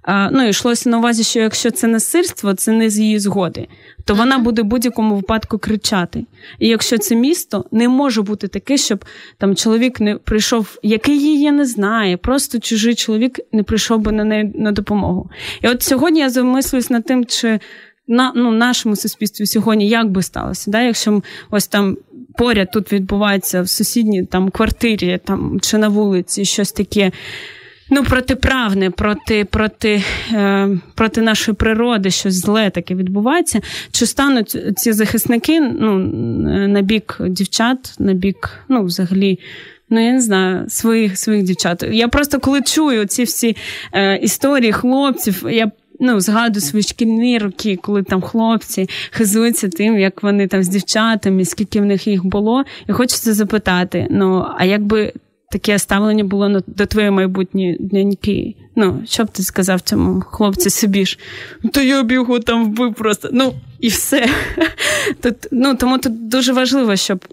ну, 0.09 0.48
йшлося 0.48 0.90
на 0.90 0.98
увазі, 0.98 1.24
що 1.24 1.40
якщо 1.40 1.70
це 1.70 1.86
насильство, 1.86 2.54
це 2.54 2.72
не 2.72 2.90
з 2.90 2.98
її 2.98 3.18
згоди, 3.18 3.68
то 4.04 4.14
вона 4.14 4.38
буде 4.38 4.62
в 4.62 4.64
будь-якому 4.64 5.16
випадку 5.16 5.59
кричати. 5.59 6.24
І 6.59 6.68
якщо 6.68 6.98
це 6.98 7.16
місто, 7.16 7.64
не 7.72 7.88
може 7.88 8.22
бути 8.22 8.48
таке, 8.48 8.76
щоб 8.76 9.04
там 9.38 9.56
чоловік 9.56 10.00
не 10.00 10.16
прийшов, 10.16 10.78
який 10.82 11.20
її 11.20 11.52
не 11.52 11.66
знає, 11.66 12.16
просто 12.16 12.59
чужий 12.59 12.94
чоловік 12.94 13.40
не 13.52 13.62
прийшов 13.62 14.00
би 14.00 14.12
на 14.12 14.24
неї 14.24 14.52
на 14.54 14.72
допомогу. 14.72 15.30
І 15.62 15.68
от 15.68 15.82
сьогодні 15.82 16.20
я 16.20 16.30
замислююсь 16.30 16.90
над 16.90 17.04
тим, 17.04 17.24
чи 17.24 17.61
на 18.09 18.32
ну, 18.36 18.50
нашому 18.50 18.96
суспільстві 18.96 19.46
сьогодні 19.46 19.88
як 19.88 20.11
би 20.11 20.22
сталося, 20.22 20.70
да? 20.70 20.82
якщо 20.82 21.22
ось 21.50 21.66
там 21.66 21.96
поряд 22.38 22.70
тут 22.72 22.92
відбувається 22.92 23.62
в 23.62 23.68
сусідній 23.68 24.24
там 24.24 24.50
квартирі 24.50 25.20
там, 25.24 25.61
чи 25.61 25.78
на 25.78 25.88
вулиці 25.88 26.44
щось 26.44 26.72
таке 26.72 27.12
ну, 27.91 28.05
протиправне, 28.05 28.91
проти 28.91 29.45
проти, 29.45 30.03
е, 30.32 30.68
проти 30.95 31.20
нашої 31.20 31.55
природи, 31.55 32.11
щось 32.11 32.34
зле 32.34 32.70
таке 32.70 32.95
відбувається. 32.95 33.61
Чи 33.93 34.07
стануть 34.07 34.57
ці 34.76 34.93
захисники 34.93 35.61
ну, 35.61 35.99
на 36.68 36.82
бік 36.82 37.16
дівчат, 37.20 37.95
на 37.99 38.12
бік, 38.12 38.51
ну, 38.68 38.84
взагалі. 38.84 39.39
Ну, 39.91 40.07
я 40.07 40.12
не 40.12 40.20
знаю, 40.20 40.64
своїх 40.68 41.18
своїх 41.18 41.45
дівчат. 41.45 41.84
Я 41.91 42.09
просто 42.09 42.41
коли 42.41 42.62
чую 42.62 43.05
ці 43.07 43.24
всі 43.24 43.57
е, 43.93 44.16
історії 44.16 44.72
хлопців, 44.72 45.45
я 45.51 45.70
ну, 46.01 46.20
згадую 46.20 46.61
свої 46.61 46.82
шкільні 46.82 47.39
роки, 47.39 47.78
коли 47.82 48.03
там 48.03 48.20
хлопці 48.20 48.89
хизуються 49.11 49.68
тим, 49.68 49.99
як 49.99 50.22
вони 50.22 50.47
там 50.47 50.62
з 50.62 50.68
дівчатами, 50.68 51.45
скільки 51.45 51.80
в 51.80 51.84
них 51.84 52.07
їх 52.07 52.24
було. 52.24 52.64
І 52.89 52.93
хочеться 52.93 53.34
запитати: 53.34 54.07
ну, 54.11 54.47
а 54.59 54.64
якби 54.64 55.12
таке 55.51 55.78
ставлення 55.78 56.24
було 56.24 56.61
до 56.66 56.86
твоєї 56.86 57.11
майбутньої 57.11 57.76
доньки? 57.80 58.55
Ну, 58.76 59.03
що 59.07 59.24
б 59.24 59.28
ти 59.28 59.42
сказав 59.42 59.80
цьому 59.80 60.20
хлопці 60.20 60.70
собі 60.70 61.07
ж? 61.07 61.18
То 61.72 61.80
я 61.80 62.03
б 62.03 62.12
його 62.12 62.40
там 62.40 62.64
вбив 62.64 62.94
просто. 62.94 63.28
Ну, 63.32 63.55
і 63.80 63.88
все. 63.88 64.28
Тут, 65.22 65.34
ну, 65.51 65.74
Тому 65.74 65.99
тут 65.99 66.28
дуже 66.28 66.53
важливо, 66.53 66.96
щоб 66.96 67.24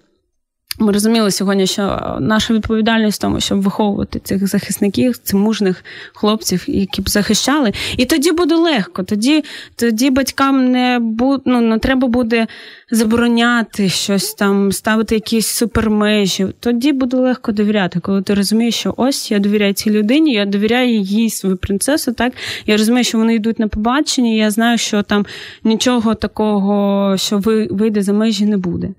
ми 0.80 0.92
розуміли 0.92 1.32
сьогодні, 1.32 1.68
що 1.68 2.18
наша 2.20 2.54
відповідальність 2.54 3.20
в 3.20 3.22
тому, 3.22 3.40
щоб 3.40 3.62
виховувати 3.62 4.20
цих 4.20 4.48
захисників, 4.48 5.18
цих 5.18 5.40
мужних 5.40 5.84
хлопців, 6.14 6.64
які 6.68 7.02
б 7.02 7.10
захищали. 7.10 7.74
І 7.98 8.06
тоді 8.06 8.32
буде 8.32 8.56
легко. 8.56 9.04
Тоді 9.04 9.44
тоді 9.76 10.10
батькам 10.10 10.72
не 10.72 11.00
бу, 11.00 11.42
ну, 11.46 11.62
не 11.62 11.80
треба 11.80 12.08
буде 12.08 12.48
забороняти 12.92 13.90
щось 13.90 14.34
там, 14.34 14.72
ставити 14.72 15.16
якісь 15.16 15.48
супермежі. 15.48 16.48
Тоді 16.60 16.92
буде 16.92 17.18
легко 17.18 17.52
довіряти, 17.52 18.00
коли 18.00 18.22
ти 18.22 18.34
розумієш, 18.34 18.76
що 18.76 18.94
ось 18.98 19.32
я 19.32 19.40
довіряю 19.40 19.74
цій 19.74 19.90
людині, 19.90 20.34
я 20.34 20.46
довіряю 20.46 21.00
їй 21.00 21.30
свою 21.30 21.58
принцесу. 21.58 22.14
Так 22.14 22.34
я 22.66 22.78
розумію, 22.78 23.04
що 23.04 23.18
вони 23.18 23.36
йдуть 23.36 23.60
на 23.60 23.68
побачення. 23.68 24.30
і 24.30 24.38
Я 24.38 24.52
знаю, 24.52 24.78
що 24.78 25.04
там 25.04 25.26
нічого 25.64 26.16
такого, 26.16 27.14
що 27.18 27.42
вийде 27.70 28.02
за 28.02 28.14
межі, 28.14 28.46
не 28.46 28.58
буде. 28.58 28.90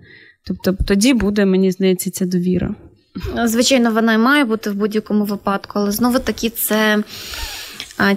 Тобто 0.47 0.76
тоді 0.84 1.14
буде, 1.14 1.44
мені 1.44 1.72
здається, 1.72 2.11
ця 2.11 2.26
довіра. 2.26 2.74
Звичайно, 3.44 3.90
вона 3.90 4.12
і 4.12 4.18
має 4.18 4.44
бути 4.44 4.70
в 4.70 4.74
будь-якому 4.74 5.24
випадку, 5.24 5.72
але 5.74 5.92
знову 5.92 6.18
таки 6.18 6.51
це 6.51 7.03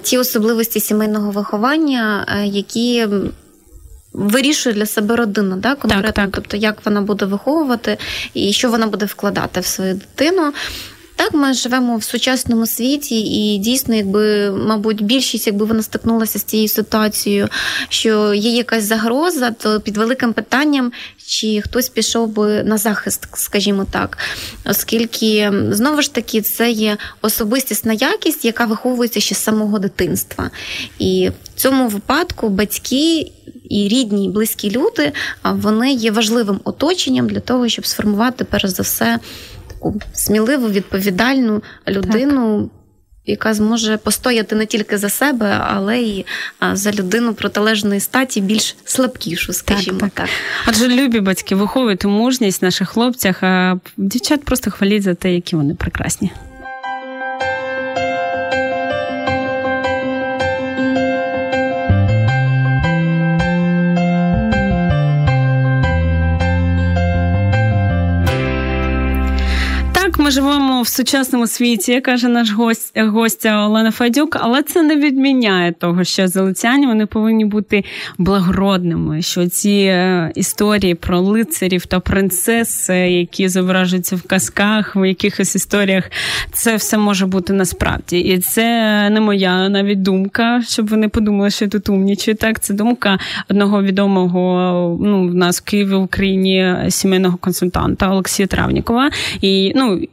ті 0.02 0.18
особливості 0.18 0.80
сімейного 0.80 1.30
виховання, 1.30 2.26
які 2.44 3.06
вирішує 4.12 4.74
для 4.74 4.86
себе 4.86 5.16
родина, 5.16 5.56
да, 5.56 5.74
конкретно, 5.74 6.06
так, 6.06 6.14
так. 6.14 6.30
тобто 6.32 6.56
як 6.56 6.86
вона 6.86 7.00
буде 7.00 7.24
виховувати 7.24 7.98
і 8.34 8.52
що 8.52 8.70
вона 8.70 8.86
буде 8.86 9.06
вкладати 9.06 9.60
в 9.60 9.66
свою 9.66 9.94
дитину. 9.94 10.52
Так, 11.20 11.34
ми 11.34 11.54
живемо 11.54 11.96
в 11.96 12.02
сучасному 12.02 12.66
світі, 12.66 13.20
і 13.20 13.58
дійсно, 13.58 13.94
якби, 13.94 14.50
мабуть, 14.50 15.02
більшість, 15.02 15.46
якби 15.46 15.66
вона 15.66 15.82
стикнулася 15.82 16.38
з 16.38 16.42
цією 16.42 16.68
ситуацією, 16.68 17.48
що 17.88 18.34
є 18.34 18.50
якась 18.50 18.84
загроза, 18.84 19.50
то 19.50 19.80
під 19.80 19.96
великим 19.96 20.32
питанням, 20.32 20.92
чи 21.26 21.60
хтось 21.60 21.88
пішов 21.88 22.28
би 22.28 22.62
на 22.62 22.78
захист, 22.78 23.28
скажімо 23.34 23.86
так, 23.90 24.18
оскільки 24.64 25.52
знову 25.70 26.02
ж 26.02 26.14
таки 26.14 26.40
це 26.40 26.70
є 26.70 26.96
особистісна 27.22 27.92
якість, 27.92 28.44
яка 28.44 28.64
виховується 28.64 29.20
ще 29.20 29.34
з 29.34 29.38
самого 29.38 29.78
дитинства. 29.78 30.50
І 30.98 31.30
в 31.44 31.60
цьому 31.60 31.88
випадку 31.88 32.48
батьки. 32.48 33.32
І 33.70 33.88
рідні, 33.88 34.24
і 34.24 34.28
близькі 34.28 34.70
люди 34.70 35.12
вони 35.44 35.92
є 35.92 36.10
важливим 36.10 36.60
оточенням 36.64 37.28
для 37.28 37.40
того, 37.40 37.68
щоб 37.68 37.86
сформувати 37.86 38.44
перш 38.44 38.70
за 38.70 38.82
все 38.82 39.18
таку 39.80 40.00
сміливу, 40.12 40.68
відповідальну 40.68 41.62
людину. 41.88 42.62
Так. 42.62 42.70
Яка 43.26 43.54
зможе 43.54 43.96
постояти 43.96 44.56
не 44.56 44.66
тільки 44.66 44.98
за 44.98 45.08
себе, 45.08 45.60
але 45.66 45.98
й 45.98 46.24
за 46.72 46.92
людину 46.92 47.34
протилежної 47.34 48.00
статі 48.00 48.40
більш 48.40 48.76
слабкішу, 48.84 49.52
скажімо 49.52 49.98
так. 50.00 50.10
так. 50.10 50.26
так. 50.26 50.36
Адже 50.66 50.88
любі 50.88 51.20
батьки 51.20 51.54
виховують 51.54 52.04
мужність 52.04 52.62
в 52.62 52.64
наших 52.64 52.88
хлопцях, 52.88 53.42
а 53.42 53.76
дівчат 53.96 54.44
просто 54.44 54.70
хваліть 54.70 55.02
за 55.02 55.14
те, 55.14 55.34
які 55.34 55.56
вони 55.56 55.74
прекрасні. 55.74 56.30
Живемо 70.30 70.82
в 70.82 70.88
сучасному 70.88 71.46
світі, 71.46 72.00
каже 72.00 72.28
наш 72.28 72.52
гость 72.52 72.98
гостя 72.98 73.66
Олена 73.66 73.90
Федюк, 73.90 74.36
але 74.40 74.62
це 74.62 74.82
не 74.82 74.96
відміняє 74.96 75.72
того, 75.72 76.04
що 76.04 76.28
залицяні 76.28 76.86
вони 76.86 77.06
повинні 77.06 77.44
бути 77.44 77.84
благородними. 78.18 79.22
Що 79.22 79.46
ці 79.46 79.70
е, 79.70 80.32
історії 80.34 80.94
про 80.94 81.20
лицарів 81.20 81.86
та 81.86 82.00
принцес, 82.00 82.88
які 82.88 83.48
зображуються 83.48 84.16
в 84.16 84.22
казках, 84.22 84.96
в 84.96 85.08
якихось 85.08 85.54
історіях, 85.56 86.10
це 86.52 86.76
все 86.76 86.98
може 86.98 87.26
бути 87.26 87.52
насправді. 87.52 88.18
І 88.18 88.38
це 88.38 88.64
не 89.10 89.20
моя 89.20 89.68
навіть 89.68 90.02
думка, 90.02 90.62
щоб 90.68 90.88
ви 90.88 90.96
не 90.96 91.08
подумали, 91.08 91.50
що 91.50 91.64
я 91.64 91.68
тут 91.68 91.88
умнічую. 91.88 92.36
Так, 92.36 92.60
це 92.60 92.74
думка 92.74 93.18
одного 93.48 93.82
відомого 93.82 94.98
ну, 95.00 95.28
в 95.28 95.34
нас 95.34 95.60
в 95.60 95.64
Києві 95.64 95.94
в 95.94 96.02
Україні 96.02 96.76
сімейного 96.88 97.36
консультанта 97.36 98.10
Олексія 98.10 98.46
Травнікова. 98.46 99.10
І 99.40 99.72
ну 99.76 100.00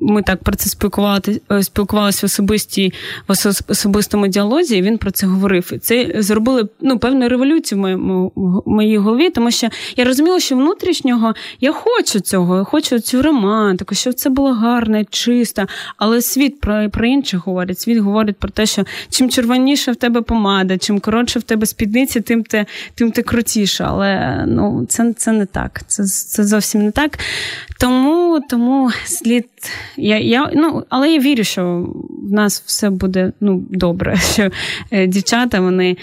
ми 0.00 0.22
так 0.22 0.42
про 0.42 0.56
це 0.56 0.70
спілкувалися 0.70 1.40
е, 1.52 1.62
спілкувалися 1.62 2.20
в 2.22 2.26
особистій 2.26 2.92
в 3.28 3.32
особистому 3.68 4.26
діалозі. 4.26 4.76
і 4.76 4.82
Він 4.82 4.98
про 4.98 5.10
це 5.10 5.26
говорив. 5.26 5.70
І 5.72 5.78
Це 5.78 6.12
зробили 6.16 6.68
ну 6.80 6.98
певну 6.98 7.28
революцію 7.28 7.78
в 7.78 7.80
моєму 7.80 8.32
в 8.36 8.62
моїй 8.70 8.98
голові, 8.98 9.30
тому 9.30 9.50
що 9.50 9.68
я 9.96 10.04
розуміла, 10.04 10.40
що 10.40 10.56
внутрішнього 10.56 11.34
я 11.60 11.72
хочу 11.72 12.20
цього, 12.20 12.56
я 12.56 12.64
хочу 12.64 13.00
цю 13.00 13.22
романтику, 13.22 13.94
щоб 13.94 14.14
це 14.14 14.30
було 14.30 14.52
гарне, 14.52 15.04
чисто. 15.10 15.66
Але 15.96 16.22
світ 16.22 16.60
про 16.60 16.90
про 16.90 17.06
інше 17.06 17.36
говорить. 17.36 17.80
Світ 17.80 17.98
говорить 17.98 18.36
про 18.36 18.50
те, 18.50 18.66
що 18.66 18.84
чим 19.10 19.30
червоніше 19.30 19.92
в 19.92 19.96
тебе 19.96 20.20
помада, 20.22 20.78
чим 20.78 21.00
коротше 21.00 21.38
в 21.38 21.42
тебе 21.42 21.66
спідниці, 21.66 22.20
тим 22.20 22.44
ти 22.44 22.66
тим 22.94 23.10
ти 23.10 23.22
крутіше. 23.22 23.84
Але 23.88 24.44
ну 24.46 24.86
це 24.88 25.12
це 25.16 25.32
не 25.32 25.46
так. 25.46 25.80
Це 25.86 26.04
це 26.04 26.44
зовсім 26.44 26.84
не 26.84 26.90
так. 26.90 27.18
Тому 27.80 28.40
тому 28.50 28.90
слід 29.04 29.48
я, 29.96 30.18
я, 30.18 30.50
ну, 30.54 30.84
але 30.88 31.12
я 31.12 31.20
вірю, 31.20 31.44
що 31.44 31.88
в 32.28 32.32
нас 32.32 32.62
все 32.66 32.90
буде 32.90 33.32
ну, 33.40 33.64
добре. 33.70 34.16
Що 34.32 34.50
е, 34.90 35.06
дівчата 35.06 35.60
вони 35.60 35.96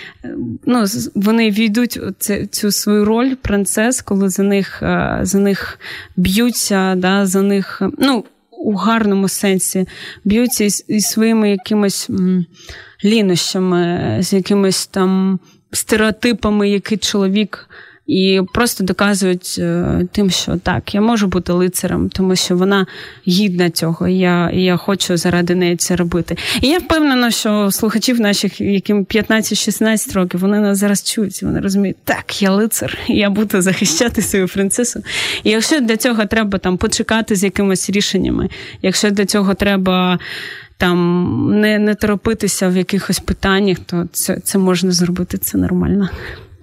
ну, 0.65 0.85
вони 1.15 1.51
війдуть 1.51 1.99
цю, 2.19 2.45
цю 2.45 2.71
свою 2.71 3.05
роль 3.05 3.35
принцес, 3.41 4.01
коли 4.01 4.29
за 4.29 4.43
них 4.43 4.83
е, 4.83 5.19
за 5.21 5.39
них 5.39 5.79
б'ються, 6.15 6.95
да, 6.95 7.25
за 7.25 7.41
них 7.41 7.81
ну, 7.97 8.25
у 8.51 8.73
гарному 8.73 9.27
сенсі 9.27 9.87
б'ються 10.23 10.63
із, 10.63 11.05
своїми 11.05 11.49
якимось 11.49 12.09
м, 12.09 12.45
лінощами, 13.05 14.17
з 14.21 14.33
якимись 14.33 14.87
там 14.87 15.39
стереотипами, 15.71 16.69
який 16.69 16.97
чоловік 16.97 17.69
і 18.07 18.41
просто 18.53 18.83
доказують 18.83 19.55
е, 19.59 20.01
тим, 20.11 20.29
що 20.29 20.57
так, 20.57 20.95
я 20.95 21.01
можу 21.01 21.27
бути 21.27 21.53
лицарем, 21.53 22.09
тому 22.09 22.35
що 22.35 22.57
вона 22.57 22.87
гідна 23.27 23.69
цього. 23.69 24.07
Я 24.07 24.51
я 24.51 24.77
хочу 24.77 25.17
заради 25.17 25.55
неї 25.55 25.75
це 25.75 25.95
робити. 25.95 26.37
І 26.61 26.67
я 26.67 26.77
впевнена, 26.77 27.31
що 27.31 27.71
слухачів 27.71 28.19
наших, 28.21 28.61
яким 28.61 29.05
15-16 29.05 30.13
років, 30.13 30.39
вони 30.39 30.59
нас 30.59 30.77
зараз 30.77 31.03
чують. 31.03 31.43
Вони 31.43 31.59
розуміють, 31.59 31.97
так, 32.03 32.41
я 32.41 32.51
лицар, 32.51 32.97
я 33.07 33.29
буду 33.29 33.61
захищати 33.61 34.21
свою 34.21 34.47
принцесу. 34.47 35.03
І 35.43 35.49
якщо 35.49 35.79
для 35.79 35.97
цього 35.97 36.25
треба 36.25 36.59
там 36.59 36.77
почекати 36.77 37.35
з 37.35 37.43
якимись 37.43 37.89
рішеннями, 37.89 38.49
якщо 38.81 39.09
для 39.09 39.25
цього 39.25 39.53
треба. 39.53 40.19
Там 40.77 41.59
не 41.61 41.79
не 41.79 41.95
торопитися 41.95 42.69
в 42.69 42.77
якихось 42.77 43.19
питаннях, 43.19 43.77
то 43.85 44.07
це 44.11 44.39
це 44.39 44.57
можна 44.57 44.91
зробити, 44.91 45.37
це 45.37 45.57
нормально. 45.57 46.09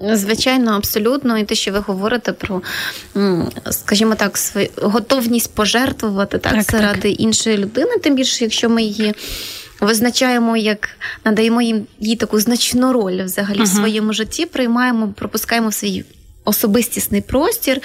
Звичайно, 0.01 0.71
абсолютно, 0.71 1.39
і 1.39 1.45
те, 1.45 1.55
що 1.55 1.73
ви 1.73 1.79
говорите 1.79 2.33
про, 2.33 2.63
скажімо 3.71 4.15
так, 4.15 4.39
свою 4.39 4.69
готовність 4.77 5.55
пожертвувати 5.55 6.39
так, 6.39 6.53
так 6.53 6.63
заради 6.63 7.11
так. 7.11 7.21
іншої 7.21 7.57
людини, 7.57 7.91
тим 8.03 8.15
більше, 8.15 8.45
якщо 8.45 8.69
ми 8.71 8.83
її 8.83 9.15
визначаємо, 9.81 10.57
як 10.57 10.89
надаємо 11.25 11.63
їм 11.63 11.87
їй 12.01 12.17
таку 12.17 12.41
значну 12.41 12.93
роль 12.93 13.23
взагалі 13.23 13.59
uh-huh. 13.59 13.65
в 13.65 13.69
своєму 13.77 14.13
житті, 14.13 14.47
приймаємо, 14.47 15.09
пропускаємо 15.17 15.69
в 15.69 15.75
свій 15.75 16.05
особистісний 16.45 17.21
простір, 17.21 17.81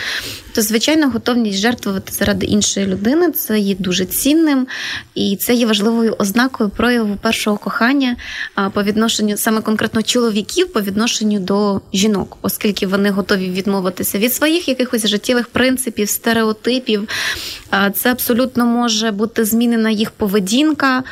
то 0.53 0.62
звичайно 0.62 1.10
готовність 1.10 1.60
жертвувати 1.60 2.14
заради 2.14 2.45
іншої 2.45 2.86
людини 2.86 3.32
це 3.32 3.60
є 3.60 3.76
дуже 3.80 4.06
цінним, 4.06 4.68
і 5.16 5.38
це 5.41 5.53
є 5.53 5.66
важливою 5.66 6.16
ознакою 6.20 6.70
прояву 6.70 7.18
першого 7.22 7.58
кохання 7.58 8.16
по 8.74 8.84
відношенню 8.84 9.38
саме 9.38 9.62
конкретно 9.62 10.03
чоловіків 10.03 10.74
по 10.74 10.82
відношенню 10.82 11.39
до 11.39 11.82
жінок, 11.93 12.38
оскільки 12.41 12.88
вони 12.88 13.10
готові 13.10 13.49
відмовитися 13.49 14.18
від 14.18 14.34
своїх 14.34 14.68
якихось 14.68 15.08
життєвих 15.08 15.47
принципів, 15.47 16.10
стереотипів. 16.10 17.10
Це 17.95 18.12
абсолютно 18.12 18.66
може 18.66 19.12
бути 19.12 19.45
змінена 19.45 19.89
їх 19.89 20.12
поведінка, 20.12 21.03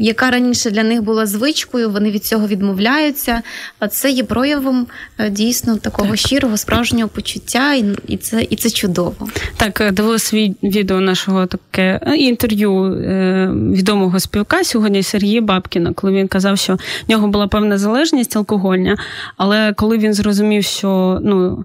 яка 0.00 0.30
раніше 0.30 0.70
для 0.70 0.82
них 0.82 1.02
була 1.02 1.26
звичкою. 1.26 1.90
Вони 1.90 2.10
від 2.10 2.24
цього 2.24 2.46
відмовляються. 2.46 3.42
А 3.78 3.88
це 3.88 4.10
є 4.10 4.24
проявом 4.24 4.86
дійсно 5.30 5.76
такого 5.76 6.16
щирого 6.32 6.56
справжнього 6.56 7.08
почуття, 7.08 7.74
і 8.08 8.16
це 8.16 8.46
і 8.50 8.56
це 8.56 8.70
чудово. 8.70 9.28
Так, 9.56 9.80
е, 9.80 9.90
дивилась 9.90 10.34
відео 10.62 11.00
нашого 11.00 11.46
таке 11.46 12.00
е, 12.06 12.16
інтерв'ю 12.16 12.84
е, 12.84 13.50
відомого 13.54 14.20
співка 14.20 14.64
сьогодні 14.64 15.02
Сергія 15.02 15.40
Бабкіна, 15.40 15.92
коли 15.92 16.12
він 16.12 16.28
казав, 16.28 16.58
що 16.58 16.74
в 16.74 17.10
нього 17.10 17.28
була 17.28 17.48
певна 17.48 17.78
залежність 17.78 18.36
алкогольна, 18.36 18.96
але 19.36 19.72
коли 19.72 19.98
він 19.98 20.14
зрозумів, 20.14 20.64
що 20.64 21.18
ну. 21.22 21.64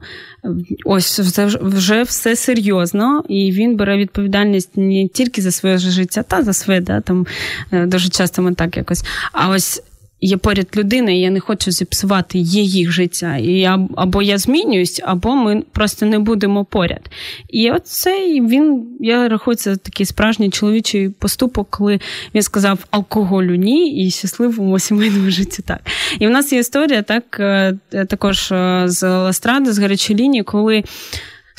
Ось 0.86 1.20
вже 1.62 2.04
все 2.04 2.36
серйозно, 2.36 3.24
і 3.30 3.52
він 3.52 3.76
бере 3.76 3.98
відповідальність 3.98 4.78
не 4.78 5.08
тільки 5.08 5.42
за 5.42 5.52
своє 5.52 5.78
життя, 5.78 6.24
та 6.24 6.44
за 6.44 6.54
своє, 6.54 6.82
да, 6.82 7.02
там 7.02 7.28
дуже 7.72 8.10
часто 8.10 8.42
ми 8.42 8.54
так 8.54 8.78
якось. 8.78 9.04
А 9.32 9.50
ось 9.50 9.84
є 10.22 10.38
поряд 10.38 10.68
людина, 10.78 11.12
і 11.12 11.20
я 11.20 11.30
не 11.30 11.40
хочу 11.40 11.72
зіпсувати 11.72 12.40
її 12.40 12.92
життя. 12.92 13.38
І 13.38 13.52
я, 13.52 13.88
Або 13.96 14.22
я 14.22 14.38
змінююсь, 14.38 15.02
або 15.04 15.36
ми 15.36 15.64
просто 15.72 16.06
не 16.06 16.20
будемо 16.20 16.66
поряд. 16.66 17.10
І 17.50 17.72
оцей 17.72 18.42
він, 18.42 18.88
я 19.00 19.30
рахую, 19.30 19.58
це 19.58 19.76
такий 19.76 20.06
справжній 20.06 20.50
чоловічий 20.50 21.10
поступок, 21.10 21.68
коли 21.70 22.00
він 22.36 22.42
сказав 22.42 22.86
алкоголю 22.92 23.56
ні 23.56 24.06
і 24.06 24.12
щасливому 24.12 24.80
сімейному 24.80 25.30
житті 25.30 25.62
так. 25.62 25.80
І 26.20 26.28
в 26.28 26.30
нас 26.30 26.54
є 26.54 26.60
історія 26.60 27.02
так, 27.02 27.38
е, 27.40 27.78
також 28.10 28.52
е, 28.52 28.84
з 28.86 29.08
Ластради, 29.08 29.74
з 29.74 29.80
гарячої 29.80 30.20
лінії, 30.20 30.44
коли. 30.44 30.84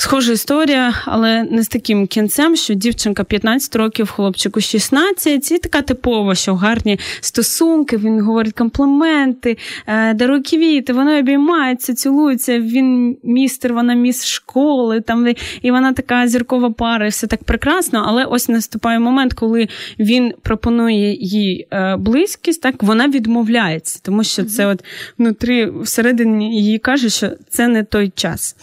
Схожа 0.01 0.32
історія, 0.32 0.94
але 1.05 1.42
не 1.42 1.62
з 1.62 1.68
таким 1.68 2.07
кінцем, 2.07 2.57
що 2.57 2.74
дівчинка 2.74 3.24
15 3.24 3.76
років, 3.76 4.11
хлопчику 4.11 4.61
16, 4.61 5.53
і 5.53 5.59
така 5.59 5.82
типова, 5.82 6.34
що 6.34 6.55
гарні 6.55 6.99
стосунки, 7.20 7.96
він 7.96 8.20
говорить 8.20 8.53
компліменти, 8.53 9.59
е, 9.86 10.14
дарує 10.14 10.42
квіти, 10.42 10.92
вони 10.92 11.18
обіймаються, 11.18 11.94
цілуються. 11.94 12.59
Він 12.59 13.16
містер, 13.22 13.74
вона 13.74 13.94
міс 13.94 14.26
школи, 14.26 15.01
там 15.01 15.34
і 15.62 15.70
вона 15.70 15.92
така 15.92 16.28
зіркова 16.28 16.70
пара, 16.70 17.07
і 17.07 17.09
все 17.09 17.26
так 17.26 17.44
прекрасно. 17.44 18.05
Але 18.07 18.24
ось 18.24 18.49
наступає 18.49 18.99
момент, 18.99 19.32
коли 19.32 19.68
він 19.99 20.32
пропонує 20.42 21.16
їй 21.20 21.66
е, 21.70 21.96
близькість, 21.96 22.62
так 22.62 22.82
вона 22.82 23.09
відмовляється, 23.09 24.01
тому 24.03 24.24
що 24.24 24.44
це 24.44 24.66
от 24.66 24.84
внутрі 25.18 25.70
всередині 25.80 26.62
її 26.62 26.78
каже, 26.78 27.11
що 27.11 27.30
це 27.49 27.68
не 27.68 27.84
той 27.84 28.12
час. 28.14 28.57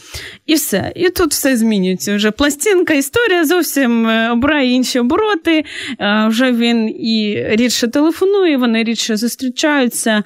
І 0.46 0.54
все. 0.54 0.92
І 0.96 1.10
тут 1.10 1.25
тут 1.26 1.32
все 1.32 1.58
змінюється. 1.58 2.16
Вже 2.16 2.32
пластинка, 2.32 2.94
історія 2.94 3.46
зовсім 3.46 4.08
е, 4.08 4.32
обирає 4.32 4.72
інші 4.72 5.00
обороти. 5.00 5.66
Е, 6.00 6.28
вже 6.28 6.52
він 6.52 6.90
і 6.90 7.46
рідше 7.50 7.88
телефонує, 7.88 8.58
вони 8.58 8.84
рідше 8.84 9.18
зустрічаються, 9.18 10.24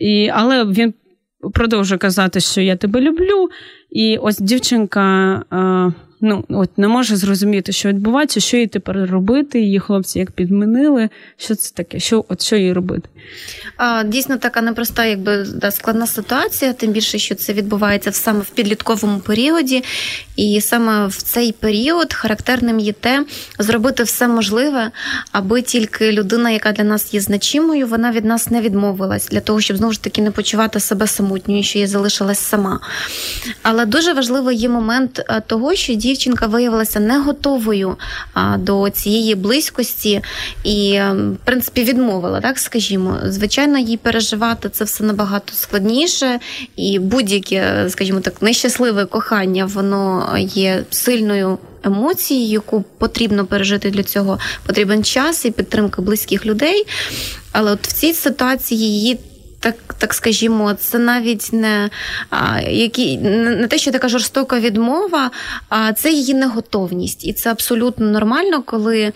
і, 0.00 0.28
але 0.34 0.64
він 0.64 0.94
продовжує 1.54 1.98
казати, 1.98 2.40
що 2.40 2.60
я 2.60 2.76
тебе 2.76 3.00
люблю. 3.00 3.50
І 3.90 4.18
ось 4.18 4.38
дівчинка. 4.38 5.92
Ну 6.24 6.44
от 6.48 6.78
не 6.78 6.88
може 6.88 7.16
зрозуміти, 7.16 7.72
що 7.72 7.88
відбувається, 7.88 8.40
що 8.40 8.56
їй 8.56 8.66
тепер 8.66 9.10
робити. 9.10 9.60
Її 9.60 9.78
хлопці 9.78 10.18
як 10.18 10.30
підмінили. 10.30 11.08
Що 11.36 11.54
це 11.54 11.74
таке? 11.74 12.00
Що 12.00 12.24
от 12.28 12.42
що 12.42 12.56
їй 12.56 12.72
робити? 12.72 13.08
А, 13.76 14.04
Дійсно, 14.04 14.36
така 14.36 14.62
непроста, 14.62 15.04
якби 15.04 15.46
да, 15.54 15.70
складна 15.70 16.06
ситуація, 16.06 16.72
тим 16.72 16.92
більше, 16.92 17.18
що 17.18 17.34
це 17.34 17.52
відбувається 17.52 18.12
саме 18.12 18.40
в 18.40 18.50
підлітковому 18.50 19.18
періоді, 19.18 19.84
і 20.36 20.60
саме 20.60 21.06
в 21.06 21.16
цей 21.16 21.52
період 21.52 22.12
характерним 22.12 22.78
є 22.78 22.92
те 22.92 23.24
зробити 23.58 24.02
все 24.02 24.28
можливе, 24.28 24.90
аби 25.32 25.62
тільки 25.62 26.12
людина, 26.12 26.50
яка 26.50 26.72
для 26.72 26.84
нас 26.84 27.14
є 27.14 27.20
значимою, 27.20 27.86
вона 27.86 28.12
від 28.12 28.24
нас 28.24 28.50
не 28.50 28.60
відмовилась 28.60 29.28
для 29.28 29.40
того, 29.40 29.60
щоб 29.60 29.76
знову 29.76 29.92
ж 29.92 30.02
таки 30.02 30.22
не 30.22 30.30
почувати 30.30 30.80
себе 30.80 31.06
самотньою, 31.06 31.62
що 31.62 31.78
я 31.78 31.86
залишилась 31.86 32.38
сама. 32.38 32.80
Але 33.62 33.86
дуже 33.86 34.12
важливий 34.12 34.56
є 34.56 34.68
момент 34.68 35.24
того, 35.46 35.74
що 35.74 35.94
дійсно 35.94 36.11
дівчинка 36.12 36.46
виявилася 36.46 37.00
не 37.00 37.18
готовою 37.18 37.96
до 38.58 38.90
цієї 38.90 39.34
близькості 39.34 40.22
і, 40.64 40.94
ем, 40.94 41.32
в 41.32 41.46
принципі, 41.46 41.84
відмовила, 41.84 42.40
так 42.40 42.58
скажімо. 42.58 43.18
Звичайно, 43.24 43.78
їй 43.78 43.96
переживати 43.96 44.68
це 44.68 44.84
все 44.84 45.04
набагато 45.04 45.52
складніше, 45.54 46.40
і 46.76 46.98
будь-яке, 46.98 47.86
скажімо 47.88 48.20
так, 48.20 48.42
нещасливе 48.42 49.04
кохання, 49.04 49.66
воно 49.66 50.34
є 50.38 50.84
сильною. 50.90 51.58
Емоції, 51.84 52.48
яку 52.48 52.84
потрібно 52.98 53.46
пережити 53.46 53.90
для 53.90 54.02
цього, 54.02 54.38
потрібен 54.66 55.04
час 55.04 55.44
і 55.44 55.50
підтримка 55.50 56.02
близьких 56.02 56.46
людей. 56.46 56.86
Але 57.52 57.72
от 57.72 57.88
в 57.88 57.92
цій 57.92 58.12
ситуації 58.12 58.80
її 58.80 59.18
так 59.62 59.74
так 59.98 60.14
скажімо, 60.14 60.74
це 60.74 60.98
навіть 60.98 61.52
не 61.52 61.90
а, 62.30 62.60
які 62.60 63.18
не 63.18 63.66
те, 63.66 63.78
що 63.78 63.92
така 63.92 64.08
жорстока 64.08 64.60
відмова, 64.60 65.30
а 65.68 65.92
це 65.92 66.12
її 66.12 66.34
неготовність. 66.34 67.24
І 67.24 67.32
це 67.32 67.50
абсолютно 67.50 68.06
нормально, 68.06 68.62
коли 68.62 69.12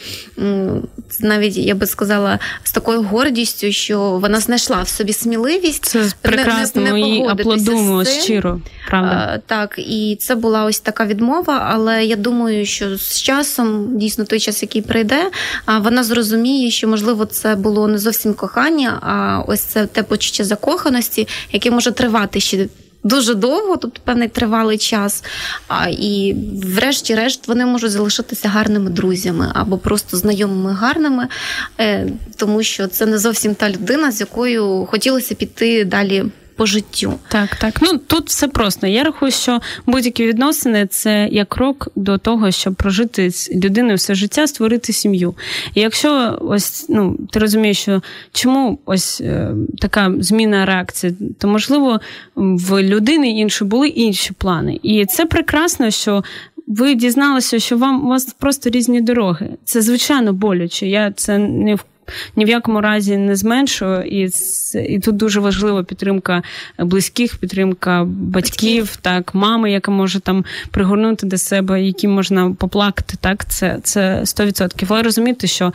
навіть 1.20 1.56
я 1.56 1.74
би 1.74 1.86
сказала 1.86 2.38
з 2.62 2.72
такою 2.72 3.02
гордістю, 3.02 3.72
що 3.72 4.00
вона 4.00 4.40
знайшла 4.40 4.82
в 4.82 4.88
собі 4.88 5.12
сміливість. 5.12 5.84
Це 5.84 6.04
прекрасно, 6.22 6.82
не, 6.82 6.92
не, 6.92 7.00
не 7.00 7.20
ми 7.20 7.28
аплодуємо 7.28 8.04
щиро. 8.04 8.60
Правда, 8.88 9.32
а, 9.34 9.38
так 9.38 9.74
і 9.78 10.16
це 10.20 10.34
була 10.34 10.64
ось 10.64 10.80
така 10.80 11.06
відмова. 11.06 11.70
Але 11.72 12.04
я 12.04 12.16
думаю, 12.16 12.66
що 12.66 12.96
з 12.98 13.20
часом 13.22 13.98
дійсно 13.98 14.24
той 14.24 14.40
час, 14.40 14.62
який 14.62 14.82
прийде, 14.82 15.30
вона 15.80 16.04
зрозуміє, 16.04 16.70
що 16.70 16.88
можливо 16.88 17.24
це 17.24 17.54
було 17.54 17.88
не 17.88 17.98
зовсім 17.98 18.34
кохання, 18.34 18.98
а 19.02 19.42
ось 19.46 19.60
це 19.60 19.86
те 19.86 20.02
почуття 20.02 20.35
ще 20.36 20.44
закоханості, 20.44 21.28
яке 21.52 21.70
може 21.70 21.92
тривати 21.92 22.40
ще. 22.40 22.68
Дуже 23.04 23.34
довго, 23.34 23.76
тобто 23.76 24.00
певний 24.04 24.28
тривалий 24.28 24.78
час, 24.78 25.24
а 25.68 25.88
і, 25.88 26.36
врешті-решт, 26.64 27.48
вони 27.48 27.66
можуть 27.66 27.90
залишитися 27.90 28.48
гарними 28.48 28.90
друзями 28.90 29.52
або 29.54 29.78
просто 29.78 30.16
знайомими 30.16 30.72
гарними, 30.72 31.28
е, 31.80 32.06
тому 32.36 32.62
що 32.62 32.86
це 32.86 33.06
не 33.06 33.18
зовсім 33.18 33.54
та 33.54 33.70
людина, 33.70 34.12
з 34.12 34.20
якою 34.20 34.86
хотілося 34.90 35.34
піти 35.34 35.84
далі 35.84 36.24
по 36.56 36.66
життю. 36.66 37.12
Так, 37.28 37.56
так. 37.56 37.78
Ну 37.82 37.98
тут 37.98 38.28
все 38.28 38.48
просто. 38.48 38.86
Я 38.86 39.04
рахую, 39.04 39.32
що 39.32 39.60
будь-які 39.86 40.26
відносини 40.26 40.86
це 40.86 41.28
як 41.32 41.48
крок 41.48 41.88
до 41.96 42.18
того, 42.18 42.50
щоб 42.50 42.74
прожити 42.74 43.30
з 43.30 43.50
людиною 43.50 43.96
все 43.96 44.14
життя, 44.14 44.46
створити 44.46 44.92
сім'ю. 44.92 45.34
І 45.74 45.80
якщо 45.80 46.38
ось 46.40 46.86
ну 46.88 47.18
ти 47.30 47.38
розумієш, 47.38 47.78
що 47.78 48.02
чому 48.32 48.78
ось 48.84 49.20
е, 49.20 49.50
така 49.78 50.14
зміна 50.18 50.66
реакції, 50.66 51.14
то 51.38 51.48
можливо 51.48 52.00
в 52.36 52.82
людини 52.82 53.30
іншої 53.30 53.68
були 53.68 53.88
інші 53.88 54.32
плани, 54.32 54.80
і 54.82 55.06
це 55.06 55.26
прекрасно, 55.26 55.90
що. 55.90 56.24
Ви 56.66 56.94
дізналися, 56.94 57.58
що 57.58 57.76
вам 57.78 58.06
у 58.06 58.08
вас 58.08 58.24
просто 58.38 58.70
різні 58.70 59.00
дороги. 59.00 59.48
Це 59.64 59.82
звичайно 59.82 60.32
боляче. 60.32 60.86
Я 60.86 61.12
це 61.12 61.38
не 61.38 61.74
в 61.74 61.84
ні 62.36 62.44
в 62.44 62.48
якому 62.48 62.80
разі 62.80 63.16
не 63.16 63.36
зменшую. 63.36 64.02
І 64.02 64.28
і 64.88 64.98
тут 64.98 65.16
дуже 65.16 65.40
важлива 65.40 65.82
підтримка 65.82 66.42
близьких, 66.78 67.36
підтримка 67.36 68.04
батьків, 68.04 68.80
батьків. 68.80 68.96
так, 68.96 69.34
мами, 69.34 69.72
яка 69.72 69.90
може 69.90 70.20
там 70.20 70.44
пригорнути 70.70 71.26
до 71.26 71.38
себе, 71.38 71.82
які 71.82 72.08
можна 72.08 72.50
поплакати. 72.58 73.16
Так, 73.20 73.44
це 73.48 73.78
це 73.82 74.20
100%. 74.20 74.86
Але 74.88 75.02
розуміти, 75.02 75.46
що 75.46 75.72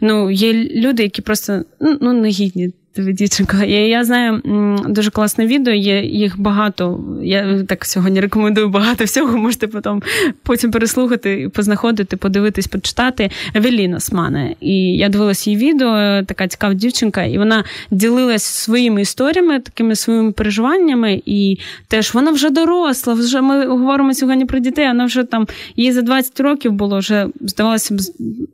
ну, 0.00 0.30
є 0.30 0.52
люди, 0.54 1.02
які 1.02 1.22
просто 1.22 1.62
ну, 1.80 2.12
негідні 2.12 2.72
дівчинка. 2.96 3.64
Я 3.64 3.86
я 3.88 4.04
знаю 4.04 4.42
дуже 4.88 5.10
класне 5.10 5.46
відео, 5.46 5.74
є 5.74 6.02
їх 6.02 6.40
багато. 6.40 7.00
Я 7.22 7.62
так 7.68 7.84
сьогодні 7.84 8.20
рекомендую 8.20 8.68
багато 8.68 9.04
всього. 9.04 9.38
Можете 9.38 9.66
потім 9.66 10.02
потім 10.42 10.70
переслухати, 10.70 11.50
познаходити, 11.54 12.16
подивитись, 12.16 12.66
почитати. 12.66 13.30
Евеліна 13.54 14.00
Смане. 14.00 14.54
І 14.60 14.96
я 14.96 15.08
дивилася 15.08 15.50
її 15.50 15.70
відео, 15.70 16.22
така 16.22 16.48
цікава 16.48 16.74
дівчинка, 16.74 17.24
і 17.24 17.38
вона 17.38 17.64
ділилась 17.90 18.42
своїми 18.42 19.00
історіями, 19.00 19.60
такими 19.60 19.96
своїми 19.96 20.32
переживаннями. 20.32 21.22
І 21.26 21.58
теж 21.88 22.14
вона 22.14 22.30
вже 22.30 22.50
доросла. 22.50 23.14
Вже 23.14 23.40
ми 23.40 23.66
говоримо 23.66 24.14
сьогодні 24.14 24.44
про 24.44 24.58
дітей. 24.58 24.86
Вона 24.86 25.04
вже 25.04 25.24
там 25.24 25.46
їй 25.76 25.92
за 25.92 26.02
20 26.02 26.40
років 26.40 26.72
було 26.72 26.98
вже 26.98 27.26
здавалося 27.40 27.94
б 27.94 28.00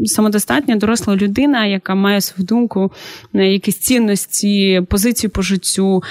самодостатня 0.04 0.76
доросла 0.76 1.16
людина, 1.16 1.66
яка 1.66 1.94
має 1.94 2.20
свою 2.20 2.46
думку, 2.46 2.92
якісь 3.32 3.78
цінності 3.78 4.27
цінності, 4.28 4.82
позицію 4.88 5.30
по 5.30 5.42
життю, 5.42 6.02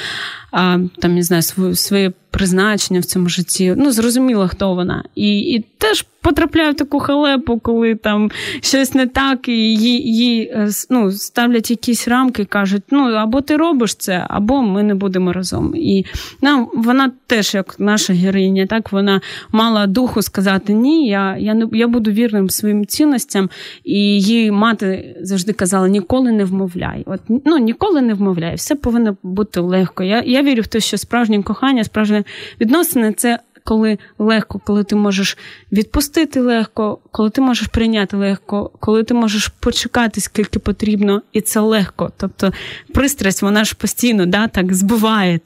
там 0.52 1.16
не 1.16 1.24
знаю, 1.24 1.41
своє, 1.76 2.12
призначення 2.32 3.00
в 3.00 3.06
цьому 3.06 3.30
житті. 3.30 3.74
Ну, 3.78 3.91
зрозуміло, 3.91 4.48
хто 4.48 4.74
вона. 4.74 5.04
І 5.16 5.39
і 5.39 5.66
теж 5.78 6.06
потрапляє 6.22 6.72
в 6.72 6.76
таку 6.76 7.00
халепу, 7.00 7.60
коли 7.60 7.95
там 7.95 8.32
щось 8.62 8.93
не 8.93 9.08
так, 9.08 9.48
і 9.48 9.76
їй 9.76 10.52
е, 10.54 10.70
ну, 10.89 11.12
ставлять 11.12 11.72
якісь 11.72 12.08
рамки, 12.08 12.45
кажуть: 12.45 12.84
ну, 12.91 13.00
або 13.00 13.41
ти 13.41 13.58
робиш 13.58 13.95
це, 13.95 14.26
або 14.30 14.62
ми 14.62 14.84
не 14.84 14.95
будемо 14.95 15.34
разом. 15.34 15.74
І 15.76 16.06
ну, 16.41 16.70
вона 16.74 17.12
теж, 17.28 17.54
як 17.54 17.76
наша 17.80 18.14
героїня, 18.14 18.66
так 18.66 18.91
вона 18.91 19.22
мала 19.52 19.88
духу 19.88 20.22
сказати 20.22 20.74
ні, 20.74 21.08
я 21.08 21.38
я, 21.39 21.54
не, 21.54 21.68
я 21.72 21.88
буду 21.88 22.12
вірним 22.12 22.50
своїм 22.50 22.86
цінностям. 22.86 23.50
І 23.84 24.00
її 24.00 24.52
мати 24.52 25.16
завжди 25.22 25.54
казала: 25.54 25.88
ніколи 25.88 26.32
не 26.32 26.45
вмовляй. 26.45 27.04
От, 27.06 27.20
ну, 27.45 27.58
Ніколи 27.58 28.02
не 28.02 28.14
вмовляй, 28.14 28.56
все 28.56 28.76
повинно 28.76 29.18
бути 29.24 29.60
легко. 29.60 30.04
Я 30.04 30.37
я 30.38 30.44
вірю 30.44 30.62
в 30.62 30.68
те, 30.68 30.80
що 30.80 30.98
справжнє 30.98 31.44
кохання, 31.44 31.84
справжнє 31.84 32.24
відносини 32.60 33.14
це 33.14 33.40
коли 33.68 33.98
легко, 34.18 34.60
коли 34.60 34.84
ти 34.84 34.96
можеш 34.96 35.38
відпустити 35.72 36.40
легко, 36.40 37.00
коли 37.12 37.30
ти 37.30 37.42
можеш 37.42 37.68
прийняти 37.68 38.18
легко, 38.18 38.72
коли 38.80 39.04
ти 39.04 39.14
можеш 39.14 39.48
почекати, 39.48 40.22
скільки 40.22 40.60
потрібно, 40.60 41.22
і 41.34 41.42
це 41.42 41.60
легко. 41.60 42.12
Тобто 42.18 42.54
пристрасть, 42.94 43.42
вона 43.42 43.64
ж 43.64 43.76
постійно 43.76 44.26
да, 44.26 44.48
так 44.48 44.74
збиває 44.74 45.40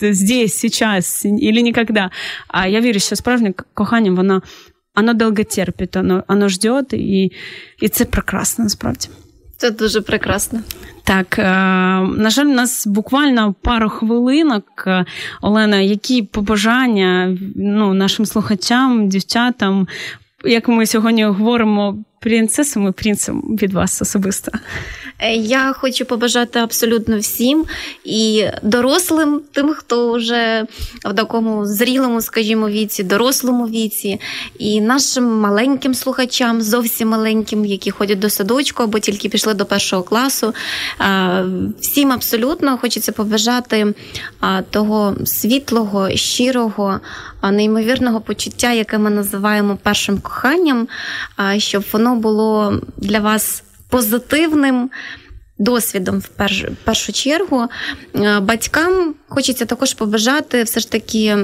здесь, 0.00 0.78
зараз, 0.78 1.22
і 1.24 1.62
ніколи. 1.62 2.10
А 2.48 2.66
я 2.66 2.80
вірю, 2.80 2.98
що 3.00 3.16
справжнє 3.16 3.52
кохання, 3.74 4.12
воно 4.12 4.42
оно 4.94 5.14
довго 5.14 5.44
терпить, 5.44 5.96
оно, 5.96 6.24
оно 6.28 6.48
ждет, 6.48 6.92
і, 6.92 7.32
і 7.80 7.88
це 7.88 8.04
прекрасно 8.04 8.64
насправді. 8.64 9.08
Це 9.56 9.70
дуже 9.70 10.00
прекрасно. 10.00 10.60
Так, 11.04 11.38
е, 11.38 11.44
на 12.00 12.30
жаль, 12.30 12.46
у 12.46 12.54
нас 12.54 12.86
буквально 12.86 13.54
пару 13.62 13.88
хвилинок. 13.88 14.88
Олена, 15.42 15.76
які 15.76 16.22
побажання 16.22 17.38
ну, 17.56 17.94
нашим 17.94 18.26
слухачам, 18.26 19.08
дівчатам, 19.08 19.88
як 20.44 20.68
ми 20.68 20.86
сьогодні 20.86 21.24
говоримо, 21.24 22.04
принцесам 22.24 22.88
і 22.88 22.92
принцем 22.92 23.40
від 23.62 23.72
вас 23.72 24.02
особисто? 24.02 24.52
Е, 25.18 25.34
я 25.34 25.72
хочу 25.72 26.04
побажати 26.04 26.58
абсолютно 26.58 27.18
всім 27.18 27.64
і 28.04 28.44
дорослим, 28.62 29.40
тим, 29.52 29.68
хто 29.68 30.12
вже 30.12 30.66
в 31.04 31.14
такому 31.14 31.66
зрілому, 31.66 32.20
скажімо, 32.20 32.68
віці, 32.68 33.02
дорослому 33.02 33.66
віці, 33.68 34.20
і 34.58 34.80
нашим 34.80 35.40
маленьким 35.40 35.94
слухачам, 35.94 36.62
зовсім 36.62 37.08
маленьким, 37.08 37.64
які 37.64 37.90
ходять 37.90 38.18
до 38.18 38.30
садочку 38.30 38.82
або 38.82 38.98
тільки 38.98 39.28
пішли 39.28 39.54
до 39.54 39.64
першого 39.64 40.02
класу. 40.02 40.54
Всім 41.80 42.12
абсолютно 42.12 42.78
хочеться 42.78 43.12
побажати 43.12 43.94
того 44.70 45.16
світлого, 45.24 46.10
щирого, 46.16 47.00
неймовірного 47.50 48.20
почуття, 48.20 48.72
яке 48.72 48.98
ми 48.98 49.10
називаємо 49.10 49.78
першим 49.82 50.18
коханням, 50.18 50.88
щоб 51.58 51.84
воно 51.92 52.16
було 52.16 52.80
для 52.96 53.20
вас 53.20 53.62
позитивним 53.88 54.90
досвідом 55.58 56.18
в 56.18 56.28
першу, 56.28 56.66
першу 56.84 57.12
чергу. 57.12 57.64
Е, 58.14 58.40
батькам 58.40 59.14
хочеться 59.28 59.64
також 59.64 59.94
побажати 59.94 60.62
все 60.62 60.80
ж 60.80 60.90
таки 60.90 61.36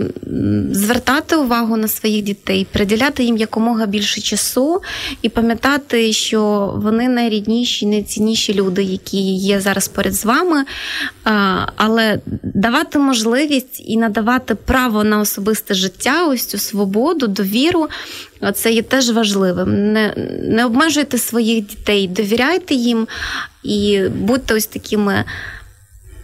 звертати 0.72 1.36
увагу 1.36 1.76
на 1.76 1.88
своїх 1.88 2.24
дітей, 2.24 2.66
приділяти 2.72 3.24
їм 3.24 3.36
якомога 3.36 3.86
більше 3.86 4.20
часу 4.20 4.82
і 5.22 5.28
пам'ятати, 5.28 6.12
що 6.12 6.72
вони 6.76 7.08
найрідніші, 7.08 7.86
найцінніші 7.86 8.54
люди, 8.54 8.82
які 8.82 9.36
є 9.36 9.60
зараз 9.60 9.88
поряд 9.88 10.14
з 10.14 10.24
вами, 10.24 10.60
е, 10.60 10.64
але 11.76 12.20
давати 12.42 12.98
можливість 12.98 13.82
і 13.86 13.96
надавати 13.96 14.54
право 14.54 15.04
на 15.04 15.20
особисте 15.20 15.74
життя, 15.74 16.26
ось 16.26 16.46
цю 16.46 16.58
свободу, 16.58 17.26
довіру. 17.26 17.88
Це 18.54 18.72
є 18.72 18.82
теж 18.82 19.10
важливим. 19.10 19.92
Не 19.92 20.14
не 20.42 20.64
обмежуйте 20.64 21.18
своїх 21.18 21.66
дітей, 21.66 22.08
довіряйте 22.08 22.74
їм 22.74 23.08
і 23.62 24.02
будьте 24.08 24.54
ось 24.54 24.66
такими 24.66 25.24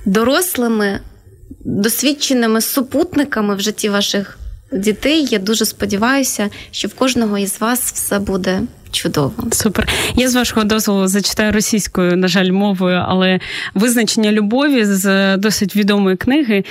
дорослими, 0.04 1.00
досвідченими 1.64 2.60
супутниками 2.60 3.54
в 3.54 3.60
житті 3.60 3.88
ваших 3.88 4.38
дітей. 4.72 5.26
Я 5.30 5.38
дуже 5.38 5.64
сподіваюся, 5.64 6.50
що 6.70 6.88
в 6.88 6.94
кожного 6.94 7.38
із 7.38 7.60
вас 7.60 7.92
все 7.92 8.18
буде 8.18 8.62
чудово. 8.95 9.33
Супер. 9.51 9.87
Я 10.15 10.29
з 10.29 10.35
вашого 10.35 10.63
дозволу 10.63 11.07
зачитаю 11.07 11.51
російською, 11.51 12.17
на 12.17 12.27
жаль, 12.27 12.51
мовою, 12.51 13.03
але 13.07 13.39
визначення 13.73 14.31
любові 14.31 14.85
з 14.85 15.37
досить 15.37 15.75
відомої 15.75 16.17
книги. 16.17 16.63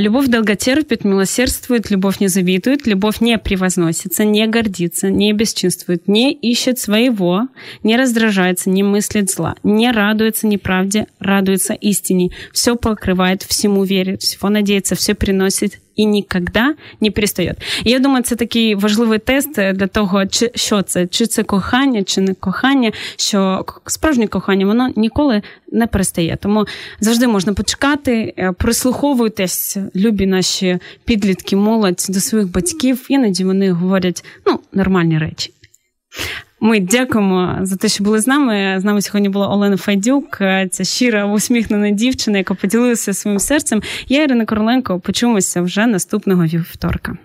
Любов 0.00 0.28
долготерпит, 0.28 1.04
милосердствует, 1.04 1.92
любов 1.92 2.14
не 2.20 2.28
завидует, 2.28 2.86
любов 2.86 3.22
не 3.22 3.38
превозносится, 3.38 4.24
не 4.24 4.46
гордится, 4.46 5.10
не 5.10 5.32
бесчинствует, 5.32 6.08
не 6.08 6.32
ищет 6.32 6.78
своего, 6.78 7.48
не 7.82 7.96
раздражается, 7.96 8.70
не 8.70 8.82
мыслит 8.82 9.30
зла, 9.30 9.54
не 9.62 9.92
радуется 9.92 10.46
неправде, 10.46 11.06
радуется 11.20 11.74
истине, 11.74 12.30
все 12.52 12.76
покрывает, 12.76 13.42
всему 13.42 13.84
верит, 13.84 14.22
всего 14.22 14.48
надеется, 14.48 14.94
все 14.94 15.14
приносит 15.14 15.78
і 16.01 16.05
ніколи 16.05 16.75
не 17.01 17.11
перестає. 17.11 17.55
І 17.83 17.91
я 17.91 17.99
думаю, 17.99 18.23
це 18.23 18.35
такий 18.35 18.75
важливий 18.75 19.19
тест 19.19 19.51
для 19.51 19.87
того, 19.87 20.25
чи 20.25 20.51
що 20.55 20.81
це, 20.81 21.07
чи 21.07 21.27
це 21.27 21.43
кохання, 21.43 22.03
чи 22.03 22.21
не 22.21 22.33
кохання, 22.33 22.91
що 23.15 23.65
справжнє 23.85 24.27
кохання 24.27 24.65
воно 24.65 24.93
ніколи 24.95 25.41
не 25.71 25.87
перестає. 25.87 26.37
Тому 26.41 26.65
завжди 26.99 27.27
можна 27.27 27.53
почекати, 27.53 28.33
е, 28.37 28.51
прислуховуйтесь, 28.51 29.77
любі 29.95 30.25
наші 30.25 30.79
підлітки, 31.05 31.55
молодь 31.55 32.05
до 32.09 32.19
своїх 32.19 32.51
батьків. 32.51 33.05
Іноді 33.09 33.43
вони 33.43 33.71
говорять 33.71 34.25
ну, 34.45 34.59
нормальні 34.73 35.17
речі. 35.17 35.53
Ми 36.63 36.79
дякуємо 36.79 37.57
за 37.61 37.75
те, 37.75 37.87
що 37.89 38.03
були 38.03 38.21
з 38.21 38.27
нами. 38.27 38.79
З 38.79 38.83
нами 38.83 39.01
сьогодні 39.01 39.29
була 39.29 39.47
Олена 39.47 39.77
Файдюк, 39.77 40.37
ця 40.71 40.83
щира 40.83 41.25
усміхнена 41.25 41.89
дівчина, 41.89 42.37
яка 42.37 42.53
поділилася 42.53 43.13
своїм 43.13 43.39
серцем. 43.39 43.81
Я 44.07 44.23
Ірина 44.23 44.45
Короленко. 44.45 44.99
Почуємося 44.99 45.61
вже 45.61 45.87
наступного 45.87 46.43
вівторка. 46.45 47.17